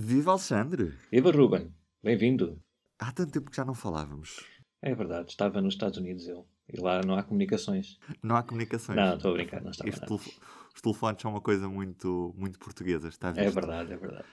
Viva 0.00 0.30
Alexandre! 0.30 0.94
Viva 1.10 1.32
Ruben! 1.32 1.74
Bem-vindo! 2.04 2.62
Há 3.00 3.10
tanto 3.10 3.32
tempo 3.32 3.50
que 3.50 3.56
já 3.56 3.64
não 3.64 3.74
falávamos. 3.74 4.44
É 4.80 4.94
verdade, 4.94 5.30
estava 5.30 5.60
nos 5.60 5.74
Estados 5.74 5.98
Unidos 5.98 6.28
eu. 6.28 6.46
E 6.72 6.80
lá 6.80 7.00
não 7.04 7.16
há 7.16 7.22
comunicações. 7.24 7.98
Não 8.22 8.36
há 8.36 8.44
comunicações? 8.44 8.94
Não, 8.96 9.16
estou 9.16 9.32
a 9.32 9.34
brincar, 9.34 9.60
não 9.60 9.72
estava 9.72 9.90
telefo- 9.90 10.40
Os 10.72 10.80
telefones 10.80 11.20
são 11.20 11.32
uma 11.32 11.40
coisa 11.40 11.68
muito, 11.68 12.32
muito 12.38 12.60
portuguesa, 12.60 13.08
está 13.08 13.32
visto? 13.32 13.44
É 13.44 13.50
verdade, 13.50 13.92
é 13.92 13.96
verdade. 13.96 14.28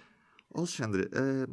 Alexandre, 0.54 1.10
eh, 1.12 1.48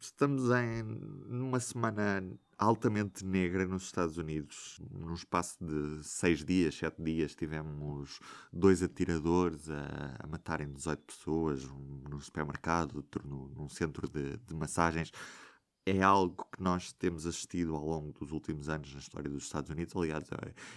estamos 0.00 0.50
em 0.50 0.82
numa 1.28 1.60
semana 1.60 2.22
altamente 2.56 3.24
negra 3.24 3.66
nos 3.66 3.84
Estados 3.84 4.18
Unidos. 4.18 4.80
Num 4.90 5.14
espaço 5.14 5.56
de 5.64 6.02
seis 6.04 6.44
dias, 6.44 6.74
sete 6.74 7.02
dias, 7.02 7.34
tivemos 7.34 8.20
dois 8.52 8.82
atiradores 8.82 9.68
a, 9.70 10.16
a 10.18 10.26
matarem 10.26 10.70
18 10.72 11.02
pessoas, 11.04 11.64
um 11.64 12.02
num 12.08 12.20
supermercado, 12.20 13.04
num 13.24 13.68
centro 13.68 14.08
de, 14.08 14.36
de 14.36 14.54
massagens. 14.54 15.10
É 15.92 16.02
algo 16.02 16.46
que 16.54 16.62
nós 16.62 16.92
temos 16.92 17.26
assistido 17.26 17.74
ao 17.74 17.84
longo 17.84 18.12
dos 18.12 18.30
últimos 18.30 18.68
anos 18.68 18.92
na 18.92 19.00
história 19.00 19.28
dos 19.28 19.42
Estados 19.42 19.70
Unidos. 19.70 19.92
Aliás, 19.96 20.24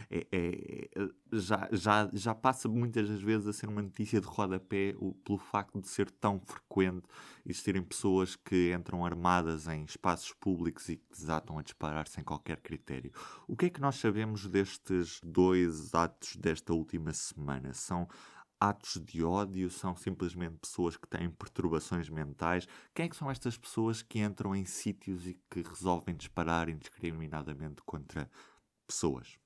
é- 0.10 0.26
é- 0.32 0.90
é- 0.96 1.10
já, 1.32 1.70
já, 1.72 2.10
já 2.12 2.34
passa 2.34 2.68
muitas 2.68 3.08
das 3.08 3.22
vezes 3.22 3.48
a 3.48 3.54
ser 3.54 3.70
uma 3.70 3.84
notícia 3.84 4.20
de 4.20 4.26
rodapé 4.26 4.96
o- 4.98 5.14
pelo 5.14 5.38
facto 5.38 5.80
de 5.80 5.88
ser 5.88 6.10
tão 6.10 6.40
frequente 6.40 7.04
existirem 7.46 7.84
pessoas 7.84 8.36
que 8.36 8.74
entram 8.74 9.06
armadas 9.06 9.68
em 9.68 9.84
espaços 9.84 10.34
públicos 10.34 10.90
e 10.90 10.96
que 10.96 11.06
desatam 11.12 11.60
a 11.60 11.62
disparar 11.62 12.08
sem 12.08 12.24
qualquer 12.24 12.60
critério. 12.62 13.12
O 13.48 13.56
que 13.56 13.66
é 13.68 13.70
que 13.70 13.82
nós 13.82 13.98
sabemos 13.98 14.48
destes 14.48 15.20
dois 15.24 15.94
atos 15.94 16.36
desta 16.38 16.74
última 16.74 17.14
semana? 17.14 17.72
São 17.74 18.08
atos 18.70 19.02
de 19.04 19.24
ódio? 19.24 19.70
São 19.70 19.96
simplesmente 19.96 20.58
pessoas 20.58 20.98
que 20.98 21.08
têm 21.08 21.30
perturbações 21.30 22.10
mentais? 22.10 22.68
Quem 22.94 23.06
é 23.06 23.10
que 23.10 23.16
são 23.16 23.30
estas 23.32 23.58
pessoas 23.58 24.02
que 24.02 24.20
entram 24.20 24.56
em 24.56 24.66
sítios 24.66 25.28
e 25.28 25.40
que 25.50 25.62
resolvem 25.62 26.16
disparar 26.16 26.70
indiscriminadamente 26.70 27.82
contra 27.86 28.30
pessoas? 28.88 29.38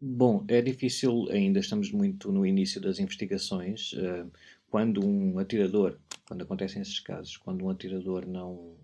Bom, 0.00 0.44
é 0.48 0.60
difícil, 0.60 1.28
ainda 1.30 1.60
estamos 1.60 1.92
muito 1.92 2.32
no 2.32 2.44
início 2.44 2.80
das 2.80 2.98
investigações. 2.98 3.92
eh, 3.94 4.26
Quando 4.68 5.04
um 5.04 5.38
atirador, 5.38 6.00
quando 6.26 6.42
acontecem 6.42 6.82
esses 6.82 6.98
casos, 7.00 7.36
quando 7.36 7.64
um 7.64 7.70
atirador 7.70 8.26
não, 8.26 8.76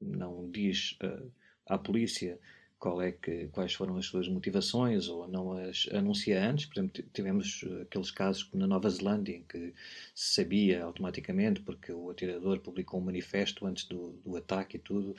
não 0.00 0.50
diz 0.50 0.96
eh, 1.02 1.22
à 1.66 1.78
polícia 1.78 2.38
qual 2.86 3.02
é 3.02 3.10
que, 3.10 3.48
quais 3.48 3.74
foram 3.74 3.96
as 3.96 4.06
suas 4.06 4.28
motivações 4.28 5.08
ou 5.08 5.26
não 5.26 5.50
as 5.54 5.88
anuncia 5.92 6.40
antes, 6.48 6.66
por 6.66 6.78
exemplo, 6.78 7.02
tivemos 7.12 7.64
eh, 7.66 7.82
aqueles 7.82 8.12
casos 8.12 8.44
como 8.44 8.60
na 8.60 8.66
Nova 8.68 8.88
Zelândia 8.88 9.34
em 9.34 9.42
que 9.42 9.74
se 10.14 10.34
sabia 10.36 10.84
automaticamente 10.84 11.60
porque 11.62 11.90
o 11.90 12.08
atirador 12.10 12.60
publicou 12.60 13.00
um 13.00 13.04
manifesto 13.04 13.66
antes 13.66 13.86
do, 13.86 14.12
do 14.24 14.36
ataque 14.36 14.76
e 14.76 14.78
tudo, 14.78 15.16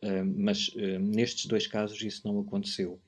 eh, 0.00 0.22
mas 0.22 0.70
eh, 0.74 0.98
nestes 0.98 1.44
dois 1.44 1.66
casos 1.66 2.00
isso 2.00 2.26
não 2.26 2.40
aconteceu. 2.40 2.98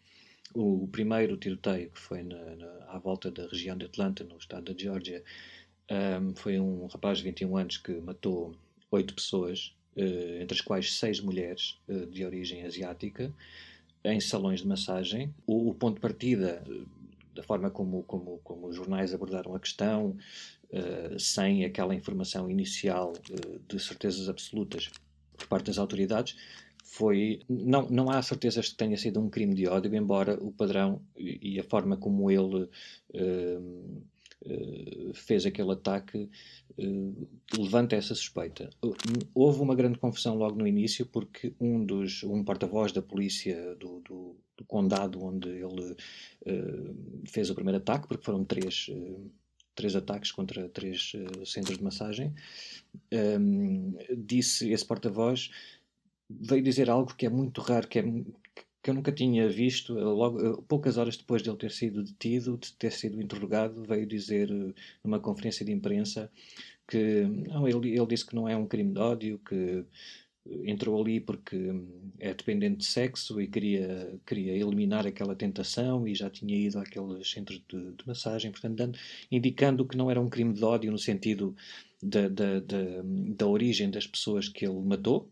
O 0.54 0.86
primeiro 0.92 1.38
tiroteio, 1.38 1.88
que 1.88 1.98
foi 1.98 2.22
na, 2.22 2.56
na- 2.56 2.84
à 2.88 2.98
volta 2.98 3.30
da 3.30 3.46
região 3.46 3.74
de 3.74 3.86
Atlanta, 3.86 4.22
no 4.22 4.36
estado 4.36 4.70
da 4.74 4.78
Geórgia, 4.78 5.24
foi 6.36 6.58
um 6.60 6.86
rapaz 6.86 7.18
de 7.18 7.24
21 7.24 7.56
anos 7.56 7.76
que 7.76 7.92
matou 8.00 8.54
oito 8.90 9.14
pessoas, 9.14 9.74
entre 9.96 10.54
as 10.56 10.60
quais 10.60 10.94
seis 10.94 11.20
mulheres 11.20 11.78
de 12.10 12.24
origem 12.24 12.64
asiática, 12.64 13.32
em 14.04 14.20
salões 14.20 14.60
de 14.60 14.68
massagem. 14.68 15.34
O, 15.46 15.70
o 15.70 15.74
ponto 15.74 15.96
de 15.96 16.00
partida, 16.00 16.62
eh, 16.68 16.82
da 17.34 17.42
forma 17.42 17.70
como, 17.70 18.02
como, 18.04 18.38
como 18.44 18.68
os 18.68 18.76
jornais 18.76 19.14
abordaram 19.14 19.54
a 19.54 19.60
questão, 19.60 20.16
eh, 20.70 21.16
sem 21.18 21.64
aquela 21.64 21.94
informação 21.94 22.50
inicial 22.50 23.12
eh, 23.30 23.58
de 23.68 23.78
certezas 23.80 24.28
absolutas 24.28 24.90
por 25.36 25.46
parte 25.46 25.66
das 25.66 25.78
autoridades, 25.78 26.36
foi 26.84 27.40
não, 27.48 27.88
não 27.88 28.10
há 28.10 28.20
certezas 28.22 28.68
que 28.68 28.76
tenha 28.76 28.96
sido 28.96 29.20
um 29.20 29.28
crime 29.28 29.54
de 29.54 29.66
ódio, 29.66 29.94
embora 29.94 30.38
o 30.40 30.52
padrão 30.52 31.00
e, 31.16 31.54
e 31.54 31.60
a 31.60 31.64
forma 31.64 31.96
como 31.96 32.30
ele 32.30 32.68
eh, 33.12 33.58
fez 35.14 35.46
aquele 35.46 35.72
ataque 35.72 36.28
eh, 36.78 37.12
levanta 37.58 37.96
essa 37.96 38.14
suspeita. 38.14 38.70
Houve 39.34 39.60
uma 39.60 39.74
grande 39.74 39.98
confusão 39.98 40.36
logo 40.36 40.56
no 40.56 40.66
início 40.66 41.06
porque 41.06 41.54
um 41.60 41.84
dos 41.84 42.22
um 42.24 42.42
porta-voz 42.44 42.92
da 42.92 43.02
polícia 43.02 43.74
do, 43.76 44.00
do, 44.00 44.36
do 44.56 44.64
condado 44.66 45.22
onde 45.22 45.48
ele 45.48 45.96
eh, 46.46 46.94
fez 47.26 47.50
o 47.50 47.54
primeiro 47.54 47.78
ataque, 47.78 48.08
porque 48.08 48.24
foram 48.24 48.44
três 48.44 48.86
eh, 48.90 49.20
três 49.74 49.96
ataques 49.96 50.30
contra 50.30 50.68
três 50.68 51.12
eh, 51.14 51.44
centros 51.44 51.78
de 51.78 51.84
massagem, 51.84 52.32
ehm, 53.10 53.92
disse 54.16 54.70
esse 54.70 54.86
porta-voz 54.86 55.50
veio 56.28 56.62
dizer 56.62 56.88
algo 56.90 57.14
que 57.14 57.26
é 57.26 57.28
muito 57.28 57.60
raro, 57.60 57.86
que, 57.88 57.98
é, 57.98 58.04
que 58.84 58.90
eu 58.90 58.94
nunca 58.94 59.10
tinha 59.10 59.48
visto. 59.48 59.94
Logo, 59.94 60.62
poucas 60.64 60.98
horas 60.98 61.16
depois 61.16 61.42
de 61.42 61.48
ele 61.48 61.56
ter 61.56 61.70
sido 61.70 62.04
detido, 62.04 62.58
de 62.58 62.72
ter 62.74 62.92
sido 62.92 63.20
interrogado, 63.20 63.82
veio 63.82 64.06
dizer 64.06 64.50
eh, 64.50 64.74
numa 65.02 65.18
conferência 65.18 65.64
de 65.64 65.72
imprensa 65.72 66.30
que 66.86 67.22
não, 67.48 67.66
ele, 67.66 67.96
ele 67.96 68.06
disse 68.06 68.26
que 68.26 68.34
não 68.36 68.46
é 68.46 68.54
um 68.54 68.66
crime 68.66 68.92
de 68.92 69.00
ódio, 69.00 69.40
que 69.48 69.84
entrou 70.66 71.00
ali 71.00 71.18
porque 71.18 71.56
hum, 71.56 72.10
é 72.18 72.34
dependente 72.34 72.76
de 72.78 72.84
sexo 72.84 73.40
e 73.40 73.48
queria, 73.48 74.20
queria 74.26 74.52
eliminar 74.52 75.06
aquela 75.06 75.34
tentação 75.34 76.06
e 76.06 76.14
já 76.14 76.28
tinha 76.28 76.54
ido 76.54 76.78
àqueles 76.78 77.30
centros 77.30 77.62
de, 77.66 77.92
de 77.92 78.06
massagem, 78.06 78.50
portanto, 78.50 78.76
dando, 78.76 78.98
indicando 79.32 79.86
que 79.86 79.96
não 79.96 80.10
era 80.10 80.20
um 80.20 80.28
crime 80.28 80.52
de 80.52 80.62
ódio 80.62 80.92
no 80.92 80.98
sentido 80.98 81.56
da, 82.02 82.28
da, 82.28 82.60
da, 82.60 83.02
da 83.02 83.46
origem 83.46 83.90
das 83.90 84.06
pessoas 84.06 84.46
que 84.46 84.66
ele 84.66 84.78
matou, 84.80 85.30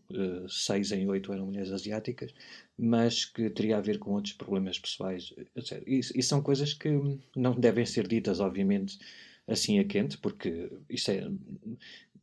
seis 0.49 0.91
em 0.91 1.07
oito 1.07 1.31
eram 1.31 1.45
mulheres 1.45 1.71
asiáticas, 1.71 2.33
mas 2.77 3.25
que 3.25 3.49
teria 3.49 3.77
a 3.77 3.81
ver 3.81 3.99
com 3.99 4.11
outros 4.11 4.33
problemas 4.33 4.79
pessoais, 4.79 5.33
etc. 5.55 5.83
E, 5.85 5.99
e 5.99 6.23
são 6.23 6.41
coisas 6.41 6.73
que 6.73 6.89
não 7.35 7.53
devem 7.53 7.85
ser 7.85 8.07
ditas, 8.07 8.39
obviamente, 8.39 8.97
assim 9.47 9.79
a 9.79 9.83
quente, 9.83 10.17
porque 10.17 10.71
isso 10.89 11.11
é, 11.11 11.29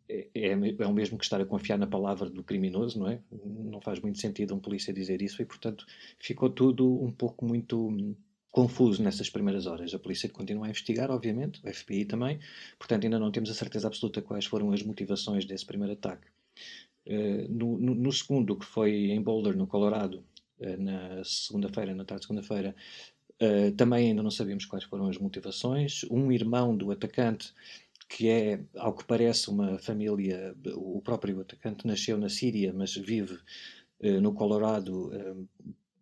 é, 0.08 0.28
é, 0.34 0.86
o 0.86 0.92
mesmo 0.92 1.16
que 1.16 1.24
estar 1.24 1.40
a 1.40 1.46
confiar 1.46 1.78
na 1.78 1.86
palavra 1.86 2.28
do 2.28 2.42
criminoso, 2.42 2.98
não 2.98 3.08
é? 3.08 3.20
Não 3.30 3.80
faz 3.80 4.00
muito 4.00 4.18
sentido 4.18 4.54
um 4.54 4.58
polícia 4.58 4.92
dizer 4.92 5.22
isso 5.22 5.40
e, 5.40 5.44
portanto, 5.44 5.86
ficou 6.18 6.50
tudo 6.50 7.02
um 7.02 7.12
pouco 7.12 7.44
muito 7.44 8.16
confuso 8.50 9.02
nessas 9.02 9.30
primeiras 9.30 9.66
horas. 9.66 9.94
A 9.94 9.98
polícia 9.98 10.28
continua 10.28 10.66
a 10.66 10.70
investigar, 10.70 11.10
obviamente, 11.10 11.60
o 11.64 11.72
FBI 11.72 12.04
também, 12.04 12.40
portanto, 12.78 13.04
ainda 13.04 13.18
não 13.18 13.30
temos 13.30 13.50
a 13.50 13.54
certeza 13.54 13.86
absoluta 13.86 14.20
quais 14.20 14.46
foram 14.46 14.72
as 14.72 14.82
motivações 14.82 15.44
desse 15.44 15.64
primeiro 15.64 15.92
ataque. 15.92 16.26
Uh, 17.06 17.48
no, 17.48 17.78
no, 17.78 17.94
no, 17.94 18.12
segundo, 18.12 18.56
que 18.56 18.64
foi 18.64 19.10
em 19.10 19.22
Boulder, 19.22 19.56
no 19.56 19.66
Colorado, 19.66 20.22
na 20.78 21.25
segunda-feira, 21.25 21.94
na 21.94 22.04
tarde 22.04 22.22
de 22.22 22.26
segunda-feira, 22.26 22.75
uh, 23.41 23.72
também 23.72 24.09
ainda 24.09 24.22
não 24.22 24.31
sabemos 24.31 24.65
quais 24.65 24.84
foram 24.84 25.06
as 25.06 25.19
motivações. 25.19 26.04
Um 26.10 26.31
irmão 26.31 26.76
do 26.76 26.91
atacante 26.91 27.53
que 28.09 28.28
é, 28.28 28.60
ao 28.76 28.93
que 28.93 29.04
parece, 29.04 29.48
uma 29.48 29.78
família. 29.78 30.54
O 30.75 31.00
próprio 31.00 31.41
atacante 31.41 31.87
nasceu 31.87 32.19
na 32.19 32.28
Síria, 32.28 32.72
mas 32.72 32.97
vive 32.97 33.38
uh, 34.00 34.21
no 34.21 34.32
Colorado 34.34 35.12
uh, 35.15 35.48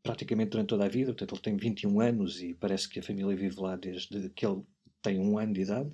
praticamente 0.02 0.50
durante 0.50 0.68
toda 0.68 0.86
a 0.86 0.88
vida. 0.88 1.12
Portanto, 1.12 1.34
ele 1.34 1.42
tem 1.42 1.56
21 1.56 2.00
anos 2.00 2.42
e 2.42 2.54
parece 2.54 2.88
que 2.88 2.98
a 2.98 3.02
família 3.02 3.36
vive 3.36 3.60
lá 3.60 3.76
desde 3.76 4.30
que 4.30 4.46
ele 4.46 4.62
tem 5.02 5.18
um 5.18 5.38
ano 5.38 5.52
de 5.52 5.60
idade. 5.60 5.90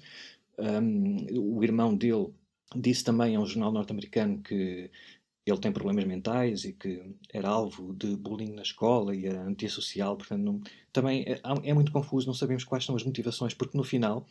Um, 0.56 1.26
o 1.56 1.64
irmão 1.64 1.96
dele 1.96 2.28
disse 2.76 3.02
também 3.02 3.34
a 3.34 3.40
um 3.40 3.46
jornal 3.46 3.72
norte-americano 3.72 4.38
que 4.40 4.90
ele 5.46 5.58
tem 5.58 5.72
problemas 5.72 6.04
mentais 6.04 6.64
e 6.64 6.72
que 6.72 7.02
era 7.32 7.48
alvo 7.48 7.94
de 7.94 8.16
bullying 8.16 8.52
na 8.52 8.62
escola 8.62 9.14
e 9.14 9.26
era 9.26 9.42
antissocial. 9.42 10.16
Portanto, 10.16 10.42
não, 10.42 10.60
também 10.92 11.24
é, 11.26 11.40
é 11.62 11.74
muito 11.74 11.92
confuso, 11.92 12.26
não 12.26 12.34
sabemos 12.34 12.64
quais 12.64 12.84
são 12.84 12.96
as 12.96 13.04
motivações, 13.04 13.54
porque 13.54 13.76
no 13.76 13.84
final 13.84 14.26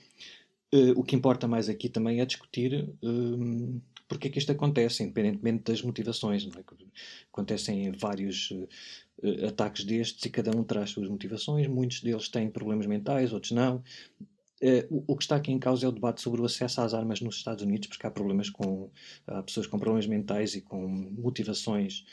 Uh, 0.73 0.99
o 0.99 1.03
que 1.03 1.15
importa 1.15 1.47
mais 1.47 1.69
aqui 1.69 1.87
também 1.87 2.19
é 2.19 2.25
discutir 2.25 2.89
uh, 3.03 3.81
porque 4.07 4.27
é 4.27 4.31
que 4.31 4.39
isto 4.39 4.51
acontece, 4.51 5.03
independentemente 5.03 5.63
das 5.65 5.83
motivações. 5.83 6.45
É? 6.47 6.49
Acontecem 7.31 7.91
vários 7.91 8.49
uh, 8.49 8.67
ataques 9.47 9.83
destes 9.83 10.25
e 10.25 10.29
cada 10.31 10.55
um 10.55 10.63
traz 10.63 10.89
suas 10.89 11.07
motivações. 11.07 11.67
Muitos 11.67 12.01
deles 12.01 12.27
têm 12.27 12.49
problemas 12.49 12.87
mentais, 12.87 13.33
outros 13.33 13.51
não. 13.51 13.83
O, 14.89 15.13
o, 15.13 15.17
que 15.17 15.23
está 15.23 15.35
aqui 15.35 15.51
em 15.51 15.59
causa 15.59 15.85
é 15.85 15.89
o 15.89 15.91
debate 15.91 16.21
sobre 16.21 16.41
o 16.41 16.45
acesso 16.45 16.81
às 16.81 16.93
armas 16.93 17.19
nos 17.21 17.35
Estados 17.35 17.63
Unidos, 17.63 17.87
porque 17.87 18.07
há 18.07 18.11
problemas 18.11 18.49
com 18.49 18.89
há 19.27 19.43
pessoas 19.43 19.67
com 19.67 19.77
problemas 19.77 20.07
mentais 20.07 20.55
e 20.55 20.61
com 20.61 20.87
motivações 20.87 22.05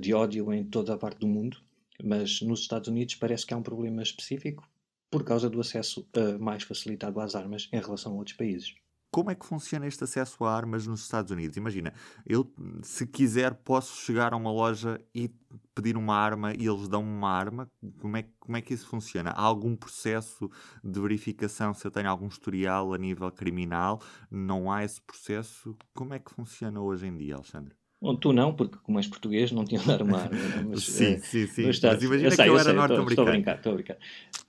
de 0.00 0.12
ódio 0.12 0.52
em 0.52 0.64
toda 0.64 0.94
a 0.94 0.98
parte 0.98 1.18
do 1.18 1.28
mundo. 1.28 1.58
Mas 2.02 2.40
nos 2.40 2.60
Estados 2.60 2.88
Unidos 2.88 3.14
parece 3.14 3.46
que 3.46 3.54
há 3.54 3.56
um 3.56 3.62
problema 3.62 4.02
específico 4.02 4.68
por 5.14 5.22
causa 5.22 5.48
do 5.48 5.60
acesso 5.60 6.04
uh, 6.16 6.42
mais 6.42 6.64
facilitado 6.64 7.20
às 7.20 7.36
armas 7.36 7.68
em 7.72 7.80
relação 7.80 8.12
a 8.12 8.16
outros 8.16 8.36
países. 8.36 8.74
Como 9.14 9.30
é 9.30 9.36
que 9.36 9.46
funciona 9.46 9.86
este 9.86 10.02
acesso 10.02 10.44
a 10.44 10.52
armas 10.52 10.88
nos 10.88 11.02
Estados 11.02 11.30
Unidos? 11.30 11.56
Imagina, 11.56 11.94
eu, 12.26 12.52
se 12.82 13.06
quiser, 13.06 13.54
posso 13.54 14.04
chegar 14.04 14.32
a 14.32 14.36
uma 14.36 14.50
loja 14.50 15.00
e 15.14 15.30
pedir 15.72 15.96
uma 15.96 16.16
arma 16.16 16.52
e 16.52 16.66
eles 16.66 16.88
dão-me 16.88 17.10
uma 17.10 17.30
arma. 17.30 17.70
Como 18.00 18.16
é, 18.16 18.24
como 18.40 18.56
é 18.56 18.60
que 18.60 18.74
isso 18.74 18.88
funciona? 18.88 19.30
Há 19.30 19.40
algum 19.40 19.76
processo 19.76 20.50
de 20.82 21.00
verificação 21.00 21.72
se 21.72 21.86
eu 21.86 21.92
tenho 21.92 22.10
algum 22.10 22.26
historial 22.26 22.92
a 22.92 22.98
nível 22.98 23.30
criminal? 23.30 24.00
Não 24.28 24.68
há 24.68 24.82
esse 24.82 25.00
processo? 25.00 25.76
Como 25.94 26.12
é 26.12 26.18
que 26.18 26.32
funciona 26.32 26.80
hoje 26.80 27.06
em 27.06 27.16
dia, 27.16 27.36
Alexandre? 27.36 27.72
Bom, 28.02 28.16
tu 28.16 28.32
não, 28.32 28.52
porque 28.52 28.78
como 28.82 28.98
és 28.98 29.06
português 29.06 29.52
não 29.52 29.64
tinha 29.64 29.80
de 29.80 29.86
dar 29.86 30.02
uma 30.02 30.22
arma. 30.22 30.36
Mas, 30.70 30.82
sim, 30.90 31.14
é, 31.14 31.18
sim, 31.20 31.46
sim. 31.46 31.66
Mas, 31.66 31.78
imagina 31.78 32.28
eu 32.30 32.34
que 32.34 32.40
eu, 32.42 32.46
eu 32.46 32.58
era 32.58 32.72
norte-americano. 32.72 33.10
Estou 33.10 33.28
a 33.28 33.30
brincar, 33.30 33.56
estou 33.58 33.72
a 33.72 33.74
brincar. 33.76 33.96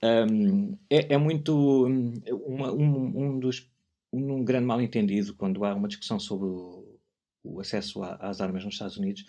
Um, 0.02 0.76
é, 0.90 1.14
é, 1.14 1.18
muito 1.20 1.86
uma, 2.48 2.72
um, 2.74 3.14
um 3.16 3.40
dos 3.40 3.75
um 4.18 4.44
grande 4.44 4.66
mal 4.66 4.82
entendido 4.82 5.34
quando 5.36 5.64
há 5.66 5.74
uma 5.74 5.88
discussão 5.88 6.20
sobre 6.20 6.48
o, 6.48 7.00
o 7.44 7.60
acesso 7.60 8.04
a, 8.04 8.16
às 8.16 8.42
armas 8.42 8.64
nos 8.64 8.76
Estados 8.76 8.98
Unidos 8.98 9.26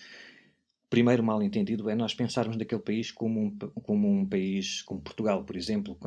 primeiro 0.88 1.22
mal 1.22 1.42
entendido 1.42 1.90
é 1.90 1.94
nós 1.94 2.14
pensarmos 2.14 2.56
daquele 2.56 2.80
país 2.80 3.10
como 3.10 3.40
um, 3.40 3.58
como 3.82 4.08
um 4.08 4.26
país 4.26 4.82
como 4.82 5.00
Portugal, 5.00 5.44
por 5.44 5.56
exemplo, 5.56 5.98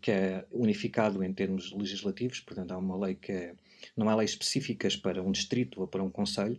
que 0.00 0.10
é 0.10 0.46
unificado 0.50 1.22
em 1.22 1.32
termos 1.32 1.72
legislativos, 1.72 2.40
portanto 2.40 2.72
há 2.72 2.78
uma 2.78 2.96
lei 2.98 3.14
que 3.14 3.32
é, 3.32 3.54
não 3.96 4.08
há 4.08 4.14
leis 4.14 4.30
específicas 4.30 4.96
para 4.96 5.22
um 5.22 5.32
distrito 5.32 5.80
ou 5.80 5.88
para 5.88 6.02
um 6.02 6.10
conselho. 6.10 6.58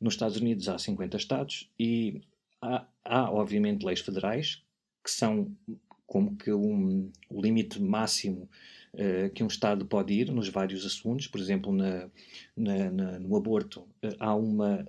Nos 0.00 0.14
Estados 0.14 0.36
Unidos 0.36 0.68
há 0.68 0.78
50 0.78 1.16
estados 1.16 1.70
e 1.78 2.22
há, 2.60 2.86
há 3.04 3.30
obviamente 3.30 3.84
leis 3.84 4.00
federais 4.00 4.62
que 5.02 5.10
são 5.10 5.56
como 6.06 6.36
que 6.36 6.52
um, 6.52 7.10
o 7.30 7.40
limite 7.40 7.80
máximo 7.80 8.48
uh, 8.94 9.30
que 9.30 9.42
um 9.42 9.46
Estado 9.46 9.84
pode 9.86 10.12
ir 10.12 10.32
nos 10.32 10.48
vários 10.48 10.84
assuntos. 10.84 11.26
Por 11.26 11.40
exemplo, 11.40 11.72
na, 11.72 12.08
na, 12.56 12.90
na, 12.90 13.18
no 13.18 13.36
aborto 13.36 13.80
uh, 13.80 14.16
há 14.18 14.34
uma 14.34 14.86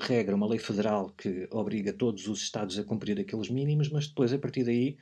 regra, 0.00 0.34
uma 0.34 0.46
lei 0.46 0.58
federal 0.58 1.10
que 1.10 1.46
obriga 1.50 1.92
todos 1.92 2.26
os 2.26 2.42
Estados 2.42 2.78
a 2.78 2.84
cumprir 2.84 3.18
aqueles 3.20 3.50
mínimos, 3.50 3.90
mas 3.90 4.06
depois, 4.08 4.32
a 4.32 4.38
partir 4.38 4.64
daí, 4.64 4.96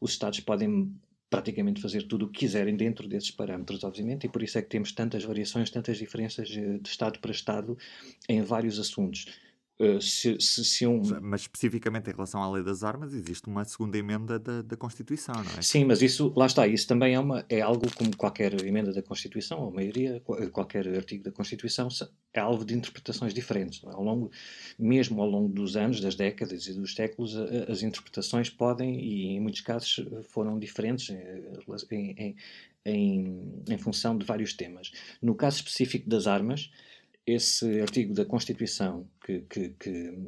os 0.00 0.10
Estados 0.10 0.40
podem 0.40 0.92
praticamente 1.30 1.80
fazer 1.80 2.04
tudo 2.04 2.26
o 2.26 2.28
que 2.28 2.40
quiserem 2.40 2.76
dentro 2.76 3.08
desses 3.08 3.30
parâmetros, 3.30 3.82
obviamente, 3.82 4.24
e 4.24 4.28
por 4.28 4.42
isso 4.42 4.56
é 4.58 4.62
que 4.62 4.68
temos 4.68 4.92
tantas 4.92 5.24
variações, 5.24 5.68
tantas 5.68 5.98
diferenças 5.98 6.48
eh, 6.56 6.78
de 6.78 6.88
Estado 6.88 7.18
para 7.18 7.32
Estado 7.32 7.76
em 8.28 8.40
vários 8.42 8.78
assuntos. 8.78 9.26
Eh, 9.78 10.00
se, 10.00 10.36
se, 10.40 10.64
se 10.64 10.86
um... 10.86 11.02
Mas 11.20 11.42
especificamente 11.42 12.08
em 12.08 12.12
relação 12.12 12.40
à 12.42 12.50
lei 12.50 12.62
das 12.62 12.84
armas, 12.84 13.12
existe 13.12 13.48
uma 13.48 13.64
segunda 13.64 13.98
emenda 13.98 14.38
da, 14.38 14.62
da 14.62 14.76
Constituição, 14.76 15.34
não 15.34 15.58
é? 15.58 15.62
Sim, 15.62 15.84
mas 15.84 16.00
isso, 16.00 16.32
lá 16.36 16.46
está, 16.46 16.66
isso 16.66 16.86
também 16.86 17.14
é, 17.14 17.18
uma, 17.18 17.44
é 17.48 17.60
algo 17.60 17.86
como 17.96 18.16
qualquer 18.16 18.54
emenda 18.64 18.92
da 18.92 19.02
Constituição, 19.02 19.60
ou 19.60 19.72
maioria, 19.72 20.22
qualquer 20.52 20.86
artigo 20.94 21.24
da 21.24 21.32
Constituição, 21.32 21.88
é 22.32 22.40
alvo 22.40 22.64
de 22.64 22.74
interpretações 22.74 23.34
diferentes. 23.34 23.82
É? 23.82 23.88
Ao 23.88 24.02
longo, 24.02 24.30
mesmo 24.78 25.20
ao 25.20 25.28
longo 25.28 25.48
dos 25.52 25.76
anos, 25.76 26.00
das 26.00 26.14
décadas 26.14 26.66
e 26.68 26.74
dos 26.74 26.94
séculos, 26.94 27.34
as 27.68 27.82
interpretações 27.82 28.48
podem, 28.48 29.00
e 29.00 29.26
em 29.36 29.40
muitos 29.40 29.60
casos 29.60 30.06
foram 30.28 30.56
diferentes 30.56 31.10
eh, 31.10 31.42
em, 31.90 32.14
em, 32.16 32.36
em, 32.84 33.62
em 33.68 33.78
função 33.78 34.16
de 34.16 34.24
vários 34.24 34.52
temas. 34.52 34.92
No 35.20 35.34
caso 35.34 35.56
específico 35.56 36.08
das 36.08 36.28
armas, 36.28 36.70
esse 37.26 37.80
artigo 37.80 38.14
da 38.14 38.24
Constituição 38.24 39.08
que, 39.24 39.40
que, 39.42 39.68
que, 39.70 40.18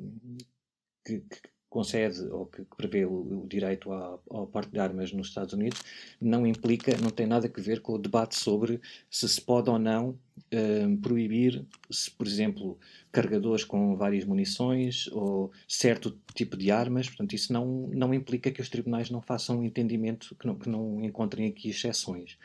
que 1.05 1.23
concede 1.69 2.23
ou 2.31 2.47
que 2.47 2.65
prevê 2.77 3.05
o, 3.05 3.43
o 3.43 3.47
direito 3.47 3.93
ao, 3.93 4.47
porte 4.47 4.71
de 4.71 4.79
armas 4.79 5.13
nos 5.13 5.29
Estados 5.29 5.53
Unidos 5.53 5.83
não 6.19 6.47
implica, 6.47 6.97
não 6.97 7.11
tem 7.11 7.27
nada 7.27 7.53
a 7.55 7.61
ver 7.61 7.81
com 7.81 7.93
o 7.93 7.99
debate 7.99 8.35
sobre 8.35 8.81
se 9.11 9.29
se 9.29 9.41
pode 9.41 9.69
ou 9.69 9.79
não 9.79 10.19
um, 10.53 10.97
proibir, 10.97 11.67
se, 11.91 12.11
por 12.11 12.27
exemplo, 12.27 12.79
carregadores 13.13 13.63
com 13.65 13.95
várias 13.95 14.25
munições 14.25 15.07
ou 15.09 15.51
certo 15.69 16.19
tipo 16.35 16.57
de 16.57 16.71
armas. 16.71 17.09
Portanto, 17.09 17.35
isso 17.35 17.53
não, 17.53 17.89
não 17.89 18.15
implica 18.15 18.51
que 18.51 18.61
os 18.61 18.71
tribunais 18.71 19.11
não 19.11 19.21
façam 19.21 19.59
um 19.59 19.65
entendimento, 19.65 20.35
que 20.35 20.47
não, 20.47 20.55
que 20.55 20.69
não 20.69 21.05
encontrem 21.05 21.49
aqui 21.49 21.69
exceções. 21.69 22.39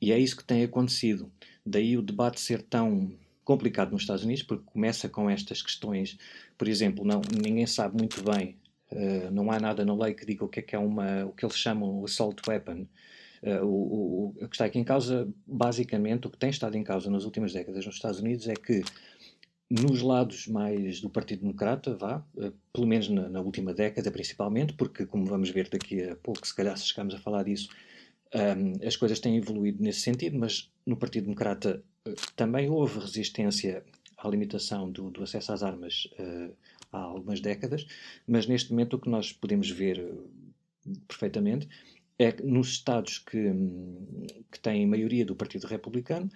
E 0.00 0.12
é 0.12 0.18
isso 0.18 0.36
que 0.36 0.44
tem 0.44 0.62
acontecido. 0.62 1.30
Daí 1.64 1.96
o 1.96 2.02
debate 2.02 2.40
ser 2.40 2.62
tão 2.62 3.12
complicado 3.44 3.92
nos 3.92 4.02
Estados 4.02 4.24
Unidos, 4.24 4.42
porque 4.42 4.64
começa 4.66 5.08
com 5.08 5.28
estas 5.28 5.62
questões, 5.62 6.18
por 6.56 6.68
exemplo, 6.68 7.04
não, 7.04 7.20
ninguém 7.42 7.66
sabe 7.66 7.96
muito 7.96 8.22
bem, 8.22 8.56
uh, 8.92 9.30
não 9.30 9.50
há 9.50 9.58
nada 9.58 9.84
na 9.84 9.94
lei 9.94 10.14
que 10.14 10.24
diga 10.24 10.44
o 10.44 10.48
que 10.48 10.60
é 10.60 10.62
que 10.62 10.76
é 10.76 10.78
uma, 10.78 11.24
o 11.24 11.32
que 11.32 11.44
eles 11.44 11.56
chamam 11.56 12.04
assault 12.04 12.40
weapon. 12.48 12.86
Uh, 13.42 13.64
o, 13.64 13.66
o, 13.66 14.28
o, 14.40 14.48
que 14.48 14.54
está 14.54 14.66
aqui 14.66 14.78
em 14.78 14.84
causa, 14.84 15.28
basicamente, 15.46 16.28
o 16.28 16.30
que 16.30 16.38
tem 16.38 16.50
estado 16.50 16.76
em 16.76 16.84
causa 16.84 17.10
nas 17.10 17.24
últimas 17.24 17.52
décadas 17.52 17.84
nos 17.84 17.96
Estados 17.96 18.20
Unidos 18.20 18.46
é 18.46 18.54
que 18.54 18.82
nos 19.68 20.02
lados 20.02 20.46
mais 20.46 21.00
do 21.00 21.08
Partido 21.08 21.40
Democrata, 21.40 21.96
vá, 21.96 22.24
uh, 22.36 22.52
pelo 22.72 22.86
menos 22.86 23.08
na, 23.08 23.28
na, 23.28 23.40
última 23.40 23.74
década 23.74 24.10
principalmente, 24.10 24.74
porque 24.74 25.06
como 25.06 25.24
vamos 25.24 25.50
ver 25.50 25.68
daqui 25.68 26.02
a 26.04 26.14
pouco, 26.14 26.46
se 26.46 26.54
calhar 26.54 26.76
se 26.76 26.86
chegamos 26.86 27.14
a 27.14 27.18
falar 27.18 27.42
disso, 27.42 27.68
um, 28.34 28.86
as 28.86 28.96
coisas 28.96 29.18
têm 29.18 29.36
evoluído 29.36 29.82
nesse 29.82 30.00
sentido, 30.00 30.38
mas 30.38 30.70
no 30.86 30.96
Partido 30.96 31.24
Democrata 31.24 31.82
também 32.36 32.68
houve 32.68 32.98
resistência 32.98 33.84
à 34.18 34.28
limitação 34.28 34.90
do, 34.90 35.10
do 35.10 35.22
acesso 35.22 35.52
às 35.52 35.62
armas 35.62 36.08
uh, 36.18 36.54
há 36.92 36.98
algumas 36.98 37.40
décadas, 37.40 37.86
mas 38.26 38.46
neste 38.46 38.70
momento 38.70 38.94
o 38.94 38.98
que 38.98 39.08
nós 39.08 39.32
podemos 39.32 39.70
ver 39.70 40.00
uh, 40.00 40.30
perfeitamente 41.06 41.68
é 42.18 42.30
que 42.30 42.42
nos 42.42 42.68
Estados 42.68 43.18
que, 43.18 43.52
que 44.50 44.60
têm 44.60 44.86
maioria 44.86 45.24
do 45.24 45.34
Partido 45.34 45.66
Republicano 45.66 46.30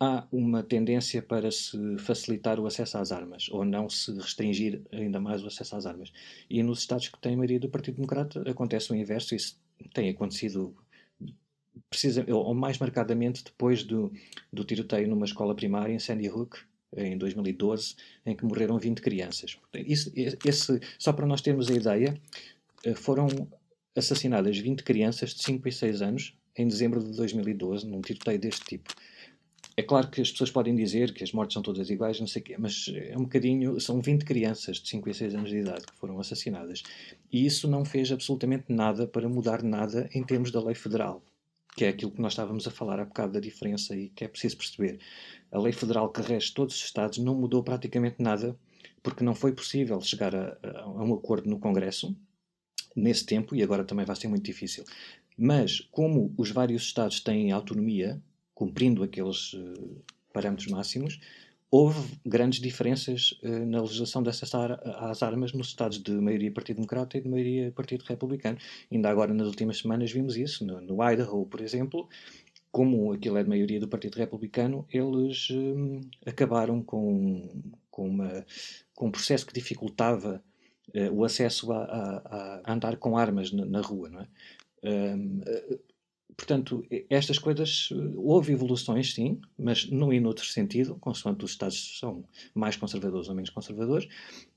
há 0.00 0.26
uma 0.30 0.62
tendência 0.62 1.20
para 1.20 1.50
se 1.50 1.76
facilitar 1.98 2.60
o 2.60 2.66
acesso 2.66 2.98
às 2.98 3.10
armas, 3.10 3.48
ou 3.50 3.64
não 3.64 3.88
se 3.88 4.12
restringir 4.12 4.82
ainda 4.92 5.20
mais 5.20 5.42
o 5.42 5.48
acesso 5.48 5.76
às 5.76 5.86
armas. 5.86 6.12
E 6.48 6.62
nos 6.62 6.80
Estados 6.80 7.08
que 7.08 7.18
têm 7.20 7.36
maioria 7.36 7.58
do 7.58 7.68
Partido 7.68 7.96
Democrata 7.96 8.48
acontece 8.48 8.92
o 8.92 8.96
inverso, 8.96 9.34
isso 9.34 9.60
tem 9.92 10.08
acontecido 10.08 10.74
precisa, 11.88 12.24
ou 12.28 12.54
mais 12.54 12.78
marcadamente 12.78 13.44
depois 13.44 13.82
do, 13.82 14.12
do 14.52 14.64
tiroteio 14.64 15.08
numa 15.08 15.24
escola 15.24 15.54
primária 15.54 15.92
em 15.92 15.98
Sandy 15.98 16.28
Hook, 16.28 16.58
em 16.96 17.18
2012, 17.18 17.94
em 18.24 18.34
que 18.34 18.44
morreram 18.44 18.78
20 18.78 19.00
crianças. 19.00 19.58
Isso, 19.74 20.12
esse, 20.14 20.80
só 20.98 21.12
para 21.12 21.26
nós 21.26 21.40
termos 21.40 21.70
a 21.70 21.74
ideia, 21.74 22.18
eh, 22.84 22.94
foram 22.94 23.28
assassinadas 23.96 24.56
20 24.56 24.82
crianças 24.82 25.34
de 25.34 25.42
5 25.42 25.68
e 25.68 25.72
6 25.72 26.02
anos 26.02 26.34
em 26.56 26.66
dezembro 26.66 27.02
de 27.02 27.16
2012, 27.16 27.86
num 27.86 28.00
tiroteio 28.00 28.38
deste 28.38 28.64
tipo. 28.64 28.94
É 29.76 29.82
claro 29.82 30.10
que 30.10 30.20
as 30.20 30.32
pessoas 30.32 30.50
podem 30.50 30.74
dizer 30.74 31.14
que 31.14 31.22
as 31.22 31.30
mortes 31.30 31.54
são 31.54 31.62
todas 31.62 31.88
iguais, 31.88 32.18
não 32.18 32.26
sei 32.26 32.42
quê, 32.42 32.56
mas 32.58 32.92
é 32.92 33.16
um 33.16 33.22
bocadinho. 33.22 33.78
São 33.78 34.00
20 34.00 34.24
crianças 34.24 34.78
de 34.78 34.88
5 34.88 35.08
e 35.08 35.14
6 35.14 35.34
anos 35.36 35.50
de 35.50 35.58
idade 35.58 35.86
que 35.86 35.94
foram 35.94 36.18
assassinadas. 36.18 36.82
E 37.32 37.46
isso 37.46 37.68
não 37.68 37.84
fez 37.84 38.10
absolutamente 38.10 38.64
nada 38.72 39.06
para 39.06 39.28
mudar 39.28 39.62
nada 39.62 40.10
em 40.12 40.24
termos 40.24 40.50
da 40.50 40.60
lei 40.60 40.74
federal 40.74 41.22
que 41.78 41.84
é 41.84 41.90
aquilo 41.90 42.10
que 42.10 42.20
nós 42.20 42.32
estávamos 42.32 42.66
a 42.66 42.72
falar 42.72 42.98
há 42.98 43.04
bocado 43.04 43.34
da 43.34 43.38
diferença 43.38 43.94
e 43.94 44.08
que 44.08 44.24
é 44.24 44.28
preciso 44.28 44.56
perceber. 44.56 44.98
A 45.52 45.60
lei 45.60 45.72
federal 45.72 46.10
que 46.10 46.20
rege 46.20 46.52
todos 46.52 46.74
os 46.74 46.82
Estados 46.82 47.18
não 47.18 47.36
mudou 47.36 47.62
praticamente 47.62 48.20
nada, 48.20 48.58
porque 49.00 49.22
não 49.22 49.32
foi 49.32 49.52
possível 49.52 50.00
chegar 50.00 50.34
a, 50.34 50.58
a, 50.64 50.88
um 50.88 51.14
acordo 51.14 51.48
no 51.48 51.60
Congresso 51.60 52.16
nesse 52.96 53.24
tempo, 53.24 53.54
e 53.54 53.62
agora 53.62 53.84
também 53.84 54.04
vai 54.04 54.16
ser 54.16 54.26
muito 54.26 54.44
difícil. 54.44 54.82
Mas, 55.36 55.78
como 55.92 56.34
os 56.36 56.50
vários 56.50 56.82
Estados 56.82 57.20
têm 57.20 57.52
autonomia, 57.52 58.20
cumprindo 58.56 59.04
aqueles 59.04 59.52
uh, 59.52 60.02
parâmetros 60.32 60.66
máximos, 60.66 61.20
houve 61.70 62.18
grandes 62.24 62.60
diferenças 62.60 63.38
uh, 63.42 63.66
na 63.66 63.80
legislação 63.80 64.22
dessas 64.22 64.54
ar 64.54 64.80
às 64.84 65.22
armas 65.22 65.52
nos 65.52 65.68
estados 65.68 66.02
de 66.02 66.12
maioria 66.12 66.52
Partido 66.52 66.76
Democrata 66.76 67.18
e 67.18 67.20
de 67.20 67.28
maioria 67.28 67.72
Partido 67.72 68.02
Republicano. 68.02 68.58
Ainda 68.90 69.10
agora, 69.10 69.34
nas 69.34 69.46
últimas 69.46 69.78
semanas, 69.78 70.10
vimos 70.10 70.36
isso. 70.36 70.64
No, 70.64 70.80
no 70.80 71.10
Idaho, 71.10 71.46
por 71.46 71.60
exemplo, 71.60 72.08
como 72.70 73.12
aquilo 73.12 73.36
é 73.36 73.42
de 73.42 73.48
maioria 73.48 73.80
do 73.80 73.88
Partido 73.88 74.16
Republicano, 74.16 74.86
eles 74.90 75.50
uh, 75.50 76.00
acabaram 76.26 76.82
com, 76.82 77.48
com, 77.90 78.08
uma, 78.08 78.46
com 78.94 79.08
um 79.08 79.10
processo 79.10 79.46
que 79.46 79.52
dificultava 79.52 80.42
uh, 80.94 81.12
o 81.12 81.24
acesso 81.24 81.70
a, 81.72 81.84
a, 81.84 82.62
a, 82.66 82.72
andar 82.72 82.96
com 82.96 83.16
armas 83.16 83.52
na, 83.52 83.66
na 83.66 83.80
rua. 83.80 84.08
Não 84.08 84.20
é? 84.20 84.28
Portanto, 86.38 86.86
estas 87.10 87.36
coisas, 87.36 87.88
houve 88.14 88.52
evoluções, 88.52 89.12
sim, 89.12 89.40
mas 89.58 89.90
num 89.90 90.12
e 90.12 90.20
noutro 90.20 90.46
sentido, 90.46 90.94
consoante 90.94 91.44
os 91.44 91.50
Estados 91.50 91.98
são 91.98 92.24
mais 92.54 92.76
conservadores 92.76 93.28
ou 93.28 93.34
menos 93.34 93.50
conservadores, 93.50 94.08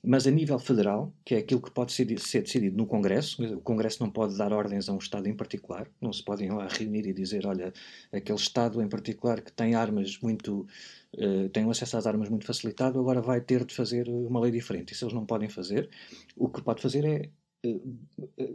mas 0.03 0.27
a 0.27 0.31
nível 0.31 0.59
federal, 0.59 1.11
que 1.25 1.33
é 1.33 1.39
aquilo 1.39 1.59
que 1.59 1.71
pode 1.71 1.91
ser, 1.91 2.19
ser 2.19 2.43
decidido 2.43 2.77
no 2.77 2.85
Congresso, 2.85 3.43
o 3.55 3.61
Congresso 3.61 4.03
não 4.03 4.11
pode 4.11 4.37
dar 4.37 4.53
ordens 4.53 4.87
a 4.87 4.93
um 4.93 4.99
Estado 4.99 5.27
em 5.27 5.35
particular, 5.35 5.87
não 5.99 6.13
se 6.13 6.23
podem 6.23 6.51
lá 6.51 6.67
reunir 6.67 7.07
e 7.07 7.13
dizer, 7.13 7.47
olha, 7.47 7.73
aquele 8.13 8.37
Estado 8.37 8.79
em 8.79 8.87
particular 8.87 9.41
que 9.41 9.51
tem 9.51 9.73
armas 9.73 10.19
muito, 10.19 10.67
uh, 11.15 11.49
tem 11.49 11.65
um 11.65 11.71
acesso 11.71 11.97
às 11.97 12.05
armas 12.05 12.29
muito 12.29 12.45
facilitado, 12.45 12.99
agora 12.99 13.23
vai 13.23 13.41
ter 13.41 13.65
de 13.65 13.73
fazer 13.73 14.07
uma 14.07 14.39
lei 14.39 14.51
diferente. 14.51 14.93
Isso 14.93 15.03
eles 15.03 15.15
não 15.15 15.25
podem 15.25 15.49
fazer. 15.49 15.89
O 16.37 16.47
que 16.47 16.61
pode 16.61 16.79
fazer 16.79 17.03
é 17.05 17.29
uh, 17.67 17.97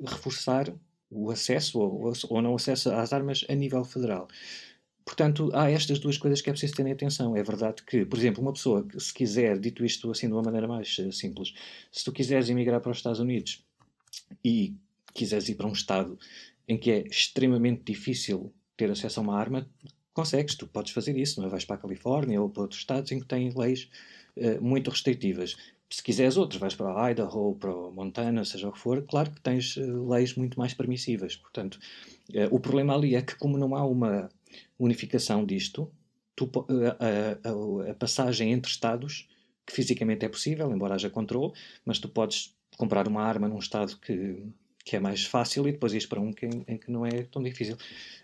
reforçar 0.07 0.73
o 1.11 1.31
acesso 1.31 1.79
ou, 1.79 2.13
ou 2.29 2.43
não 2.43 2.55
acesso 2.55 2.91
às 2.91 3.13
armas 3.13 3.45
a 3.49 3.55
nível 3.55 3.85
federal. 3.85 4.29
Portanto, 5.07 5.51
há 5.55 5.71
estas 5.71 6.01
duas 6.01 6.19
coisas 6.19 6.43
que 6.43 6.51
é 6.51 6.53
preciso 6.53 6.75
ter 6.75 6.91
atenção. 6.91 7.37
É 7.37 7.43
verdade 7.43 7.85
que, 7.85 8.05
por 8.05 8.19
exemplo, 8.19 8.43
uma 8.43 8.53
pessoa 8.53 8.85
que, 8.85 8.99
se 8.99 9.15
quiser, 9.15 9.57
dito 9.57 9.85
isto 9.85 10.11
assim 10.11 10.27
de 10.27 10.33
uma 10.33 10.43
maneira 10.43 10.67
mais 10.67 10.99
uh, 10.99 11.13
simples, 11.13 11.55
se 11.93 12.05
tu 12.05 12.13
quiseres 12.13 12.49
emigrar 12.49 12.81
para 12.81 12.91
os 12.91 12.97
Estados 12.97 13.21
Unidos 13.21 13.65
e 14.45 14.75
quiseres 15.15 15.49
ir 15.49 15.55
para 15.55 15.69
um 15.69 15.73
Estado 15.73 16.19
em 16.67 16.77
que 16.77 16.91
é 16.91 17.05
extremamente 17.07 17.85
difícil 17.85 18.53
ter 18.77 18.91
acesso 18.91 19.21
a 19.21 19.23
uma 19.23 19.39
arma, 19.39 19.71
consegues, 20.13 20.57
tu 20.57 20.67
podes 20.67 20.93
fazer 20.93 21.17
isso, 21.17 21.41
não 21.41 21.47
é? 21.47 21.51
Vais 21.51 21.65
para 21.65 21.77
a 21.77 21.79
Califórnia 21.79 22.43
ou 22.43 22.51
para 22.51 22.63
outros 22.63 22.81
Estados 22.81 23.13
em 23.13 23.21
que 23.21 23.27
têm 23.27 23.53
leis 23.57 23.89
uh, 24.37 24.61
muito 24.61 24.91
restritivas. 24.91 25.57
Se 25.89 26.03
quiseres 26.03 26.37
outros, 26.37 26.61
vais 26.61 26.75
para 26.75 27.11
Idaho, 27.11 27.55
para 27.55 27.71
Montana, 27.71 28.45
seja 28.45 28.69
o 28.69 28.73
que 28.73 28.79
for, 28.79 29.03
claro 29.03 29.31
que 29.31 29.41
tens 29.41 29.77
uh, 29.77 30.09
leis 30.09 30.35
muito 30.35 30.59
mais 30.59 30.75
permissivas. 30.75 31.37
Portanto, 31.37 31.79
uh, 32.31 32.55
o 32.55 32.59
problema 32.59 32.95
ali 32.95 33.15
é 33.15 33.23
que, 33.23 33.37
como 33.37 33.57
não 33.57 33.75
há 33.75 33.85
uma 33.87 34.29
unificação 34.79 35.45
disto, 35.45 35.91
tu, 36.35 36.51
a, 36.69 37.89
a, 37.89 37.91
a, 37.91 37.95
passagem 37.95 38.53
entre 38.53 38.71
Estados, 38.71 39.29
que 39.65 39.73
fisicamente 39.73 40.25
é 40.25 40.29
possível, 40.29 40.71
embora 40.73 40.95
haja 40.95 41.09
controle, 41.09 41.53
mas 41.85 41.99
tu 41.99 42.09
podes 42.09 42.55
comprar 42.77 43.07
uma 43.07 43.23
arma 43.23 43.49
num 43.49 43.59
Estado 43.59 43.97
que 43.97 44.43
que 44.87 44.95
é 44.95 45.01
mais 45.01 45.25
fácil, 45.25 45.67
e 45.67 45.73
depois 45.73 45.93
ir 45.93 46.07
para 46.07 46.21
um 46.21 46.33
que, 46.33 46.47
em 46.47 46.79
que 46.79 46.93
não 46.93 47.05
é 47.05 47.25
tão 47.25 47.43
difícil, 47.43 47.77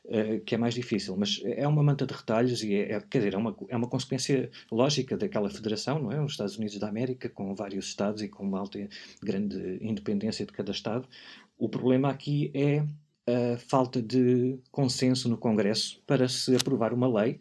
uh, 0.05 0.41
que 0.47 0.55
é 0.55 0.59
mais 0.59 0.75
difícil. 0.75 1.17
Mas 1.17 1.43
é 1.45 1.67
uma 1.67 1.83
manta 1.83 2.07
de 2.07 2.15
retalhos 2.15 2.63
e 2.63 2.77
é, 2.77 2.93
é, 2.93 3.01
quer 3.01 3.19
dizer, 3.19 3.35
é 3.35 3.37
uma, 3.37 3.57
é 3.69 3.77
uma 3.77 3.89
consequência 3.89 4.49
lógica 4.71 5.17
daquela 5.17 5.51
federação, 5.51 5.99
não 5.99 6.13
é? 6.13 6.23
Os 6.23 6.31
Estados 6.31 6.57
Unidos 6.57 6.79
da 6.79 6.89
América, 6.89 7.29
com 7.29 7.53
vários 7.53 7.87
Estados 7.87 8.23
e 8.23 8.29
com 8.29 8.45
uma 8.45 8.61
alta 8.61 8.79
grande 9.21 9.79
independência 9.81 10.47
de 10.47 10.53
cada 10.53 10.71
Estado. 10.71 11.09
O 11.59 11.69
problema 11.69 12.09
aqui 12.09 12.53
é 12.55 12.87
a 13.27 13.59
falta 13.59 14.01
de 14.01 14.57
consenso 14.71 15.29
no 15.29 15.37
Congresso 15.37 16.01
para 16.07 16.29
se 16.29 16.55
aprovar 16.55 16.95
uma 16.95 17.13
lei 17.13 17.41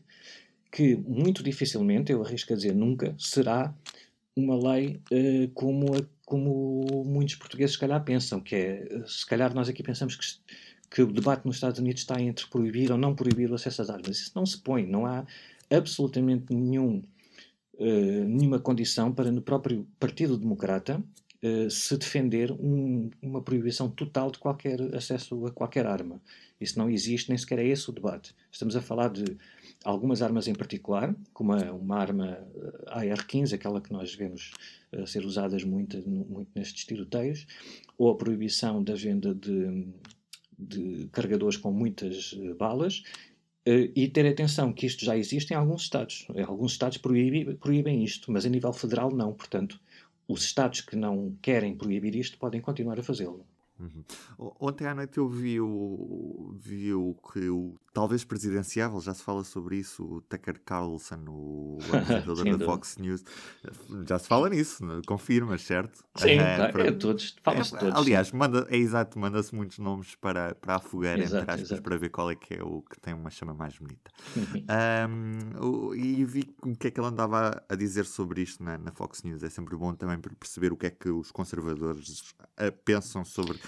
que 0.71 0.95
muito 0.95 1.43
dificilmente, 1.43 2.11
eu 2.11 2.23
arrisco 2.23 2.53
a 2.53 2.55
dizer 2.55 2.73
nunca, 2.73 3.13
será 3.19 3.71
uma 4.35 4.55
lei 4.55 4.99
uh, 5.11 5.49
como 5.53 5.93
a 5.95 5.99
como 6.31 7.03
muitos 7.05 7.35
portugueses, 7.35 7.73
se 7.73 7.79
calhar, 7.79 8.01
pensam, 8.05 8.39
que 8.39 8.55
é, 8.55 9.03
se 9.05 9.25
calhar 9.25 9.53
nós 9.53 9.67
aqui 9.67 9.83
pensamos 9.83 10.15
que, 10.15 10.25
que 10.89 11.01
o 11.01 11.11
debate 11.11 11.45
nos 11.45 11.57
Estados 11.57 11.77
Unidos 11.77 12.03
está 12.03 12.21
entre 12.21 12.47
proibir 12.47 12.89
ou 12.89 12.97
não 12.97 13.13
proibir 13.13 13.51
o 13.51 13.55
acesso 13.55 13.81
às 13.81 13.89
armas. 13.89 14.17
Isso 14.17 14.31
não 14.33 14.45
se 14.45 14.57
põe, 14.57 14.87
não 14.87 15.05
há 15.05 15.25
absolutamente 15.69 16.53
nenhum, 16.53 17.03
uh, 17.73 18.23
nenhuma 18.29 18.59
condição 18.59 19.11
para 19.11 19.29
no 19.29 19.41
próprio 19.41 19.85
Partido 19.99 20.37
Democrata 20.37 21.03
uh, 21.43 21.69
se 21.69 21.97
defender 21.97 22.49
um, 22.53 23.09
uma 23.21 23.41
proibição 23.41 23.89
total 23.89 24.31
de 24.31 24.39
qualquer 24.39 24.79
acesso 24.95 25.45
a 25.45 25.51
qualquer 25.51 25.85
arma. 25.85 26.21
Isso 26.61 26.79
não 26.79 26.89
existe, 26.89 27.27
nem 27.27 27.37
sequer 27.37 27.59
é 27.59 27.67
esse 27.67 27.89
o 27.89 27.93
debate. 27.93 28.33
Estamos 28.49 28.77
a 28.77 28.81
falar 28.81 29.09
de 29.09 29.25
algumas 29.83 30.21
armas 30.21 30.47
em 30.47 30.53
particular, 30.53 31.15
como 31.33 31.53
uma, 31.53 31.95
arma 31.97 32.37
eh, 32.55 33.11
AR-15, 33.11 33.53
aquela 33.53 33.81
que 33.81 33.91
nós 33.91 34.13
vemos 34.13 34.51
uh, 34.93 35.05
ser 35.07 35.25
usadas 35.25 35.63
muito, 35.63 35.97
muito 36.07 36.51
nestes 36.55 36.85
tiroteios, 36.85 37.45
ou 37.97 38.11
a 38.11 38.15
proibição 38.15 38.83
da 38.83 38.95
venda 38.95 39.33
de, 39.33 39.87
de 40.57 41.07
carregadores 41.11 41.57
com 41.57 41.71
muitas 41.71 42.33
uh, 42.33 42.55
balas, 42.55 43.03
e 43.63 44.07
ter 44.07 44.25
atenção 44.25 44.73
que 44.73 44.87
isto 44.87 45.05
já 45.05 45.15
existe 45.15 45.53
em 45.53 45.55
alguns 45.55 45.83
Estados. 45.83 46.25
Alguns 46.47 46.71
Estados 46.71 46.97
proíbe, 46.97 47.53
proíbem 47.53 48.03
isto, 48.03 48.31
mas 48.31 48.43
a 48.43 48.49
nível 48.49 48.73
federal 48.73 49.11
não. 49.11 49.33
Portanto, 49.33 49.79
os 50.27 50.43
Estados 50.43 50.81
que 50.81 50.95
não 50.95 51.37
querem 51.43 51.75
proibir 51.75 52.15
isto 52.15 52.39
podem 52.39 52.59
continuar 52.59 52.97
a 52.99 53.03
fazê-lo. 53.03 53.45
Uhum. 53.81 54.53
Ontem 54.59 54.85
à 54.85 54.93
noite 54.93 55.17
eu 55.17 55.27
vi 55.27 55.59
o, 55.59 56.53
vi 56.55 56.93
o 56.93 57.15
que 57.15 57.49
o 57.49 57.75
talvez 57.93 58.23
presidenciável, 58.23 59.01
já 59.01 59.13
se 59.13 59.23
fala 59.23 59.43
sobre 59.43 59.77
isso, 59.77 60.03
o 60.03 60.21
Tucker 60.21 60.61
Carlson, 60.63 61.19
o 61.27 61.77
apresentador 61.87 62.45
da 62.57 62.65
Fox 62.65 62.97
News, 62.97 63.23
já 64.07 64.17
se 64.17 64.27
fala 64.27 64.49
nisso, 64.49 64.83
confirma, 65.05 65.57
certo? 65.57 66.03
Sim, 66.15 66.37
é, 66.39 66.71
para... 66.71 66.87
é 66.87 66.91
todos, 66.91 67.35
fala-se 67.43 67.75
é, 67.75 67.79
todos. 67.79 67.95
Aliás, 67.95 68.31
manda, 68.31 68.65
é 68.69 68.77
exato, 68.77 69.19
manda-se 69.19 69.53
muitos 69.53 69.79
nomes 69.79 70.15
para, 70.15 70.55
para 70.55 70.75
a 70.75 70.79
fogueira, 70.79 71.21
exato, 71.21 71.43
entre 71.43 71.51
aspas, 71.51 71.71
exato. 71.71 71.81
para 71.81 71.97
ver 71.97 72.09
qual 72.09 72.31
é 72.31 72.35
que 72.35 72.53
é 72.53 72.63
o 72.63 72.81
que 72.81 72.99
tem 72.99 73.13
uma 73.13 73.29
chama 73.29 73.53
mais 73.53 73.77
bonita. 73.77 74.11
um, 75.09 75.93
e 75.93 76.23
vi 76.23 76.55
o 76.63 76.75
que 76.75 76.87
é 76.87 76.91
que 76.91 76.99
ele 76.99 77.07
andava 77.07 77.61
a 77.67 77.75
dizer 77.75 78.05
sobre 78.05 78.41
isto 78.41 78.63
na, 78.63 78.77
na 78.77 78.91
Fox 78.91 79.23
News. 79.23 79.43
É 79.43 79.49
sempre 79.49 79.75
bom 79.75 79.93
também 79.93 80.19
para 80.19 80.33
perceber 80.35 80.71
o 80.71 80.77
que 80.77 80.85
é 80.85 80.91
que 80.91 81.09
os 81.09 81.31
conservadores 81.31 82.33
eh, 82.57 82.71
pensam 82.71 83.25
sobre 83.25 83.59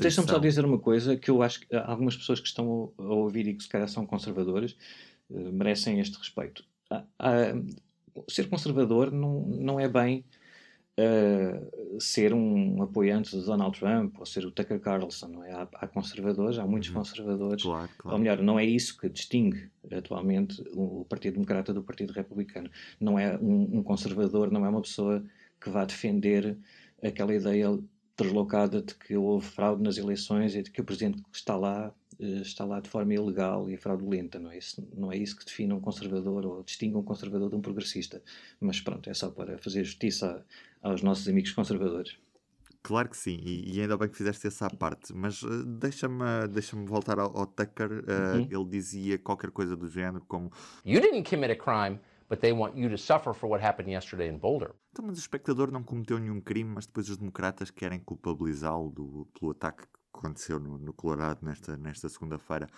Deixa-me 0.00 0.28
só 0.28 0.38
dizer 0.38 0.64
uma 0.64 0.78
coisa 0.78 1.16
que 1.16 1.30
eu 1.30 1.42
acho 1.42 1.60
que 1.60 1.74
algumas 1.76 2.16
pessoas 2.16 2.40
que 2.40 2.46
estão 2.46 2.92
a 2.98 3.02
ouvir 3.02 3.46
e 3.46 3.54
que 3.54 3.62
se 3.62 3.68
calhar 3.68 3.88
são 3.88 4.06
conservadoras 4.06 4.76
uh, 5.30 5.52
merecem 5.52 6.00
este 6.00 6.16
respeito. 6.18 6.64
Uh, 6.90 6.96
uh, 6.96 8.30
ser 8.30 8.48
conservador 8.48 9.10
não, 9.10 9.42
não 9.46 9.80
é 9.80 9.88
bem 9.88 10.24
uh, 10.98 12.00
ser 12.00 12.32
um 12.34 12.82
apoiante 12.82 13.36
de 13.36 13.44
Donald 13.44 13.78
Trump 13.78 14.18
ou 14.18 14.26
ser 14.26 14.44
o 14.44 14.50
Tucker 14.50 14.80
Carlson. 14.80 15.28
Não 15.28 15.44
é? 15.44 15.52
há, 15.52 15.68
há 15.72 15.86
conservadores, 15.86 16.58
há 16.58 16.66
muitos 16.66 16.90
uhum. 16.90 16.96
conservadores. 16.96 17.62
Claro, 17.62 17.88
claro. 17.98 18.16
Ou 18.16 18.18
melhor, 18.22 18.42
não 18.42 18.58
é 18.58 18.64
isso 18.64 18.96
que 18.98 19.08
distingue 19.08 19.70
atualmente 19.90 20.62
o 20.74 21.04
Partido 21.08 21.34
Democrata 21.34 21.72
do 21.72 21.82
Partido 21.82 22.12
Republicano. 22.12 22.70
Não 22.98 23.18
é 23.18 23.36
um, 23.38 23.78
um 23.78 23.82
conservador, 23.82 24.50
não 24.50 24.64
é 24.64 24.68
uma 24.68 24.82
pessoa 24.82 25.22
que 25.60 25.70
vá 25.70 25.84
defender 25.84 26.56
aquela 27.02 27.34
ideia 27.34 27.78
deslocada 28.24 28.82
de 28.82 28.94
que 28.94 29.16
houve 29.16 29.46
fraude 29.46 29.82
nas 29.82 29.98
eleições 29.98 30.54
e 30.54 30.62
de 30.62 30.70
que 30.70 30.80
o 30.80 30.84
presidente 30.84 31.22
que 31.22 31.36
está 31.36 31.56
lá 31.56 31.92
eh, 32.20 32.42
está 32.42 32.64
lá 32.64 32.80
de 32.80 32.88
forma 32.88 33.14
ilegal 33.14 33.68
e 33.70 33.76
fraudulenta. 33.76 34.38
Não 34.38 34.50
é, 34.50 34.58
isso, 34.58 34.86
não 34.94 35.10
é 35.10 35.16
isso 35.16 35.36
que 35.36 35.44
define 35.44 35.72
um 35.72 35.80
conservador 35.80 36.44
ou 36.44 36.62
distingue 36.62 36.96
um 36.96 37.02
conservador 37.02 37.48
de 37.48 37.56
um 37.56 37.60
progressista. 37.60 38.22
Mas 38.60 38.80
pronto, 38.80 39.08
é 39.08 39.14
só 39.14 39.30
para 39.30 39.58
fazer 39.58 39.84
justiça 39.84 40.44
aos 40.82 41.02
nossos 41.02 41.26
amigos 41.28 41.52
conservadores. 41.52 42.16
Claro 42.82 43.10
que 43.10 43.16
sim, 43.16 43.38
e, 43.44 43.78
ainda 43.78 43.96
bem 43.96 44.08
que 44.08 44.16
fizeste 44.16 44.46
essa 44.46 44.70
parte, 44.70 45.12
mas 45.14 45.42
uh, 45.42 45.64
deixa-me 45.66 46.48
deixa 46.50 46.74
voltar 46.76 47.18
ao, 47.18 47.36
ao 47.36 47.46
Tucker. 47.46 47.90
Uh, 47.90 48.38
uhum. 48.38 48.48
Ele 48.50 48.70
dizia 48.70 49.18
qualquer 49.18 49.50
coisa 49.50 49.76
do 49.76 49.86
género 49.86 50.24
como: 50.26 50.50
You 50.82 50.98
didn't 50.98 51.28
commit 51.28 51.52
a 51.52 51.56
crime 51.56 52.00
but 52.30 52.40
they 52.40 52.52
want 52.52 52.76
you 52.76 52.88
to 52.88 52.96
suffer 52.96 53.34
for 53.34 53.50
what 53.50 53.60
happened 53.60 53.90
yesterday 53.90 54.28
in 54.28 54.38
Boulder. 54.38 54.72
Então, 54.92 55.04
mas 55.04 55.18
o 55.18 55.20
espectador 55.20 55.72
não 55.72 55.82
cometeu 55.82 56.16
nenhum 56.16 56.40
crime, 56.40 56.70
mas 56.72 56.86
depois 56.86 57.10
os 57.10 57.16
democratas 57.16 57.70
querem 57.72 57.98
culpabilizá-lo 57.98 59.26
pelo 59.36 59.50
ataque 59.50 59.82
que 59.82 59.88
aconteceu 60.14 60.60
no, 60.60 60.78
no 60.78 60.92
Colorado 60.92 61.40
nesta, 61.42 61.76
nesta 61.76 62.08
segunda-feira. 62.08 62.68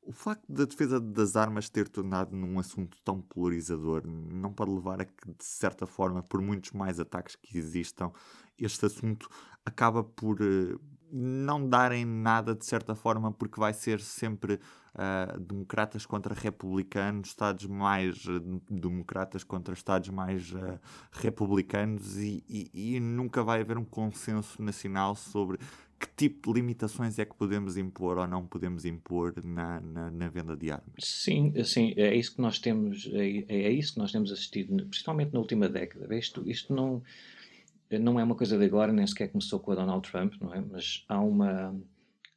O 0.00 0.12
facto 0.12 0.44
da 0.48 0.64
defesa 0.64 1.00
das 1.00 1.34
armas 1.36 1.68
ter 1.68 1.88
tornado 1.88 2.34
num 2.34 2.58
assunto 2.58 2.96
tão 3.04 3.20
polarizador 3.20 4.06
não 4.06 4.52
pode 4.52 4.70
levar 4.70 5.00
a 5.00 5.04
que, 5.04 5.28
de 5.28 5.44
certa 5.44 5.86
forma, 5.86 6.22
por 6.22 6.40
muitos 6.40 6.70
mais 6.70 7.00
ataques 7.00 7.34
que 7.34 7.58
existam, 7.58 8.12
este 8.56 8.86
assunto 8.86 9.28
acaba 9.64 10.04
por 10.04 10.40
uh, 10.40 10.80
não 11.12 11.68
darem 11.68 12.04
nada, 12.04 12.54
de 12.54 12.64
certa 12.64 12.94
forma, 12.94 13.32
porque 13.32 13.58
vai 13.58 13.74
ser 13.74 14.00
sempre 14.00 14.60
uh, 14.94 15.38
democratas 15.40 16.06
contra 16.06 16.34
republicanos, 16.34 17.28
Estados 17.28 17.66
mais 17.66 18.24
uh, 18.26 18.40
democratas 18.70 19.44
contra 19.44 19.74
Estados 19.74 20.08
mais 20.10 20.52
uh, 20.52 20.78
republicanos 21.12 22.18
e, 22.18 22.42
e, 22.48 22.70
e, 22.96 23.00
nunca 23.00 23.42
vai 23.42 23.60
haver 23.60 23.78
um 23.78 23.84
consenso 23.84 24.62
nacional 24.62 25.14
sobre 25.14 25.58
que 25.98 26.08
tipo 26.16 26.52
de 26.52 26.60
limitações 26.60 27.18
é 27.18 27.26
que 27.26 27.34
podemos 27.34 27.76
impor 27.76 28.16
ou 28.16 28.26
não 28.26 28.46
podemos 28.46 28.86
impor 28.86 29.34
na, 29.44 29.80
na, 29.80 30.10
na 30.10 30.28
venda 30.28 30.56
de 30.56 30.70
armas. 30.70 30.94
Sim, 30.98 31.52
sim, 31.62 31.92
é 31.96 32.14
isso 32.16 32.34
que 32.34 32.40
nós 32.40 32.58
temos, 32.58 33.06
é, 33.12 33.44
é 33.48 33.70
isso 33.70 33.92
que 33.92 33.98
nós 33.98 34.10
temos 34.10 34.32
assistido, 34.32 34.74
principalmente 34.86 35.34
na 35.34 35.40
última 35.40 35.68
década. 35.68 36.16
Isto, 36.16 36.48
isto 36.48 36.74
não, 36.74 37.02
não 37.90 38.18
é 38.18 38.24
uma 38.24 38.34
coisa 38.34 38.56
de 38.56 38.64
agora, 38.64 38.94
nem 38.94 39.06
sequer 39.06 39.28
começou 39.28 39.60
com 39.60 39.72
a 39.72 39.74
Donald 39.74 40.10
Trump, 40.10 40.32
não 40.40 40.54
é? 40.54 40.62
Mas 40.62 41.04
há 41.06 41.20
uma 41.20 41.78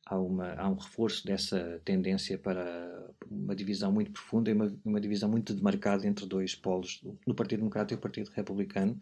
há, 0.06 0.18
uma, 0.18 0.54
há 0.54 0.70
um 0.70 0.76
reforço 0.76 1.26
dessa 1.26 1.82
tendência 1.84 2.38
para 2.38 3.14
uma 3.30 3.56
divisão 3.56 3.92
muito 3.92 4.12
profunda 4.12 4.50
e 4.50 4.54
uma, 4.54 4.76
uma 4.84 5.02
divisão 5.02 5.30
muito 5.30 5.54
demarcada 5.54 6.08
entre 6.08 6.26
dois 6.26 6.56
polos, 6.56 7.02
no 7.26 7.34
Partido 7.34 7.60
Democrata 7.60 7.94
e 7.94 7.98
o 7.98 8.00
Partido 8.00 8.30
Republicano. 8.30 9.00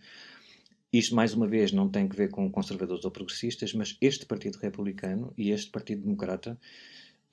Isto, 0.93 1.15
mais 1.15 1.33
uma 1.33 1.47
vez, 1.47 1.71
não 1.71 1.89
tem 1.89 2.07
que 2.07 2.15
ver 2.15 2.29
com 2.29 2.51
conservadores 2.51 3.05
ou 3.05 3.11
progressistas, 3.11 3.73
mas 3.73 3.97
este 4.01 4.25
Partido 4.25 4.57
Republicano 4.57 5.33
e 5.37 5.51
este 5.51 5.71
Partido 5.71 6.01
Democrata, 6.01 6.59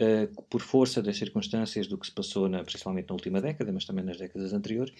uh, 0.00 0.42
por 0.44 0.60
força 0.60 1.02
das 1.02 1.16
circunstâncias 1.16 1.88
do 1.88 1.98
que 1.98 2.06
se 2.06 2.12
passou, 2.12 2.48
na, 2.48 2.62
principalmente 2.62 3.08
na 3.08 3.14
última 3.14 3.40
década, 3.40 3.72
mas 3.72 3.84
também 3.84 4.04
nas 4.04 4.16
décadas 4.16 4.52
anteriores, 4.52 4.94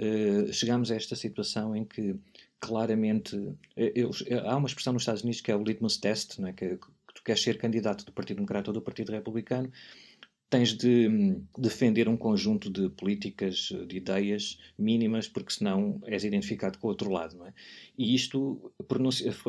uh, 0.00 0.50
chegamos 0.52 0.90
a 0.90 0.96
esta 0.96 1.14
situação 1.14 1.76
em 1.76 1.84
que 1.84 2.16
claramente. 2.58 3.36
Uh, 3.36 3.56
eu, 3.76 4.10
há 4.46 4.56
uma 4.56 4.68
expressão 4.68 4.94
nos 4.94 5.02
Estados 5.02 5.22
Unidos 5.22 5.42
que 5.42 5.50
é 5.50 5.56
o 5.56 5.62
litmus 5.62 5.98
test, 5.98 6.38
não 6.38 6.48
é? 6.48 6.54
que 6.54 6.78
queres 7.22 7.42
ser 7.42 7.58
candidato 7.58 8.04
do 8.04 8.12
Partido 8.12 8.36
Democrata 8.36 8.70
ou 8.70 8.74
do 8.74 8.82
Partido 8.82 9.12
Republicano, 9.12 9.70
tens 10.50 10.72
de 10.72 11.08
hum, 11.08 11.44
defender 11.56 12.08
um 12.08 12.16
conjunto 12.16 12.70
de 12.70 12.88
políticas, 12.90 13.70
de 13.86 13.96
ideias 13.96 14.58
mínimas, 14.78 15.28
porque 15.28 15.52
senão 15.52 16.00
és 16.06 16.24
identificado 16.24 16.78
com 16.78 16.86
o 16.86 16.90
outro 16.90 17.10
lado, 17.10 17.36
não 17.36 17.46
é? 17.46 17.52
E 17.96 18.14
isto 18.14 18.72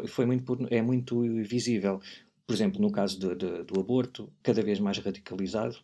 foi 0.07 0.25
muito, 0.25 0.67
é 0.69 0.81
muito 0.81 1.21
visível. 1.43 2.01
Por 2.45 2.53
exemplo, 2.53 2.81
no 2.81 2.91
caso 2.91 3.19
de, 3.19 3.35
de, 3.35 3.63
do 3.63 3.79
aborto, 3.79 4.29
cada 4.43 4.61
vez 4.61 4.79
mais 4.79 4.97
radicalizado, 4.97 5.77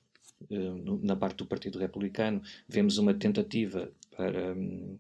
eh, 0.50 0.74
na 1.02 1.16
parte 1.16 1.38
do 1.38 1.46
Partido 1.46 1.80
Republicano, 1.80 2.42
vemos 2.68 2.98
uma 2.98 3.14
tentativa 3.14 3.92
para 4.16 4.54
hum, 4.54 4.98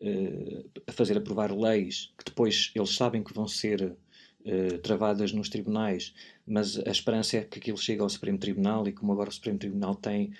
eh, 0.00 0.64
fazer 0.92 1.18
aprovar 1.18 1.54
leis 1.54 2.12
que 2.16 2.24
depois 2.24 2.72
eles 2.74 2.90
sabem 2.94 3.22
que 3.22 3.34
vão 3.34 3.46
ser 3.46 3.96
eh, 4.44 4.78
travadas 4.78 5.32
nos 5.32 5.48
tribunais, 5.48 6.14
mas 6.46 6.78
a 6.78 6.90
esperança 6.90 7.36
é 7.36 7.42
que 7.42 7.58
aquilo 7.58 7.78
chegue 7.78 8.00
ao 8.00 8.08
Supremo 8.08 8.38
Tribunal 8.38 8.86
e 8.88 8.92
como 8.92 9.12
agora 9.12 9.30
o 9.30 9.32
Supremo 9.32 9.58
Tribunal 9.58 9.94
tem 9.94 10.32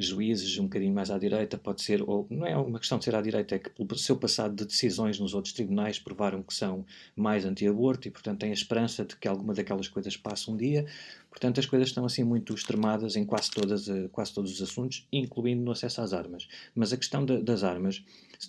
juízes 0.00 0.58
um 0.58 0.64
bocadinho 0.64 0.94
mais 0.94 1.10
à 1.10 1.18
direita, 1.18 1.58
pode 1.58 1.82
ser, 1.82 2.02
ou 2.02 2.26
não 2.30 2.46
é 2.46 2.56
uma 2.56 2.78
questão 2.78 2.98
de 2.98 3.04
ser 3.04 3.14
à 3.14 3.20
direita, 3.20 3.56
é 3.56 3.58
que 3.58 3.70
pelo 3.70 3.98
seu 3.98 4.16
passado 4.16 4.54
de 4.54 4.64
decisões 4.64 5.18
nos 5.20 5.34
outros 5.34 5.52
tribunais 5.52 5.98
provaram 5.98 6.42
que 6.42 6.54
são 6.54 6.84
mais 7.14 7.44
anti-aborto 7.44 8.08
e, 8.08 8.10
portanto, 8.10 8.40
têm 8.40 8.50
a 8.50 8.54
esperança 8.54 9.04
de 9.04 9.16
que 9.16 9.28
alguma 9.28 9.52
daquelas 9.52 9.88
coisas 9.88 10.16
passe 10.16 10.50
um 10.50 10.56
dia. 10.56 10.86
Portanto, 11.30 11.60
as 11.60 11.66
coisas 11.66 11.88
estão 11.88 12.04
assim 12.04 12.24
muito 12.24 12.52
extremadas 12.52 13.14
em 13.14 13.24
quase, 13.24 13.50
todas, 13.50 13.88
eh, 13.88 14.08
quase 14.10 14.34
todos 14.34 14.52
os 14.52 14.60
assuntos, 14.60 15.06
incluindo 15.12 15.62
no 15.62 15.70
acesso 15.70 16.00
às 16.00 16.12
armas. 16.12 16.48
Mas 16.74 16.92
a 16.92 16.96
questão 16.96 17.24
de, 17.24 17.40
das 17.40 17.62
armas, 17.62 18.04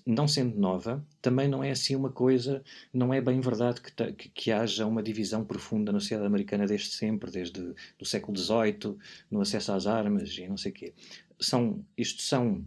não 0.05 0.27
sendo 0.27 0.59
nova, 0.59 1.05
também 1.21 1.47
não 1.47 1.63
é 1.63 1.69
assim 1.71 1.95
uma 1.95 2.11
coisa, 2.11 2.63
não 2.91 3.13
é 3.13 3.21
bem 3.21 3.39
verdade 3.39 3.81
que, 3.81 4.13
que, 4.13 4.29
que 4.29 4.51
haja 4.51 4.85
uma 4.88 5.03
divisão 5.03 5.45
profunda 5.45 5.91
na 5.91 6.00
sociedade 6.00 6.27
americana 6.27 6.65
desde 6.65 6.89
sempre, 6.89 7.29
desde 7.29 7.73
o 8.00 8.05
século 8.05 8.35
XVIII, 8.38 8.97
no 9.29 9.41
acesso 9.41 9.71
às 9.71 9.85
armas 9.85 10.35
e 10.38 10.47
não 10.47 10.57
sei 10.57 10.71
o 10.71 10.75
quê. 10.75 10.93
São, 11.39 11.85
isto 11.95 12.21
são 12.21 12.65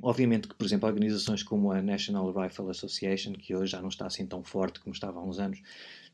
Obviamente 0.00 0.48
que, 0.48 0.54
por 0.54 0.64
exemplo, 0.64 0.88
organizações 0.88 1.42
como 1.42 1.70
a 1.70 1.82
National 1.82 2.32
Rifle 2.32 2.70
Association, 2.70 3.34
que 3.34 3.54
hoje 3.54 3.72
já 3.72 3.82
não 3.82 3.88
está 3.88 4.06
assim 4.06 4.26
tão 4.26 4.42
forte 4.42 4.80
como 4.80 4.94
estava 4.94 5.20
há 5.20 5.22
uns 5.22 5.38
anos, 5.38 5.60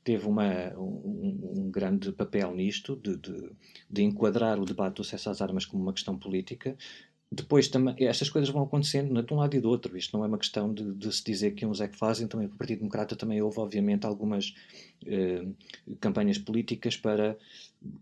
teve 0.05 0.27
uma, 0.27 0.73
um, 0.77 1.55
um, 1.57 1.71
grande 1.71 2.13
papel 2.13 2.55
nisto, 2.55 2.97
de, 2.97 3.17
de, 3.17 3.51
de, 3.91 4.03
enquadrar 4.03 4.59
o 4.59 4.65
debate 4.65 4.97
do 4.97 5.03
acesso 5.03 5.31
às 5.31 5.43
armas 5.43 5.67
como 5.67 5.83
uma 5.83 5.93
questão 5.93 6.19
política. 6.19 6.77
Depois 7.31 7.69
também, 7.69 7.95
estas 7.99 8.31
coisas 8.31 8.49
vão 8.49 8.63
acontecendo 8.63 9.13
né, 9.13 9.21
de 9.21 9.35
um 9.35 9.37
lado 9.37 9.55
e 9.55 9.61
do 9.61 9.69
outro. 9.69 9.97
Isto 9.99 10.17
não 10.17 10.25
é 10.25 10.29
uma 10.29 10.39
questão 10.39 10.73
de, 10.73 10.95
de 10.95 11.15
se 11.15 11.23
dizer 11.23 11.51
que 11.51 11.67
uns 11.67 11.81
é 11.81 11.87
que 11.87 11.97
fazem. 11.97 12.27
Também 12.27 12.47
o 12.47 12.51
Partido 12.51 12.79
Democrata 12.79 13.15
também 13.15 13.43
houve, 13.43 13.61
obviamente, 13.61 14.07
algumas 14.07 14.55
eh, 15.05 15.47
campanhas 16.01 16.39
políticas 16.39 16.97
para 16.97 17.37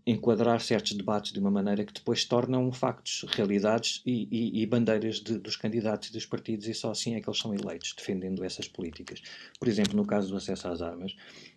enquadrar 0.05 0.59
certos 0.61 0.93
debates 0.93 1.31
de 1.31 1.39
uma 1.39 1.51
maneira 1.51 1.83
que 1.83 1.93
depois 1.93 2.25
tornam 2.25 2.71
factos, 2.71 3.25
realidades 3.29 4.01
e, 4.05 4.27
e, 4.31 4.61
e 4.61 4.65
bandeiras 4.65 5.19
de, 5.19 5.37
dos 5.37 5.55
candidatos 5.55 6.09
e 6.09 6.13
dos 6.13 6.25
partidos, 6.25 6.67
e 6.67 6.73
só 6.73 6.91
assim 6.91 7.15
é 7.15 7.21
que 7.21 7.29
eles 7.29 7.39
são 7.39 7.53
eleitos, 7.53 7.93
defendendo 7.95 8.43
essas 8.43 8.67
políticas. 8.67 9.21
Por 9.59 9.67
exemplo, 9.67 9.95
no 9.95 10.05
caso 10.05 10.29
do 10.29 10.37
acesso 10.37 10.67
às 10.67 10.81
armas, 10.81 11.15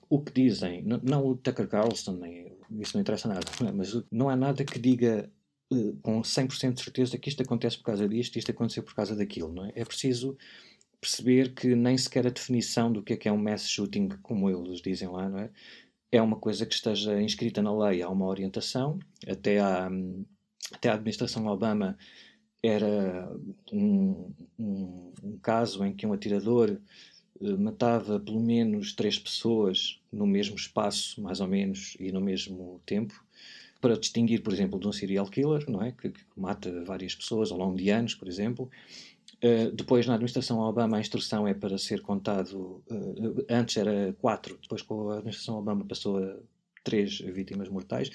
o 0.08 0.20
que 0.20 0.32
dizem, 0.32 0.82
não, 0.82 1.00
não 1.02 1.26
o 1.26 1.36
Tucker 1.36 1.68
Carlson, 1.68 2.12
nem, 2.12 2.52
isso 2.78 2.96
não 2.96 3.00
interessa 3.00 3.28
nada, 3.28 3.46
mas 3.74 3.96
não 4.10 4.28
há 4.28 4.36
nada 4.36 4.64
que 4.64 4.78
diga 4.78 5.30
com 6.02 6.20
100% 6.20 6.74
de 6.74 6.82
certeza 6.82 7.18
que 7.18 7.28
isto 7.28 7.42
acontece 7.42 7.78
por 7.78 7.84
causa 7.84 8.08
disto, 8.08 8.36
isto 8.36 8.50
aconteceu 8.50 8.82
por 8.82 8.94
causa 8.94 9.14
daquilo, 9.14 9.52
não 9.52 9.66
é? 9.66 9.72
É 9.76 9.84
preciso 9.84 10.36
perceber 11.00 11.54
que 11.54 11.74
nem 11.74 11.96
sequer 11.96 12.26
a 12.26 12.30
definição 12.30 12.92
do 12.92 13.02
que 13.02 13.12
é 13.12 13.16
que 13.16 13.28
é 13.28 13.32
um 13.32 13.38
mass 13.38 13.68
shooting, 13.68 14.08
como 14.22 14.50
eles 14.50 14.80
dizem 14.82 15.08
lá, 15.08 15.28
não 15.28 15.38
é? 15.38 15.50
É 16.12 16.20
uma 16.20 16.36
coisa 16.36 16.66
que 16.66 16.74
esteja 16.74 17.22
inscrita 17.22 17.62
na 17.62 17.72
lei, 17.72 18.02
há 18.02 18.08
uma 18.08 18.26
orientação, 18.26 18.98
até 19.26 19.60
a, 19.60 19.88
até 20.72 20.88
administração 20.88 21.46
Obama 21.46 21.96
era 22.62 23.32
um, 23.72 24.32
um, 24.58 25.12
um 25.22 25.38
caso 25.38 25.84
em 25.84 25.94
que 25.94 26.04
um 26.06 26.12
atirador 26.12 26.78
eh, 27.40 27.56
matava 27.56 28.20
pelo 28.20 28.40
menos 28.40 28.92
três 28.92 29.18
pessoas 29.18 30.00
no 30.12 30.26
mesmo 30.26 30.56
espaço, 30.56 31.22
mais 31.22 31.40
ou 31.40 31.48
menos, 31.48 31.96
e 31.98 32.12
no 32.12 32.20
mesmo 32.20 32.80
tempo, 32.84 33.14
para 33.80 33.96
distinguir, 33.98 34.42
por 34.42 34.52
exemplo, 34.52 34.78
de 34.78 34.86
um 34.86 34.92
serial 34.92 35.26
killer, 35.26 35.64
não 35.68 35.82
é? 35.82 35.92
que, 35.92 36.10
que 36.10 36.20
mata 36.36 36.84
várias 36.84 37.14
pessoas 37.14 37.50
ao 37.50 37.58
longo 37.58 37.76
de 37.76 37.90
anos, 37.90 38.14
por 38.14 38.28
exemplo. 38.28 38.70
Uh, 39.42 39.70
depois, 39.72 40.06
na 40.06 40.14
administração 40.14 40.58
Obama, 40.58 40.98
a 40.98 41.00
instrução 41.00 41.48
é 41.48 41.54
para 41.54 41.78
ser 41.78 42.02
contado. 42.02 42.82
Uh, 42.90 43.44
antes 43.48 43.76
era 43.76 44.14
quatro, 44.20 44.58
depois, 44.60 44.82
com 44.82 45.10
a 45.10 45.14
administração 45.14 45.56
Obama, 45.56 45.84
passou 45.84 46.18
a 46.18 46.36
três 46.84 47.18
vítimas 47.20 47.68
mortais. 47.68 48.10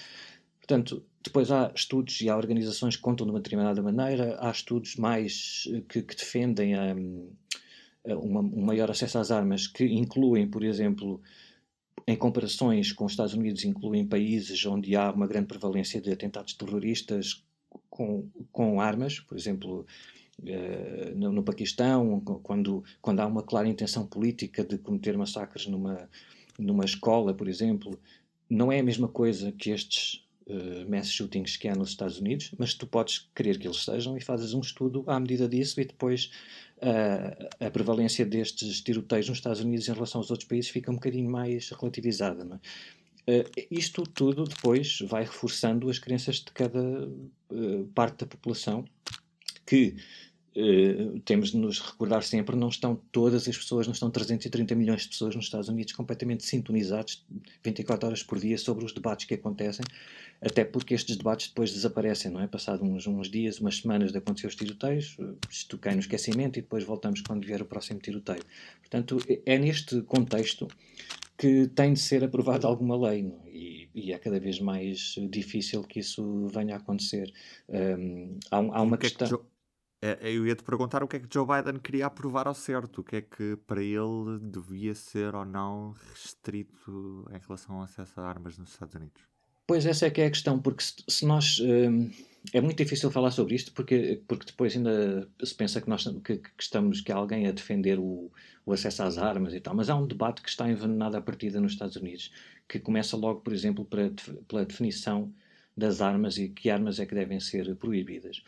Portanto, 0.60 1.04
depois 1.24 1.52
há 1.52 1.72
estudos 1.76 2.22
e 2.22 2.30
há 2.30 2.38
organizações 2.38 2.96
que 2.96 3.02
contam 3.02 3.26
de 3.26 3.32
uma 3.32 3.40
determinada 3.40 3.82
maneira, 3.82 4.38
há 4.40 4.52
estudos 4.52 4.96
mais 4.96 5.68
que, 5.90 6.02
que 6.02 6.16
defendem 6.16 6.76
a. 6.76 6.94
Um, 6.94 7.30
uma, 8.08 8.40
um 8.40 8.64
maior 8.64 8.92
acesso 8.92 9.18
às 9.18 9.32
armas 9.32 9.66
que 9.66 9.84
incluem, 9.84 10.48
por 10.48 10.64
exemplo, 10.64 11.20
em 12.08 12.16
comparações 12.16 12.92
com 12.92 13.06
os 13.06 13.14
Estados 13.14 13.34
Unidos, 13.34 13.66
incluem 13.66 14.06
países 14.06 14.66
onde 14.66 14.96
há 14.96 15.12
uma 15.12 15.28
grande 15.28 15.48
prevalência 15.48 16.00
de 16.00 16.12
atentados 16.12 16.54
terroristas 16.54 17.44
com, 17.90 18.28
com 18.52 18.80
armas, 18.80 19.20
por 19.20 19.38
exemplo, 19.38 19.86
uh, 20.40 21.16
no, 21.16 21.32
no, 21.32 21.44
Paquistão, 21.44 22.20
quando, 22.44 22.84
quando 23.02 23.20
há 23.22 23.26
uma 23.26 23.42
clara 23.42 23.68
intenção 23.68 24.06
política 24.06 24.64
de 24.64 24.78
cometer 24.78 25.18
massacres 25.18 25.66
numa, 25.68 26.10
numa 26.60 26.86
escola, 26.86 27.34
por 27.34 27.48
exemplo, 27.48 28.00
não 28.50 28.72
é 28.72 28.80
a 28.80 28.84
mesma 28.84 29.08
coisa 29.08 29.52
que 29.52 29.72
estes 29.72 30.26
uh, 30.48 30.90
mass 30.90 31.10
shootings 31.10 31.58
que 31.58 31.68
há 31.68 31.76
nos 31.76 31.90
Estados 31.90 32.20
Unidos, 32.20 32.52
mas 32.58 32.74
tu 32.74 32.86
podes 32.86 33.30
querer 33.34 33.58
que 33.58 33.68
eles 33.68 33.84
sejam 33.84 34.16
e 34.18 34.22
fazes 34.22 34.54
um 34.54 34.60
estudo 34.60 35.04
à 35.08 35.20
medida 35.20 35.48
disso 35.48 35.80
e 35.82 35.86
depois 35.86 36.30
a, 36.82 37.66
a 37.68 37.72
prevalência 37.72 38.26
destes 38.26 38.82
tiroteios 38.82 39.30
nos 39.30 39.38
Estados 39.38 39.62
Unidos 39.62 39.88
em 39.88 39.94
relação 39.94 40.20
aos 40.20 40.30
outros 40.30 40.48
países 40.48 40.70
fica 40.70 40.92
um 40.92 40.96
bocadinho 40.96 41.30
mais 41.30 41.70
relativizada. 41.70 42.44
Não 42.44 42.56
é? 42.56 42.60
Uh, 43.28 43.66
isto 43.72 44.04
tudo 44.04 44.44
depois 44.44 45.00
vai 45.00 45.24
reforçando 45.24 45.90
as 45.90 45.98
crenças 45.98 46.36
de 46.36 46.52
cada 46.52 46.80
uh, 47.50 47.86
parte 47.96 48.20
da 48.20 48.28
população 48.28 48.86
que 49.66 49.96
uh, 50.56 51.20
temos 51.22 51.50
de 51.50 51.58
nos 51.58 51.80
recordar 51.80 52.22
sempre, 52.22 52.56
não 52.56 52.70
estão 52.70 52.96
todas 53.12 53.48
as 53.48 53.58
pessoas, 53.58 53.88
não 53.88 53.94
estão 53.94 54.12
330 54.12 54.76
milhões 54.76 55.02
de 55.02 55.10
pessoas 55.10 55.36
nos 55.36 55.46
Estados 55.46 55.70
Unidos 55.70 55.94
completamente 55.94 56.46
sintonizados 56.46 57.26
24 57.64 58.08
horas 58.08 58.22
por 58.22 58.38
dia 58.38 58.60
sobre 58.60 58.86
os 58.86 58.94
debates 58.94 59.26
que 59.26 59.34
acontecem, 59.34 59.84
até 60.42 60.64
porque 60.64 60.94
estes 60.94 61.16
debates 61.16 61.48
depois 61.48 61.72
desaparecem, 61.72 62.32
não 62.32 62.42
é? 62.42 62.48
Passado 62.48 62.84
uns, 62.84 63.08
uns 63.08 63.30
dias, 63.30 63.60
umas 63.60 63.78
semanas 63.78 64.12
de 64.12 64.18
acontecer 64.18 64.48
os 64.48 64.56
tiroteios, 64.56 65.18
isto 65.50 65.78
cai 65.78 65.94
no 65.94 66.00
esquecimento 66.00 66.60
e 66.60 66.62
depois 66.62 66.84
voltamos 66.84 67.22
quando 67.22 67.46
vier 67.46 67.62
o 67.62 67.66
próximo 67.66 68.00
tiroteio. 68.00 68.44
Portanto, 68.82 69.18
é 69.46 69.58
neste 69.58 70.02
contexto 70.04 70.68
que 71.38 71.68
tem 71.68 71.94
de 71.94 72.00
ser 72.00 72.24
aprovada 72.24 72.68
alguma 72.68 72.98
lei 73.10 73.28
é? 73.46 73.50
e, 73.50 73.90
e, 73.94 74.14
é 74.14 74.18
cada 74.18 74.40
vez 74.40 74.60
mais 74.60 75.16
difícil 75.30 75.84
que 75.84 76.00
isso 76.00 76.48
venha 76.48 76.76
a 76.76 76.78
acontecer. 76.78 77.34
Um, 77.68 78.38
há, 78.52 78.58
há, 78.58 78.82
uma 78.82 78.98
que 78.98 79.08
questão. 79.10 79.28
É 80.02 80.16
que 80.16 80.28
eu 80.28 80.46
ia 80.46 80.56
te 80.56 80.64
perguntar 80.64 81.04
o 81.04 81.08
que 81.08 81.18
é 81.18 81.20
que 81.20 81.28
Joe 81.32 81.46
Biden 81.46 81.80
queria 81.80 82.06
aprovar 82.06 82.48
ao 82.48 82.54
certo, 82.54 83.02
o 83.02 83.04
que 83.04 83.18
é 83.18 83.22
que 83.22 83.58
para 83.66 83.82
ele 83.82 84.40
devia 84.42 84.94
ser 84.94 85.34
ou 85.34 85.46
não 85.46 85.96
restrito 86.14 87.26
em 87.32 87.40
relação 87.40 87.78
ao 87.78 87.84
acesso 87.84 88.20
a 88.20 88.28
armas 88.28 88.58
nos 88.58 88.70
Estados 88.70 88.96
Unidos. 88.96 89.35
Pois 89.68 89.86
essa 89.86 90.06
é 90.06 90.10
que 90.10 90.22
é 90.22 90.28
a 90.28 90.32
questão, 90.32 90.60
porque 90.60 90.84
se, 90.84 90.96
se 91.08 91.26
nós. 91.26 91.60
Um, 91.60 92.10
é 92.54 92.62
muito 92.62 92.78
difícil 92.78 93.10
falar 93.10 93.32
sobre 93.32 93.56
isto 93.56 93.72
porque, 93.74 94.22
porque 94.28 94.46
depois 94.46 94.76
ainda 94.76 95.28
se 95.44 95.56
pensa 95.56 95.82
que, 95.82 95.90
nós, 95.90 96.06
que, 96.24 96.38
que 96.38 96.50
estamos, 96.60 97.02
que 97.02 97.12
há 97.12 97.16
alguém 97.16 97.48
a 97.48 97.52
defender 97.52 97.98
o, 98.00 98.32
o, 98.66 98.74
acesso 98.74 99.02
às 99.04 99.18
armas 99.18 99.54
e 99.54 99.60
tal, 99.60 99.76
mas 99.76 99.90
há 99.90 99.96
um 99.96 100.06
debate 100.06 100.44
que 100.44 100.50
está 100.50 100.70
envenenado 100.70 101.18
à 101.18 101.22
partida 101.22 101.60
nos 101.60 101.74
Estados 101.74 101.96
Unidos, 101.96 102.32
que 102.68 102.80
começa 102.80 103.18
logo, 103.18 103.42
por 103.42 103.52
exemplo, 103.54 103.84
para, 103.84 104.12
pela 104.48 104.64
definição 104.64 105.34
das 105.76 106.02
armas 106.02 106.38
e 106.38 106.50
que 106.50 106.70
armas 106.70 107.00
é 107.00 107.06
que 107.06 107.16
devem 107.16 107.40
ser 107.40 107.76
proibidas. 107.76 108.44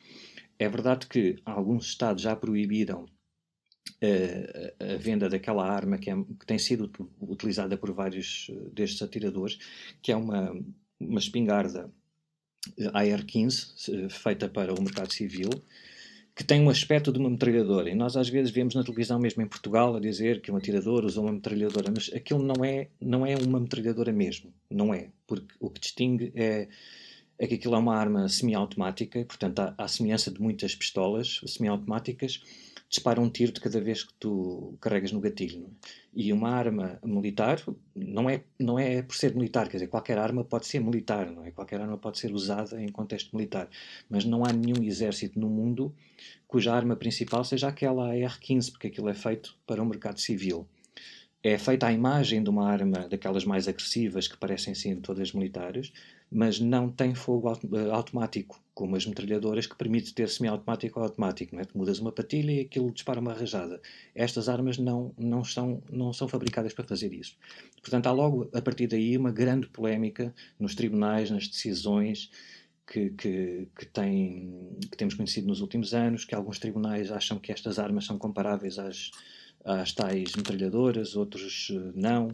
É 0.59 0.69
verdade 0.69 1.07
que 1.07 1.39
alguns 1.45 1.87
estados 1.87 2.23
já 2.23 2.35
proibiram 2.35 3.03
uh, 3.03 4.93
a 4.93 4.97
venda 4.97 5.29
daquela 5.29 5.67
arma 5.67 5.97
que, 5.97 6.09
é, 6.09 6.15
que 6.15 6.45
tem 6.45 6.57
sido 6.57 6.91
utilizada 7.21 7.77
por 7.77 7.91
vários 7.91 8.49
eh, 8.49 8.69
destes 8.73 9.01
atiradores, 9.01 9.59
que 10.01 10.11
é 10.11 10.15
uma 10.15 10.55
uma 10.99 11.19
espingarda 11.19 11.89
eh, 12.77 12.89
AR-15 12.93 14.05
eh, 14.05 14.09
feita 14.09 14.49
para 14.49 14.73
o 14.73 14.81
mercado 14.81 15.13
civil 15.13 15.49
que 16.37 16.43
tem 16.43 16.61
um 16.61 16.69
aspecto 16.69 17.11
de 17.11 17.17
uma 17.17 17.31
metralhadora. 17.31 17.89
E 17.89 17.95
nós 17.95 18.15
às 18.15 18.29
vezes 18.29 18.51
vemos 18.51 18.75
na 18.75 18.83
televisão, 18.83 19.17
mesmo 19.17 19.41
em 19.41 19.47
Portugal, 19.47 19.95
a 19.95 19.99
dizer 19.99 20.39
que 20.39 20.51
um 20.51 20.55
atirador 20.55 21.03
usou 21.03 21.23
uma 21.23 21.33
metralhadora, 21.33 21.91
mas 21.91 22.11
aquilo 22.13 22.43
não 22.43 22.63
é, 22.63 22.89
não 23.01 23.25
é 23.25 23.35
uma 23.35 23.59
metralhadora 23.59 24.11
mesmo. 24.11 24.53
Não 24.69 24.93
é. 24.93 25.09
Porque 25.25 25.55
o 25.59 25.67
que 25.67 25.81
distingue 25.81 26.31
é, 26.35 26.67
é 27.39 27.47
que 27.47 27.55
aquilo 27.55 27.73
é 27.73 27.79
uma 27.79 27.95
arma 27.95 28.29
semiautomática, 28.29 29.25
portanto, 29.25 29.59
há, 29.61 29.73
há 29.79 29.87
semelhança 29.87 30.29
de 30.29 30.39
muitas 30.39 30.75
pistolas 30.75 31.41
semiautomáticas, 31.47 32.39
dispara 32.89 33.19
um 33.19 33.29
tiro 33.29 33.51
de 33.51 33.59
cada 33.59 33.81
vez 33.81 34.03
que 34.03 34.13
tu 34.13 34.77
carregas 34.79 35.11
no 35.11 35.19
gatilho. 35.19 35.65
É? 35.65 35.89
E 36.13 36.33
uma 36.33 36.49
arma 36.49 36.99
militar 37.03 37.61
não 37.95 38.29
é, 38.29 38.43
não 38.59 38.79
é 38.79 39.01
por 39.01 39.15
ser 39.15 39.35
militar, 39.35 39.67
quer 39.67 39.77
dizer, 39.77 39.87
qualquer 39.87 40.17
arma 40.17 40.43
pode 40.43 40.65
ser 40.65 40.79
militar, 40.79 41.29
não 41.29 41.45
é? 41.45 41.51
Qualquer 41.51 41.81
arma 41.81 41.97
pode 41.97 42.17
ser 42.17 42.31
usada 42.31 42.81
em 42.81 42.87
contexto 42.89 43.35
militar, 43.35 43.69
mas 44.09 44.25
não 44.25 44.43
há 44.45 44.51
nenhum 44.51 44.83
exército 44.83 45.39
no 45.39 45.49
mundo 45.49 45.93
cuja 46.47 46.73
arma 46.73 46.95
principal 46.95 47.43
seja 47.43 47.67
aquela 47.67 48.07
AR-15, 48.07 48.71
porque 48.71 48.87
aquilo 48.87 49.09
é 49.09 49.13
feito 49.13 49.55
para 49.67 49.83
o 49.83 49.85
mercado 49.85 50.19
civil. 50.19 50.65
É 51.43 51.57
feita 51.57 51.87
a 51.87 51.93
imagem 51.93 52.43
de 52.43 52.49
uma 52.49 52.67
arma 52.67 53.07
daquelas 53.07 53.45
mais 53.45 53.67
agressivas 53.67 54.27
que 54.27 54.37
parecem 54.37 54.73
sim 54.73 54.99
todas 54.99 55.33
militares, 55.33 55.93
mas 56.31 56.59
não 56.59 56.89
tem 56.89 57.15
fogo 57.15 57.49
eh, 57.49 57.91
automático, 57.91 58.61
como 58.73 58.95
as 58.95 59.05
metralhadoras, 59.05 59.65
que 59.65 59.75
permite 59.75 60.13
ter 60.13 60.27
semiautomático 60.29 60.99
ou 60.99 61.05
automático. 61.05 61.55
Não 61.55 61.61
é? 61.61 61.65
Mudas 61.73 61.99
uma 61.99 62.11
patilha 62.11 62.51
e 62.51 62.59
aquilo 62.61 62.91
dispara 62.91 63.19
uma 63.19 63.33
rajada. 63.33 63.79
Estas 64.13 64.49
armas 64.49 64.77
não, 64.77 65.13
não, 65.17 65.43
são, 65.43 65.81
não 65.91 66.11
são 66.11 66.27
fabricadas 66.27 66.73
para 66.73 66.85
fazer 66.85 67.13
isso. 67.13 67.37
Portanto, 67.81 68.07
há 68.07 68.11
logo, 68.11 68.49
a 68.53 68.61
partir 68.61 68.87
daí, 68.87 69.15
uma 69.15 69.31
grande 69.31 69.67
polémica 69.67 70.33
nos 70.59 70.75
tribunais, 70.75 71.29
nas 71.29 71.47
decisões, 71.47 72.29
que, 72.85 73.09
que, 73.11 73.67
que, 73.77 73.85
tem, 73.85 74.77
que 74.89 74.97
temos 74.97 75.13
conhecido 75.13 75.47
nos 75.47 75.61
últimos 75.61 75.93
anos, 75.93 76.25
que 76.25 76.33
alguns 76.33 76.57
tribunais 76.57 77.11
acham 77.11 77.37
que 77.37 77.51
estas 77.51 77.77
armas 77.77 78.05
são 78.05 78.17
comparáveis 78.17 78.79
às, 78.79 79.11
às 79.67 79.91
tais 79.91 80.33
metralhadoras, 80.35 81.15
outros 81.15 81.71
eh, 81.71 81.91
não. 81.93 82.29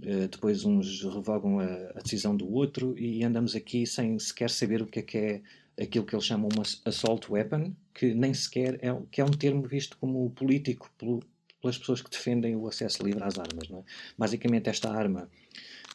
Uh, 0.00 0.28
depois 0.30 0.64
uns 0.64 1.02
revogam 1.02 1.58
a, 1.58 1.64
a, 1.64 2.00
decisão 2.00 2.36
do 2.36 2.48
outro 2.52 2.96
e 2.96 3.24
andamos 3.24 3.56
aqui 3.56 3.84
sem 3.84 4.16
sequer 4.16 4.48
saber 4.48 4.80
o 4.80 4.86
que 4.86 5.00
é 5.00 5.02
que 5.02 5.18
é 5.18 5.42
aquilo 5.82 6.06
que 6.06 6.14
eles 6.14 6.24
chamam 6.24 6.48
uma 6.54 6.62
assault 6.84 7.26
weapon, 7.28 7.74
que 7.92 8.14
nem 8.14 8.32
sequer 8.32 8.78
é, 8.80 8.96
que 9.10 9.20
é 9.20 9.24
um 9.24 9.30
termo 9.30 9.66
visto 9.66 9.96
como 9.98 10.30
político 10.30 10.88
pelo, 10.96 11.20
pelas 11.60 11.76
pessoas 11.76 12.00
que 12.00 12.10
defendem 12.10 12.54
o 12.54 12.68
acesso 12.68 13.04
livre 13.04 13.24
às 13.24 13.40
armas. 13.40 13.68
É? 13.70 13.82
Basicamente, 14.16 14.68
esta 14.68 14.88
arma, 14.88 15.28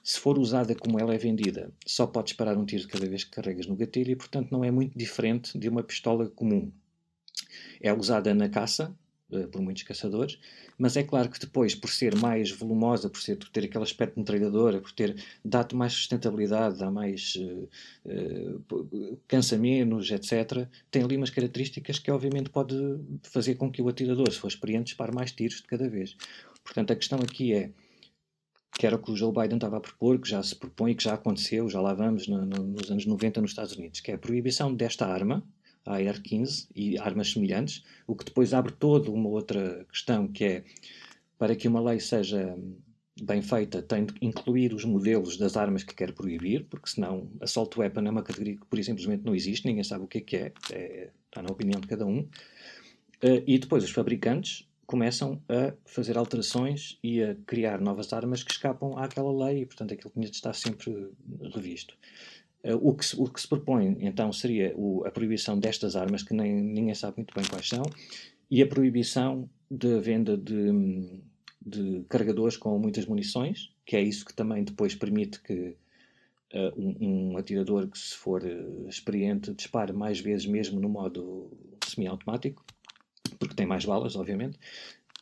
se 0.04 0.20
for 0.20 0.38
usada 0.38 0.76
como 0.76 1.00
ela 1.00 1.14
é 1.14 1.18
vendida, 1.18 1.72
só 1.86 2.06
pode 2.06 2.28
disparar 2.28 2.58
um 2.58 2.66
tiro 2.66 2.86
cada 2.90 3.08
vez 3.08 3.24
que 3.24 3.32
carregas 3.32 3.68
no 3.68 3.76
gatilho 3.78 4.12
e, 4.12 4.16
portanto, 4.18 4.52
não 4.52 4.66
é 4.66 4.72
muito 4.72 4.98
diferente 4.98 5.58
de 5.58 5.70
uma 5.70 5.82
pistola 5.82 6.28
comum. 6.30 6.70
É 7.82 7.94
usada 7.94 8.34
na 8.34 8.50
caça, 8.50 8.94
eh, 9.34 9.48
por 9.48 9.62
muitos 9.62 9.84
caçadores, 9.84 10.40
mas 10.78 10.96
é 10.98 11.04
claro 11.04 11.30
que 11.30 11.40
depois, 11.40 11.76
por 11.76 11.90
ser 11.90 12.16
mais 12.16 12.52
volumosa, 12.52 13.10
por, 13.10 13.22
ser, 13.22 13.38
por 13.38 13.50
ter 13.50 13.66
aquele 13.66 13.84
aspecto 13.84 14.20
metralhadora, 14.20 14.80
por 14.80 14.92
ter 14.92 15.16
dado 15.44 15.76
mais 15.76 15.94
sustentabilidade, 15.94 16.80
dá 16.80 16.90
mais 16.92 17.36
uh, 17.36 17.70
cansa 19.28 19.58
menos, 19.58 20.12
etc., 20.12 20.68
tem 20.90 21.04
ali 21.04 21.18
umas 21.18 21.30
características 21.30 22.00
que 22.00 22.12
obviamente 22.12 22.50
pode 22.50 22.76
fazer 23.24 23.56
com 23.56 23.72
que 23.72 23.82
o 23.82 23.88
atirador, 23.88 24.32
se 24.32 24.40
for 24.40 24.48
experiente, 24.48 24.86
dispare 24.86 25.14
mais 25.14 25.32
tiros 25.32 25.58
de 25.58 25.64
cada 25.64 25.88
vez. 25.88 26.16
Portanto, 26.64 26.92
a 26.92 26.96
questão 26.96 27.20
aqui 27.20 27.54
é 27.54 27.72
que 28.78 28.88
era 28.88 28.96
o 28.96 29.00
que 29.00 29.12
o 29.12 29.16
Joe 29.16 29.32
Biden 29.32 29.56
estava 29.58 29.78
a 29.78 29.82
propor, 29.82 30.20
que 30.20 30.28
já 30.28 30.42
se 30.42 30.56
propõe, 30.56 30.96
que 30.96 31.04
já 31.04 31.14
aconteceu, 31.14 31.70
já 31.70 31.80
lá 31.80 31.94
vamos 31.94 32.28
no, 32.28 32.46
no, 32.46 32.64
nos 32.64 32.90
anos 32.90 33.06
90 33.06 33.42
nos 33.42 33.52
Estados 33.52 33.76
Unidos, 33.76 34.00
que 34.00 34.12
é 34.12 34.16
a 34.16 34.18
proibição 34.18 34.74
desta 34.74 35.06
arma, 35.06 35.44
a 35.86 35.96
AR-15 35.96 36.68
e 36.76 36.98
armas 36.98 37.32
semelhantes, 37.32 37.84
o 38.08 38.16
que 38.16 38.26
depois 38.26 38.54
abre 38.54 38.72
toda 38.72 39.12
uma 39.12 39.30
outra 39.30 39.86
questão 39.92 40.28
que 40.28 40.44
é 40.44 40.64
para 41.38 41.56
que 41.56 41.68
uma 41.68 41.82
lei 41.82 42.00
seja 42.00 42.58
bem 43.22 43.42
feita 43.42 43.82
tem 43.82 44.06
de 44.06 44.14
incluir 44.22 44.74
os 44.74 44.86
modelos 44.86 45.38
das 45.38 45.56
armas 45.56 45.84
que 45.84 45.94
quer 45.94 46.14
proibir, 46.14 46.66
porque 46.66 46.90
senão 46.90 47.30
assault 47.42 47.78
weapon 47.78 48.02
é 48.02 48.10
uma 48.10 48.24
categoria 48.24 48.56
que 48.56 48.66
por 48.66 48.84
simplesmente 48.84 49.24
não 49.24 49.36
existe, 49.36 49.68
ninguém 49.68 49.84
sabe 49.84 50.04
o 50.04 50.08
que 50.08 50.18
é 50.18 50.22
que 50.22 50.36
é, 50.38 50.54
é 50.72 51.10
está 51.26 51.42
na 51.42 51.50
opinião 51.52 51.80
de 51.80 51.88
cada 51.88 52.06
um. 52.06 52.20
Uh, 52.20 53.42
e 53.48 53.58
depois 53.58 53.84
os 53.84 53.92
fabricantes 53.92 54.68
começam 54.86 55.42
a 55.50 55.74
fazer 55.86 56.18
alterações 56.18 57.00
e 57.02 57.24
a 57.24 57.36
criar 57.48 57.80
novas 57.80 58.12
armas 58.14 58.44
que 58.44 58.52
escapam 58.52 58.98
àquela 58.98 59.48
lei 59.48 59.62
e, 59.62 59.66
portanto, 59.66 59.94
aquilo 59.94 60.12
tinha 60.12 60.30
de 60.30 60.36
estar 60.36 60.54
sempre 60.54 61.10
revisto. 61.54 61.98
Uh, 62.64 62.80
o, 62.82 62.96
que 62.96 63.06
se, 63.06 63.20
o, 63.20 63.26
que 63.26 63.42
se, 63.42 63.48
propõe 63.48 63.98
então 64.00 64.32
seria 64.32 64.74
o, 64.78 65.06
a 65.06 65.12
proibição 65.12 65.60
destas 65.60 65.98
armas, 65.98 66.24
que 66.24 66.34
nem, 66.34 66.56
ninguém 66.56 66.96
sabe 66.96 67.18
muito 67.18 67.34
bem 67.34 67.44
quais 67.44 67.68
são, 67.68 67.84
e 68.50 68.62
a 68.62 68.68
proibição 68.68 69.50
da 69.70 70.00
venda 70.00 70.38
de, 70.38 71.22
de, 71.62 72.06
carregadores 72.08 72.56
com 72.56 72.78
muitas 72.80 73.06
munições, 73.06 73.74
que 73.86 73.96
é 73.96 74.02
isso 74.02 74.26
que 74.26 74.34
também 74.34 74.64
depois 74.64 74.96
permite 74.96 75.42
que 75.42 75.76
uh, 76.54 76.74
um, 76.78 77.32
um, 77.32 77.38
atirador 77.38 77.88
que, 77.88 77.98
se 77.98 78.16
for 78.16 78.44
uh, 78.44 78.88
experiente, 78.88 79.54
dispare 79.54 79.92
mais 79.92 80.20
vezes 80.20 80.46
mesmo 80.46 80.80
no 80.80 80.88
modo 80.88 81.52
semiautomático, 81.86 82.64
porque 83.40 83.56
tem 83.56 83.66
mais 83.66 83.84
balas, 83.84 84.16
obviamente, 84.16 84.58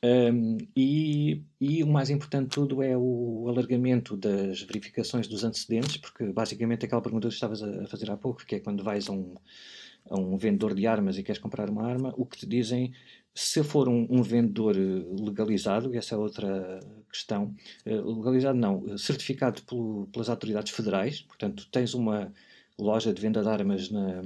um, 0.03 0.57
e, 0.75 1.43
e, 1.59 1.83
o 1.83 1.87
mais 1.87 2.09
importante 2.09 2.45
de 2.45 2.55
tudo 2.55 2.81
é 2.81 2.97
o 2.97 3.45
alargamento 3.47 4.17
das 4.17 4.61
verificações 4.63 5.27
dos 5.27 5.43
antecedentes, 5.43 5.97
porque 5.97 6.25
basicamente 6.25 6.85
aquela 6.85 7.01
pergunta 7.01 7.27
que 7.27 7.33
estavas 7.35 7.61
a 7.61 7.85
fazer 7.87 8.09
há 8.09 8.17
pouco, 8.17 8.43
que 8.45 8.55
é 8.55 8.59
quando 8.59 8.83
vais 8.83 9.07
a 9.07 9.11
um, 9.11 9.35
a 10.09 10.19
um 10.19 10.37
vendedor 10.37 10.73
de 10.73 10.87
armas 10.87 11.17
e 11.17 11.23
queres 11.23 11.39
comprar 11.39 11.69
uma 11.69 11.85
arma, 11.85 12.13
o 12.17 12.25
que 12.25 12.37
te 12.37 12.47
dizem, 12.47 12.91
se 13.33 13.63
for 13.63 13.87
um, 13.87 14.07
um 14.09 14.23
vendedor 14.23 14.75
legalizado, 14.75 15.93
e 15.93 15.97
essa 15.97 16.15
é 16.15 16.17
outra 16.17 16.79
questão, 17.11 17.53
eh, 17.85 18.01
legalizado 18.01 18.57
não, 18.57 18.97
certificado 18.97 19.61
pelo, 19.63 20.07
pelas 20.07 20.29
autoridades 20.29 20.73
federais, 20.73 21.21
portanto 21.21 21.67
tens 21.71 21.93
uma 21.93 22.33
loja 22.77 23.13
de 23.13 23.21
venda 23.21 23.41
de 23.43 23.47
armas 23.49 23.89
na, 23.91 24.23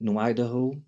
no 0.00 0.28
Idaho 0.28 0.82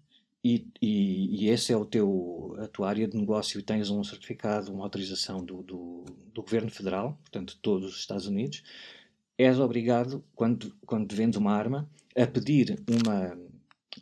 e, 0.44 0.66
e, 0.80 1.44
e 1.44 1.48
esse 1.48 1.72
é 1.72 1.76
o 1.76 1.84
teu, 1.84 2.56
a 2.58 2.68
tua 2.68 2.88
área 2.88 3.08
de 3.08 3.16
negócio 3.16 3.58
e 3.58 3.62
tens 3.62 3.90
um 3.90 4.04
certificado, 4.04 4.72
uma 4.72 4.84
autorização 4.84 5.44
do, 5.44 5.62
do, 5.62 6.04
do 6.32 6.42
governo 6.42 6.70
federal, 6.70 7.18
portanto, 7.22 7.54
de 7.54 7.60
todos 7.60 7.92
os 7.92 7.98
Estados 7.98 8.26
Unidos, 8.26 8.62
és 9.36 9.58
obrigado, 9.58 10.24
quando, 10.34 10.74
quando 10.86 11.14
vendes 11.14 11.38
uma 11.38 11.52
arma, 11.52 11.88
a 12.16 12.26
pedir 12.26 12.80
uma 12.88 13.36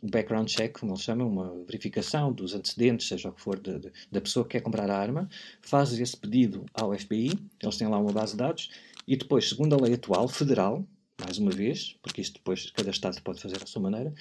um 0.03 0.09
background 0.09 0.47
check, 0.47 0.79
como 0.79 0.91
eles 0.91 1.01
chamam, 1.01 1.27
uma 1.27 1.63
verificação 1.65 2.31
dos 2.31 2.53
antecedentes, 2.53 3.07
seja 3.07 3.29
o 3.29 3.33
que 3.33 3.41
for, 3.41 3.59
de, 3.59 3.79
de, 3.79 3.91
da 4.11 4.21
pessoa 4.21 4.45
que 4.45 4.51
quer 4.51 4.61
comprar 4.61 4.89
a 4.89 4.97
arma, 4.97 5.29
fazes 5.61 5.99
esse 5.99 6.15
pedido 6.15 6.65
ao 6.73 6.97
FBI, 6.97 7.31
eles 7.61 7.77
têm 7.77 7.87
lá 7.87 7.97
uma 7.97 8.11
base 8.11 8.33
de 8.33 8.37
dados, 8.37 8.69
e 9.07 9.15
depois, 9.15 9.49
segundo 9.49 9.73
a 9.73 9.81
lei 9.81 9.93
atual, 9.93 10.27
federal, 10.27 10.85
mais 11.19 11.37
uma 11.37 11.51
vez, 11.51 11.95
porque 12.01 12.21
isto 12.21 12.35
depois 12.35 12.69
cada 12.71 12.89
Estado 12.89 13.21
pode 13.23 13.41
fazer 13.41 13.61
à 13.61 13.65
sua 13.65 13.81
maneira, 13.81 14.13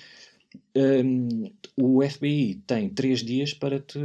um, 0.75 1.51
o 1.77 2.03
FBI 2.09 2.63
tem 2.67 2.89
três 2.89 3.21
dias 3.21 3.53
para 3.53 3.81
te 3.81 3.99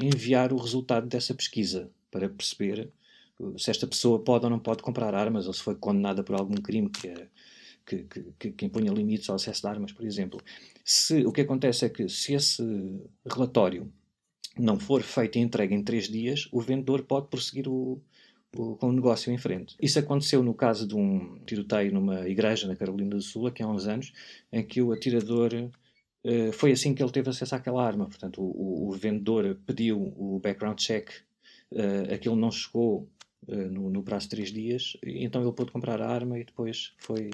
enviar 0.00 0.52
o 0.52 0.56
resultado 0.56 1.06
dessa 1.06 1.34
pesquisa, 1.34 1.90
para 2.10 2.28
perceber 2.28 2.90
uh, 3.38 3.58
se 3.58 3.70
esta 3.70 3.86
pessoa 3.86 4.22
pode 4.22 4.44
ou 4.44 4.50
não 4.50 4.58
pode 4.58 4.82
comprar 4.82 5.14
armas, 5.14 5.46
ou 5.46 5.52
se 5.52 5.62
foi 5.62 5.74
condenada 5.74 6.22
por 6.22 6.34
algum 6.36 6.54
crime 6.54 6.88
que, 6.88 7.08
é, 7.08 7.28
que, 7.86 8.06
que, 8.38 8.52
que 8.52 8.64
impunha 8.66 8.92
limites 8.92 9.28
ao 9.28 9.36
acesso 9.36 9.62
de 9.62 9.68
armas, 9.68 9.92
por 9.92 10.04
exemplo. 10.04 10.40
Se, 10.84 11.24
o 11.26 11.32
que 11.32 11.42
acontece 11.42 11.84
é 11.84 11.88
que, 11.88 12.08
se 12.08 12.34
esse 12.34 12.62
relatório 13.26 13.92
não 14.58 14.78
for 14.78 15.02
feito 15.02 15.38
e 15.38 15.40
entregue 15.40 15.74
em 15.74 15.82
três 15.82 16.08
dias, 16.08 16.48
o 16.52 16.60
vendedor 16.60 17.04
pode 17.04 17.28
prosseguir 17.28 17.68
o, 17.68 18.00
com 18.54 18.88
o 18.88 18.92
negócio 18.92 19.32
em 19.32 19.38
frente. 19.38 19.74
Isso 19.80 19.98
aconteceu 19.98 20.42
no 20.42 20.54
caso 20.54 20.86
de 20.86 20.94
um 20.94 21.38
tiroteio 21.46 21.92
numa 21.92 22.28
igreja 22.28 22.68
na 22.68 22.76
Carolina 22.76 23.16
do 23.16 23.22
Sul, 23.22 23.46
aqui 23.46 23.62
há 23.62 23.66
uns 23.66 23.86
anos, 23.86 24.12
em 24.52 24.62
que 24.64 24.82
o 24.82 24.92
atirador 24.92 25.52
uh, 25.54 26.52
foi 26.52 26.72
assim 26.72 26.94
que 26.94 27.02
ele 27.02 27.10
teve 27.10 27.30
acesso 27.30 27.54
àquela 27.54 27.84
arma. 27.84 28.06
Portanto, 28.06 28.42
o, 28.42 28.88
o 28.88 28.92
vendedor 28.92 29.58
pediu 29.66 30.12
o 30.16 30.38
background 30.38 30.78
check, 30.78 31.08
uh, 31.72 32.12
aquilo 32.12 32.36
não 32.36 32.50
chegou 32.50 33.08
uh, 33.48 33.56
no, 33.70 33.88
no, 33.88 34.02
prazo 34.02 34.26
de 34.26 34.36
três 34.36 34.52
dias, 34.52 34.98
então 35.02 35.40
ele 35.40 35.52
pôde 35.52 35.72
comprar 35.72 36.02
a 36.02 36.08
arma 36.10 36.38
e 36.38 36.44
depois 36.44 36.92
foi 36.98 37.30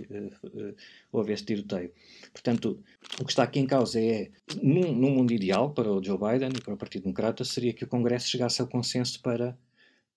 houve 1.10 1.32
esse 1.32 1.44
tiroteio. 1.44 1.90
Portanto, 2.32 2.80
o 3.20 3.24
que 3.24 3.32
está 3.32 3.42
aqui 3.42 3.58
em 3.58 3.66
causa 3.66 4.00
é, 4.00 4.30
num, 4.62 4.92
num 4.92 5.10
mundo 5.10 5.32
ideal 5.32 5.72
para 5.72 5.90
o 5.90 6.02
Joe 6.02 6.16
Biden 6.16 6.50
e 6.56 6.60
para 6.60 6.74
o 6.74 6.76
Partido 6.76 7.02
Democrata, 7.02 7.44
seria 7.44 7.72
que 7.72 7.82
o 7.82 7.88
Congresso 7.88 8.28
chegasse 8.28 8.60
ao 8.60 8.68
consenso 8.68 9.20
para 9.20 9.58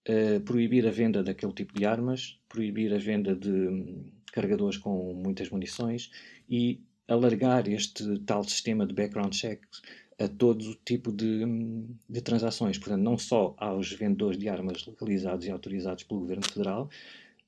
uh, 0.10 0.40
proibir 0.42 0.88
a 0.88 0.92
venda 0.92 1.24
daquele 1.24 1.54
tipo 1.54 1.74
de 1.74 1.86
armas, 1.86 2.40
proibir 2.48 2.94
a 2.94 2.98
venda 2.98 3.36
de 3.36 3.50
um, 3.50 4.12
carregadores 4.32 4.78
com 4.78 5.14
muitas 5.14 5.50
munições 5.50 6.10
e 6.50 6.82
alargar 7.08 7.68
este 7.68 8.20
tal 8.20 8.44
sistema 8.44 8.86
de 8.86 8.94
background 8.94 9.34
checks 9.34 9.82
a 10.20 10.28
todo 10.28 10.62
o 10.62 10.76
tipo 10.86 11.12
de, 11.12 11.44
hum, 11.46 11.96
de, 12.08 12.22
transações. 12.22 12.78
Portanto, 12.78 13.02
não 13.02 13.18
só 13.18 13.56
aos 13.58 13.92
vendedores 13.92 14.38
de 14.38 14.48
armas 14.48 14.86
localizados 14.86 15.46
e 15.46 15.52
autorizados 15.52 16.04
pelo 16.04 16.22
Governo 16.22 16.48
Federal, 16.48 16.90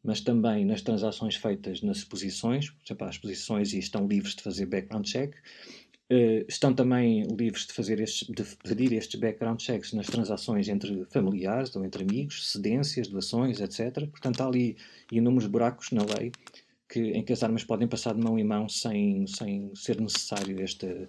mas 0.03 0.19
também 0.19 0.65
nas 0.65 0.81
transações 0.81 1.35
feitas 1.35 1.81
nas 1.81 1.97
exposições, 1.97 2.69
por 2.69 2.85
exemplo, 2.85 3.07
as 3.07 3.15
exposições 3.15 3.73
e 3.73 3.79
estão 3.79 4.07
livres 4.07 4.35
de 4.35 4.43
fazer 4.43 4.65
background 4.65 5.05
check, 5.05 5.35
Uh, 6.11 6.45
estão 6.49 6.73
também 6.73 7.23
livres 7.23 7.65
de 7.65 7.73
fazer 7.73 7.99
estes, 7.99 8.27
de 8.27 8.43
pedir 8.57 8.91
estes 8.93 9.19
background 9.19 9.59
checks 9.59 9.93
nas 9.93 10.05
transações 10.05 10.67
entre 10.67 11.05
familiares 11.05 11.75
ou 11.75 11.83
entre 11.83 12.03
amigos, 12.03 12.51
cedências, 12.51 13.07
doações, 13.07 13.61
etc. 13.61 14.07
Portanto, 14.09 14.41
há 14.41 14.47
ali 14.47 14.77
inúmeros 15.11 15.47
buracos 15.47 15.91
na 15.91 16.03
lei 16.03 16.31
que, 16.89 16.99
em 16.99 17.23
que 17.23 17.33
as 17.33 17.41
armas 17.41 17.63
podem 17.63 17.87
passar 17.87 18.13
de 18.13 18.21
mão 18.21 18.37
em 18.37 18.43
mão 18.43 18.69
sem, 18.69 19.25
sem 19.27 19.71
ser 19.73 19.99
necessário 19.99 20.61
este, 20.61 21.07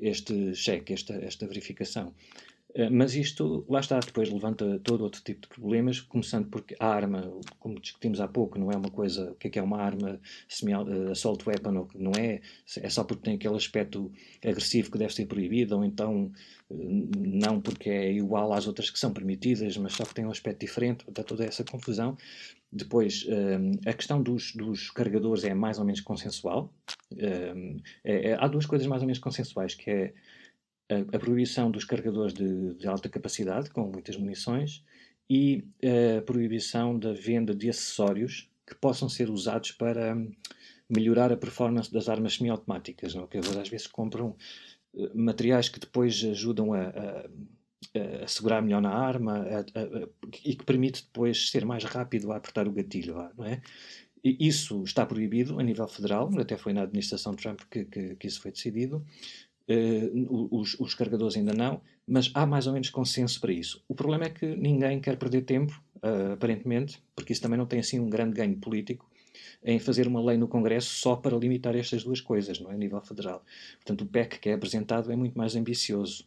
este 0.00 0.54
cheque, 0.54 0.94
esta, 0.94 1.14
esta 1.14 1.46
verificação. 1.46 2.14
Eh, 2.76 2.90
mas 2.90 3.14
isto, 3.14 3.64
lá 3.70 3.80
está, 3.80 3.98
depois 3.98 4.30
levanta 4.30 4.78
todo 4.80 5.02
outro 5.02 5.22
tipo 5.24 5.40
de 5.40 5.48
problemas, 5.48 5.98
começando 6.00 6.48
porque 6.48 6.76
a 6.78 6.86
arma, 6.86 7.22
como 7.58 7.80
discutimos 7.80 8.20
há 8.20 8.28
pouco, 8.28 8.58
não 8.58 8.70
é 8.70 8.76
uma 8.76 8.90
coisa, 8.90 9.32
o 9.32 9.34
que 9.36 9.48
é 9.48 9.50
que 9.50 9.58
é 9.58 9.62
uma 9.62 9.80
arma 9.80 10.20
uh, 10.20 11.10
assault 11.10 11.48
weapon 11.48 11.74
ou 11.78 11.86
que 11.86 11.98
não 11.98 12.12
é, 12.18 12.42
é 12.76 12.90
só 12.90 13.02
porque 13.02 13.22
tem 13.22 13.36
aquele 13.36 13.56
aspecto 13.56 14.12
agressivo 14.44 14.90
que 14.90 14.98
deve 14.98 15.14
ser 15.14 15.24
proibido, 15.24 15.74
ou 15.74 15.84
então 15.84 16.30
uh, 16.68 17.10
não 17.18 17.62
porque 17.62 17.88
é 17.88 18.12
igual 18.12 18.52
às 18.52 18.66
outras 18.66 18.90
que 18.90 18.98
são 18.98 19.10
permitidas, 19.10 19.74
mas 19.78 19.94
só 19.94 20.04
que 20.04 20.14
tem 20.14 20.26
um 20.26 20.30
aspecto 20.30 20.60
diferente, 20.60 21.06
dá 21.10 21.24
toda 21.24 21.46
essa 21.46 21.64
confusão. 21.64 22.14
Depois, 22.70 23.24
a 23.86 23.92
questão 23.92 24.20
dos, 24.20 24.52
dos, 24.54 24.90
carregadores 24.90 25.44
é 25.44 25.54
mais 25.54 25.78
ou 25.78 25.84
menos 25.84 26.00
consensual. 26.00 26.70
É, 27.16 27.54
é, 28.04 28.34
há 28.34 28.46
duas 28.48 28.66
coisas 28.66 28.86
mais 28.86 29.00
ou 29.00 29.06
menos 29.06 29.20
consensuais, 29.20 29.74
que 29.74 29.88
é 29.88 30.14
a, 30.88 31.16
a 31.16 31.18
proibição 31.18 31.70
dos 31.70 31.84
carregadores 31.84 32.32
de, 32.32 32.74
de, 32.74 32.86
alta 32.86 33.08
capacidade, 33.08 33.70
com 33.70 33.90
muitas 33.90 34.16
munições, 34.16 34.84
e 35.28 35.64
a 36.18 36.22
proibição 36.22 36.98
da 36.98 37.12
venda 37.12 37.54
de 37.54 37.68
acessórios 37.68 38.48
que 38.66 38.74
possam 38.74 39.08
ser 39.08 39.28
usados 39.28 39.72
para 39.72 40.16
melhorar 40.88 41.32
a 41.32 41.36
performance 41.36 41.92
das 41.92 42.08
armas 42.08 42.34
semiautomáticas, 42.34 43.14
não? 43.14 43.24
É? 43.24 43.26
que 43.26 43.38
às 43.38 43.68
vezes 43.68 43.86
compram 43.86 44.36
uh, 44.94 45.10
materiais 45.14 45.68
que 45.68 45.80
depois 45.80 46.22
ajudam 46.24 46.72
a, 46.72 46.82
a, 46.82 48.24
a, 48.24 48.28
segurar 48.28 48.62
melhor 48.62 48.80
na 48.80 48.90
arma 48.90 49.44
e 50.44 50.54
que 50.54 50.64
permite 50.64 51.04
depois 51.04 51.50
ser 51.50 51.64
mais 51.64 51.84
rápido 51.84 52.32
a 52.32 52.36
apertar 52.36 52.68
o 52.68 52.72
gatilho, 52.72 53.16
não 53.36 53.44
é? 53.44 53.60
E 54.24 54.48
isso 54.48 54.82
está 54.82 55.06
proibido 55.06 55.60
a 55.60 55.62
nível 55.62 55.86
federal, 55.86 56.28
até 56.38 56.56
foi 56.56 56.72
na 56.72 56.82
administração 56.82 57.34
Trump 57.34 57.60
que, 57.70 57.84
que, 57.84 58.16
que 58.16 58.26
isso 58.26 58.40
foi 58.40 58.50
decidido. 58.50 59.04
Uh, 59.68 60.56
os, 60.60 60.78
os, 60.78 60.94
carregadores 60.94 61.36
ainda 61.36 61.52
não, 61.52 61.80
mas 62.06 62.30
há 62.34 62.46
mais 62.46 62.68
ou 62.68 62.72
menos 62.72 62.88
consenso 62.88 63.40
para 63.40 63.52
isso. 63.52 63.82
O 63.88 63.94
problema 63.94 64.26
é 64.26 64.30
que 64.30 64.46
ninguém 64.46 65.00
quer 65.00 65.18
perder 65.18 65.42
tempo, 65.42 65.82
uh, 65.96 66.34
aparentemente, 66.34 67.02
porque 67.16 67.32
isso 67.32 67.42
também 67.42 67.58
não 67.58 67.66
tem 67.66 67.80
assim 67.80 67.98
um 67.98 68.08
grande 68.08 68.34
ganho 68.34 68.56
político, 68.56 69.10
em 69.64 69.78
fazer 69.78 70.06
uma 70.06 70.24
lei 70.24 70.36
no 70.36 70.46
Congresso 70.46 70.88
só 70.88 71.16
para 71.16 71.36
limitar 71.36 71.74
estas 71.74 72.04
duas 72.04 72.20
coisas, 72.20 72.60
não 72.60 72.70
é? 72.70 72.74
A 72.74 72.78
nível 72.78 73.00
federal. 73.00 73.44
Portanto, 73.76 74.02
o 74.02 74.06
PEC 74.06 74.38
que 74.38 74.48
é 74.48 74.52
apresentado 74.54 75.10
é 75.10 75.16
muito 75.16 75.36
mais 75.36 75.56
ambicioso. 75.56 76.24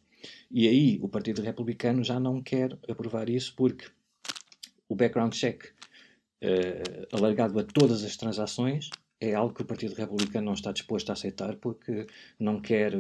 E 0.51 0.67
aí 0.67 0.99
o 1.01 1.07
Partido 1.07 1.41
Republicano 1.41 2.03
já 2.03 2.19
não 2.19 2.41
quer 2.41 2.77
aprovar 2.89 3.29
isso 3.29 3.53
porque 3.55 3.87
o 4.87 4.95
background 4.95 5.33
check 5.33 5.63
uh, 6.43 7.15
alargado 7.15 7.57
a 7.59 7.63
todas 7.63 8.03
as 8.03 8.17
transações 8.17 8.89
é 9.21 9.33
algo 9.33 9.53
que 9.53 9.61
o 9.61 9.65
Partido 9.65 9.95
Republicano 9.95 10.45
não 10.45 10.53
está 10.53 10.71
disposto 10.71 11.09
a 11.09 11.13
aceitar 11.13 11.55
porque 11.57 12.07
não 12.39 12.61
quer 12.61 12.93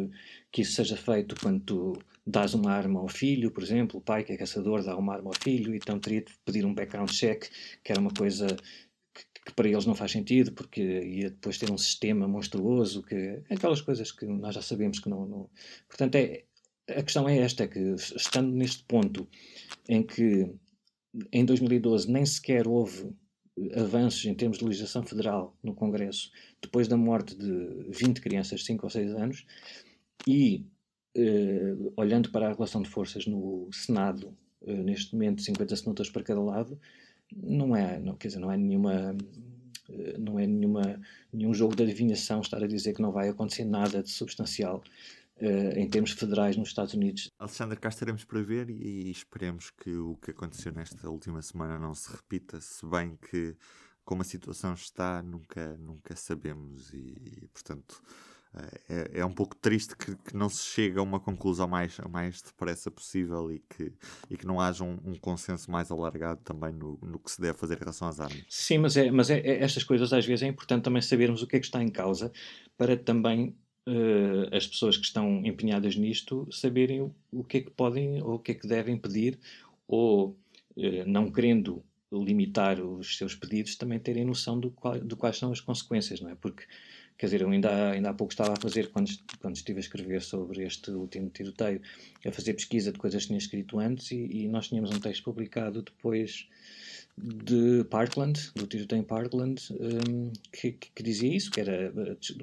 que 0.51 0.61
isso 0.61 0.73
seja 0.73 0.97
feito 0.97 1.35
quando 1.39 1.61
tu 1.61 1.93
dás 2.25 2.53
uma 2.53 2.71
arma 2.71 2.99
ao 2.99 3.07
filho, 3.07 3.51
por 3.51 3.63
exemplo, 3.63 3.99
o 3.99 4.01
pai 4.01 4.23
que 4.23 4.33
é 4.33 4.37
caçador 4.37 4.83
dá 4.83 4.95
uma 4.97 5.13
arma 5.13 5.29
ao 5.29 5.41
filho, 5.41 5.73
então 5.73 5.99
teria 5.99 6.21
de 6.21 6.31
pedir 6.45 6.65
um 6.65 6.73
background 6.73 7.09
check, 7.09 7.45
que 7.83 7.91
era 7.91 8.01
uma 8.01 8.11
coisa 8.11 8.47
que, 9.13 9.23
que 9.45 9.53
para 9.53 9.69
eles 9.69 9.85
não 9.85 9.95
faz 9.95 10.11
sentido, 10.11 10.51
porque 10.51 10.81
ia 10.81 11.29
depois 11.29 11.57
ter 11.57 11.71
um 11.71 11.77
sistema 11.77 12.27
monstruoso, 12.27 13.01
que 13.01 13.41
aquelas 13.49 13.81
coisas 13.81 14.11
que 14.11 14.25
nós 14.25 14.55
já 14.55 14.61
sabemos 14.61 14.99
que 14.99 15.09
não... 15.09 15.25
não... 15.25 15.49
Portanto, 15.87 16.15
é, 16.15 16.43
a 16.89 17.03
questão 17.03 17.27
é 17.29 17.37
esta, 17.37 17.63
é 17.63 17.67
que 17.67 17.79
estando 18.15 18.51
neste 18.51 18.83
ponto 18.83 19.27
em 19.87 20.03
que 20.03 20.51
em 21.31 21.45
2012 21.45 22.11
nem 22.11 22.25
sequer 22.25 22.67
houve 22.67 23.11
avanços 23.75 24.25
em 24.25 24.33
termos 24.33 24.57
de 24.57 24.65
legislação 24.65 25.03
federal 25.03 25.55
no 25.63 25.73
Congresso 25.73 26.31
depois 26.61 26.87
da 26.87 26.97
morte 26.97 27.35
de 27.35 27.85
20 27.89 28.21
crianças 28.21 28.59
de 28.61 28.65
5 28.65 28.85
ou 28.85 28.89
6 28.89 29.13
anos 29.13 29.45
e 30.27 30.65
eh, 31.15 31.75
olhando 31.95 32.31
para 32.31 32.49
a 32.49 32.53
relação 32.53 32.81
de 32.81 32.89
forças 32.89 33.25
no 33.25 33.69
Senado 33.71 34.35
eh, 34.65 34.73
neste 34.73 35.13
momento 35.13 35.41
50 35.41 35.75
senadores 35.75 36.11
para 36.11 36.23
cada 36.23 36.41
lado 36.41 36.79
não 37.35 37.75
é 37.75 37.99
não, 37.99 38.15
quer 38.15 38.29
dizer, 38.29 38.39
não 38.39 38.51
é 38.51 38.57
nenhuma 38.57 39.15
eh, 39.89 40.17
não 40.17 40.39
é 40.39 40.45
nenhuma, 40.45 41.01
nenhum 41.33 41.53
jogo 41.53 41.75
de 41.75 41.83
adivinhação 41.83 42.41
estar 42.41 42.63
a 42.63 42.67
dizer 42.67 42.93
que 42.93 43.01
não 43.01 43.11
vai 43.11 43.29
acontecer 43.29 43.65
nada 43.65 44.03
de 44.03 44.09
substancial 44.09 44.81
Uh, 44.81 45.28
em 45.41 45.89
termos 45.89 46.11
federais 46.11 46.57
nos 46.57 46.69
Estados 46.69 46.93
Unidos. 46.93 47.29
Alexandre, 47.39 47.79
cá 47.79 47.89
estaremos 47.89 48.23
para 48.25 48.41
ver 48.41 48.69
e 48.69 49.09
esperemos 49.09 49.71
que 49.71 49.95
o 49.95 50.15
que 50.17 50.31
aconteceu 50.31 50.71
nesta 50.71 51.09
última 51.09 51.41
semana 51.41 51.79
não 51.79 51.93
se 51.93 52.11
repita, 52.11 52.59
se 52.59 52.85
bem 52.85 53.17
que 53.29 53.55
como 54.09 54.23
a 54.23 54.25
situação 54.25 54.73
está, 54.73 55.21
nunca, 55.21 55.77
nunca 55.77 56.15
sabemos 56.15 56.91
e, 56.91 57.47
portanto, 57.53 58.01
eh, 58.55 58.79
é, 58.89 59.19
é, 59.19 59.25
um 59.25 59.31
pouco 59.31 59.55
triste 59.55 59.95
que, 59.95 60.15
que, 60.15 60.35
não 60.35 60.49
se 60.49 60.63
chegue 60.63 60.97
a 60.97 61.03
uma 61.03 61.19
conclusão 61.19 61.67
mais, 61.67 61.95
mais 62.09 62.41
depressa 62.41 62.89
possível 62.89 63.51
e 63.51 63.59
que, 63.59 63.93
e 64.27 64.35
que 64.35 64.47
não 64.47 64.59
haja 64.59 64.83
um, 64.83 64.97
um 65.05 65.15
consenso 65.15 65.69
mais 65.69 65.91
alargado 65.91 66.41
também 66.43 66.73
no, 66.73 66.97
no, 67.03 67.19
que 67.19 67.29
se 67.29 67.39
deve 67.39 67.59
fazer 67.59 67.75
em 67.75 67.81
relação 67.81 68.07
às 68.07 68.19
armas. 68.19 68.43
Sim, 68.49 68.79
mas, 68.79 68.97
é, 68.97 69.11
mas 69.11 69.29
é, 69.29 69.41
é, 69.41 69.63
estas 69.63 69.83
coisas 69.83 70.11
às 70.11 70.25
vezes 70.25 70.41
é 70.41 70.47
importante 70.47 70.85
também 70.85 71.03
sabermos 71.03 71.43
o 71.43 71.47
que 71.47 71.57
é 71.57 71.59
que 71.59 71.65
está 71.67 71.79
em 71.83 71.89
causa 71.89 72.31
para 72.75 72.97
também 72.97 73.55
uh, 73.89 74.55
as 74.55 74.67
pessoas 74.67 74.95
que 74.97 75.05
estão 75.05 75.45
empenhadas 75.45 75.95
nisto 75.95 76.47
saberem 76.51 77.01
o, 77.01 77.15
o, 77.31 77.43
que 77.43 77.57
é 77.57 77.61
que 77.61 77.71
podem 77.71 78.21
ou 78.21 78.35
o 78.35 78.39
que 78.39 78.51
é 78.51 78.55
que 78.55 78.67
devem 78.67 78.97
pedir, 78.97 79.39
ou 79.87 80.37
uh, 80.77 81.05
não 81.07 81.31
querendo 81.31 81.83
limitar 82.11 82.79
os 82.79 83.17
seus 83.17 83.35
pedidos, 83.35 83.75
também 83.75 83.99
terem 83.99 84.25
noção 84.25 84.59
do, 84.59 84.71
qual, 84.71 84.99
do 84.99 85.15
quais 85.15 85.37
são 85.37 85.51
as 85.51 85.61
consequências, 85.61 86.21
não 86.21 86.29
é? 86.29 86.35
Porque, 86.35 86.63
quer 87.17 87.27
dizer, 87.27 87.41
eu 87.41 87.49
ainda, 87.49 87.91
ainda 87.91 88.09
há 88.09 88.13
pouco 88.13 88.33
estava 88.33 88.53
a 88.53 88.55
fazer, 88.55 88.89
quando, 88.89 89.11
quando 89.39 89.55
estive 89.55 89.77
a 89.77 89.81
escrever 89.81 90.21
sobre 90.21 90.63
este 90.63 90.89
último 90.91 91.29
tiroteio, 91.29 91.81
a 92.25 92.31
fazer 92.31 92.53
pesquisa 92.53 92.91
de 92.91 92.97
coisas 92.97 93.21
que 93.23 93.27
tinha 93.27 93.37
escrito 93.37 93.79
antes 93.79 94.11
e, 94.11 94.15
e 94.15 94.47
nós 94.47 94.69
tínhamos 94.69 94.89
um 94.89 94.99
texto 94.99 95.23
publicado 95.23 95.83
depois 95.83 96.47
de 97.21 97.83
Parkland, 97.89 98.51
do 98.55 98.65
tiroteio 98.65 99.01
em 99.01 99.03
Parkland, 99.03 99.61
um, 99.73 100.31
que, 100.51 100.71
que, 100.71 101.03
dizia 101.03 101.35
isso, 101.35 101.51
que 101.51 101.59
era 101.59 101.91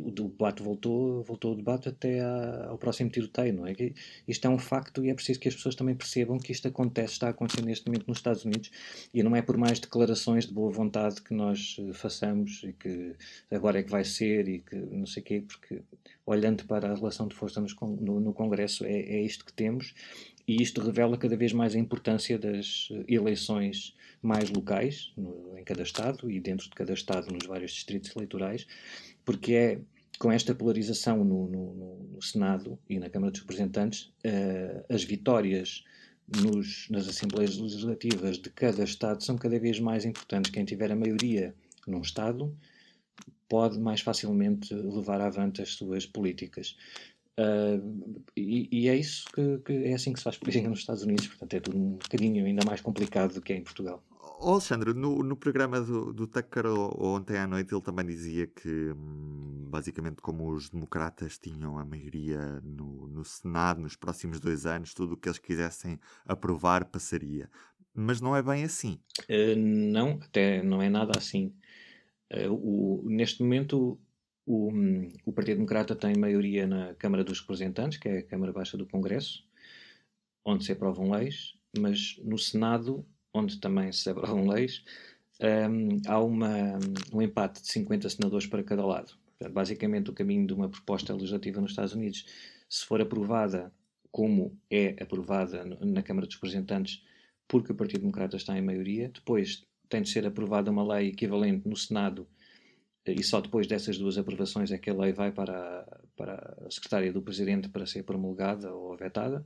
o 0.01 0.11
debate 0.11 0.63
voltou, 0.63 1.23
voltou 1.23 1.53
o 1.53 1.57
debate 1.57 1.89
até 1.89 2.21
à, 2.21 2.67
ao 2.69 2.79
próximo 2.79 3.09
tiroteio, 3.11 3.55
não 3.55 3.67
é? 3.67 3.75
Que 3.75 3.95
isto 4.29 4.47
é 4.47 4.51
um 4.51 4.59
facto 4.59 5.05
e 5.05 5.09
é 5.09 5.15
preciso 5.15 5.41
que 5.41 5.49
as 5.49 5.55
pessoas 5.55 5.75
também 5.75 5.95
percebam 5.95 6.39
que 6.39 6.53
isto 6.53 6.69
acontece, 6.69 7.15
está 7.15 7.31
acontecendo 7.31 7.67
neste 7.67 7.87
momento 7.87 8.07
nos 8.07 8.19
Estados 8.19 8.45
Unidos 8.45 8.71
e 9.15 9.23
não 9.23 9.35
é 9.35 9.41
por 9.41 9.57
mais 9.57 9.81
declarações 9.81 10.47
de 10.47 10.53
boa 10.53 10.71
vontade 10.71 11.23
que 11.23 11.33
nós 11.33 11.77
eh, 11.79 11.93
façamos 11.95 12.63
e 12.63 12.73
que 12.73 13.15
agora 13.51 13.79
é 13.79 13.83
que 13.83 13.91
vai 13.91 14.05
ser 14.05 14.49
e 14.49 14.59
que 14.59 14.77
não 14.77 15.07
sei 15.07 15.23
o 15.23 15.25
quê, 15.25 15.45
porque 15.47 15.81
olhando 16.27 16.65
para 16.67 16.91
a 16.91 16.95
relação 16.95 17.29
de 17.29 17.35
força 17.35 17.61
nos, 17.61 17.75
no, 17.81 18.21
no 18.21 18.33
Congresso 18.35 18.85
é, 18.85 18.93
é 18.93 19.23
isto 19.23 19.45
que 19.45 19.53
temos 19.53 19.95
e 20.47 20.63
isto 20.63 20.81
revela 20.81 21.17
cada 21.17 21.37
vez 21.37 21.53
mais 21.53 21.75
a 21.75 21.79
importância 21.79 22.39
das 22.39 22.89
eh, 22.93 23.05
eleições 23.09 23.97
mais 24.23 24.51
locais 24.51 25.13
no, 25.17 25.59
em 25.59 25.65
cada 25.65 25.83
Estado 25.83 26.31
e 26.31 26.41
dentro 26.41 26.69
de 26.69 26.75
cada 26.75 26.93
Estado 26.93 27.33
nos 27.33 27.47
vários 27.47 27.73
distritos 27.73 28.15
eleitorais, 28.15 28.67
porque 29.25 29.55
é 29.55 29.81
com 30.19 30.33
esta 30.33 30.55
polarização 30.55 31.25
no, 31.25 31.47
no, 31.49 31.75
no 32.15 32.23
Senado 32.23 32.79
e 32.89 32.99
na 32.99 33.11
Câmara 33.11 33.31
dos 33.31 33.41
Representantes, 33.41 34.13
uh, 34.25 34.85
as 34.89 35.05
vitórias 35.05 35.85
nos, 36.43 36.89
nas 36.89 37.07
Assembleias 37.07 37.57
Legislativas 37.59 38.39
de 38.39 38.51
cada 38.51 38.83
Estado 38.83 39.23
são 39.23 39.37
cada 39.37 39.59
vez 39.59 39.79
mais 39.79 40.05
importantes. 40.05 40.51
Quem 40.51 40.65
tiver 40.65 40.91
a 40.91 40.97
maioria 40.97 41.55
num 41.87 42.01
Estado 42.01 42.57
pode 43.49 43.79
mais 43.79 44.01
facilmente 44.01 44.75
levar 44.75 45.21
avante 45.21 45.63
as 45.63 45.71
suas 45.71 46.05
políticas. 46.05 46.77
Uh, 47.39 48.23
e, 48.35 48.69
e, 48.73 48.89
é 48.89 48.97
isso 48.97 49.27
que, 49.35 49.59
que, 49.59 49.73
é 49.73 49.93
assim 49.93 50.13
que 50.13 50.19
se 50.19 50.25
faz 50.25 50.39
política 50.39 50.69
nos 50.69 50.79
Estados 50.79 51.03
Unidos, 51.03 51.27
portanto 51.27 51.55
é 51.55 51.61
tudo 51.61 51.77
um 51.77 51.91
bocadinho 51.93 52.47
ainda 52.47 52.65
mais 52.65 52.81
complicado 52.81 53.35
do 53.35 53.43
que 53.43 53.53
é 53.53 53.57
em 53.57 53.63
Portugal. 53.63 54.03
Oh, 54.39 54.53
Alexandre, 54.53 54.95
no, 54.95 55.23
no 55.23 55.37
programa 55.37 55.81
do, 55.81 56.13
do 56.13 56.27
Tucker 56.27 56.67
ontem 56.99 57.39
à 57.39 57.47
noite 57.47 57.75
ele 57.75 57.83
também 57.83 58.07
dizia 58.07 58.47
que 58.47 58.69
hum, 58.69 59.67
basicamente 59.69 60.23
como 60.23 60.51
os 60.51 60.71
democratas 60.71 61.39
tinham 61.39 61.79
a 61.79 61.85
maioria 61.85 62.61
no, 62.63 63.07
no 63.09 63.25
Senado 63.25 63.81
nos 63.81 63.97
próximos 63.97 64.41
dois 64.41 64.65
anos, 64.65 64.95
tudo 64.95 65.15
o 65.15 65.17
que 65.17 65.29
eles 65.29 65.39
quisessem 65.39 65.99
aprovar 66.27 66.87
passaria. 66.87 67.51
Mas 67.95 68.21
não 68.21 68.37
é 68.37 68.43
bem 68.43 68.65
assim. 68.65 68.99
Uh, 69.29 69.57
não, 69.57 70.19
até 70.23 70.63
não 70.63 70.83
é 70.83 70.89
nada 70.89 71.13
assim. 71.17 71.55
Uh, 72.31 72.53
o, 72.53 73.03
neste 73.09 73.43
momento 73.43 73.99
o, 74.47 74.71
o 75.25 75.33
Partido 75.33 75.57
Democrata 75.57 75.97
tem 75.97 76.17
maioria 76.17 76.67
na 76.67 76.95
Câmara 76.95 77.25
dos 77.25 77.41
Representantes, 77.41 77.99
que 77.99 78.09
é 78.09 78.19
a 78.19 78.23
Câmara 78.23 78.53
Baixa 78.53 78.77
do 78.77 78.87
Congresso, 78.87 79.45
onde 80.45 80.65
se 80.65 80.73
aprovam 80.73 81.11
leis, 81.11 81.55
mas 81.77 82.17
no 82.23 82.39
Senado, 82.39 83.05
onde 83.35 83.59
também 83.59 83.91
se 83.93 84.09
aprovam 84.09 84.47
leis, 84.47 84.85
um, 85.41 86.01
há 86.07 86.21
uma, 86.21 86.79
um 87.13 87.21
empate 87.21 87.61
de 87.61 87.73
50 87.73 88.09
senadores 88.09 88.47
para 88.47 88.63
cada 88.63 88.87
lado. 88.87 89.13
Basicamente, 89.51 90.11
o 90.11 90.15
caminho 90.15 90.47
de 90.47 90.55
uma 90.55 90.69
proposta 90.69 91.13
legislativa 91.13 91.61
nos 91.61 91.73
Estados 91.73 91.93
Unidos, 91.93 92.25
se 92.69 92.87
for 92.87 93.01
aprovada 93.01 93.73
como 94.13 94.57
é 94.71 94.97
aprovada 95.03 95.65
na 95.65 96.03
Câmara 96.03 96.27
dos 96.27 96.37
Representantes, 96.37 97.05
porque 97.49 97.73
o 97.73 97.75
Partido 97.75 98.01
Democrata 98.01 98.37
está 98.37 98.57
em 98.57 98.63
maioria, 98.63 99.11
depois 99.13 99.67
tem 99.89 100.03
de 100.03 100.09
ser 100.09 100.25
aprovada 100.25 100.71
uma 100.71 100.95
lei 100.95 101.09
equivalente 101.09 101.69
no 101.69 101.77
Senado 101.77 102.27
e 103.13 103.23
só 103.23 103.41
depois 103.41 103.67
dessas 103.67 103.99
duas 103.99 104.19
aprovações 104.19 104.73
é 104.73 104.79
que 104.79 104.91
a 104.91 104.95
lei 104.95 105.13
vai 105.13 105.33
para, 105.33 105.53
a, 105.53 105.99
para 106.17 106.57
a 106.67 106.71
secretária 106.71 107.13
do 107.13 107.23
Presidente 107.23 107.69
para 107.69 107.87
ser 107.87 108.03
promulgada 108.03 108.73
ou 108.73 108.97
vetada. 108.97 109.45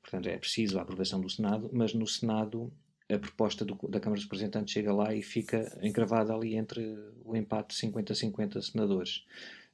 Portanto, 0.00 0.28
é 0.28 0.36
preciso 0.36 0.78
a 0.78 0.82
aprovação 0.82 1.20
do 1.20 1.30
Senado, 1.30 1.70
mas 1.72 1.94
no 1.94 2.06
Senado 2.06 2.72
a 3.10 3.18
proposta 3.18 3.64
do, 3.64 3.74
da 3.88 4.00
Câmara 4.00 4.16
dos 4.16 4.24
Representantes 4.24 4.72
chega 4.72 4.92
lá 4.92 5.14
e 5.14 5.22
fica 5.22 5.78
encravada 5.82 6.34
ali 6.34 6.56
entre 6.56 6.96
o 7.24 7.36
empate 7.36 7.74
50-50 7.74 8.60
senadores. 8.62 9.24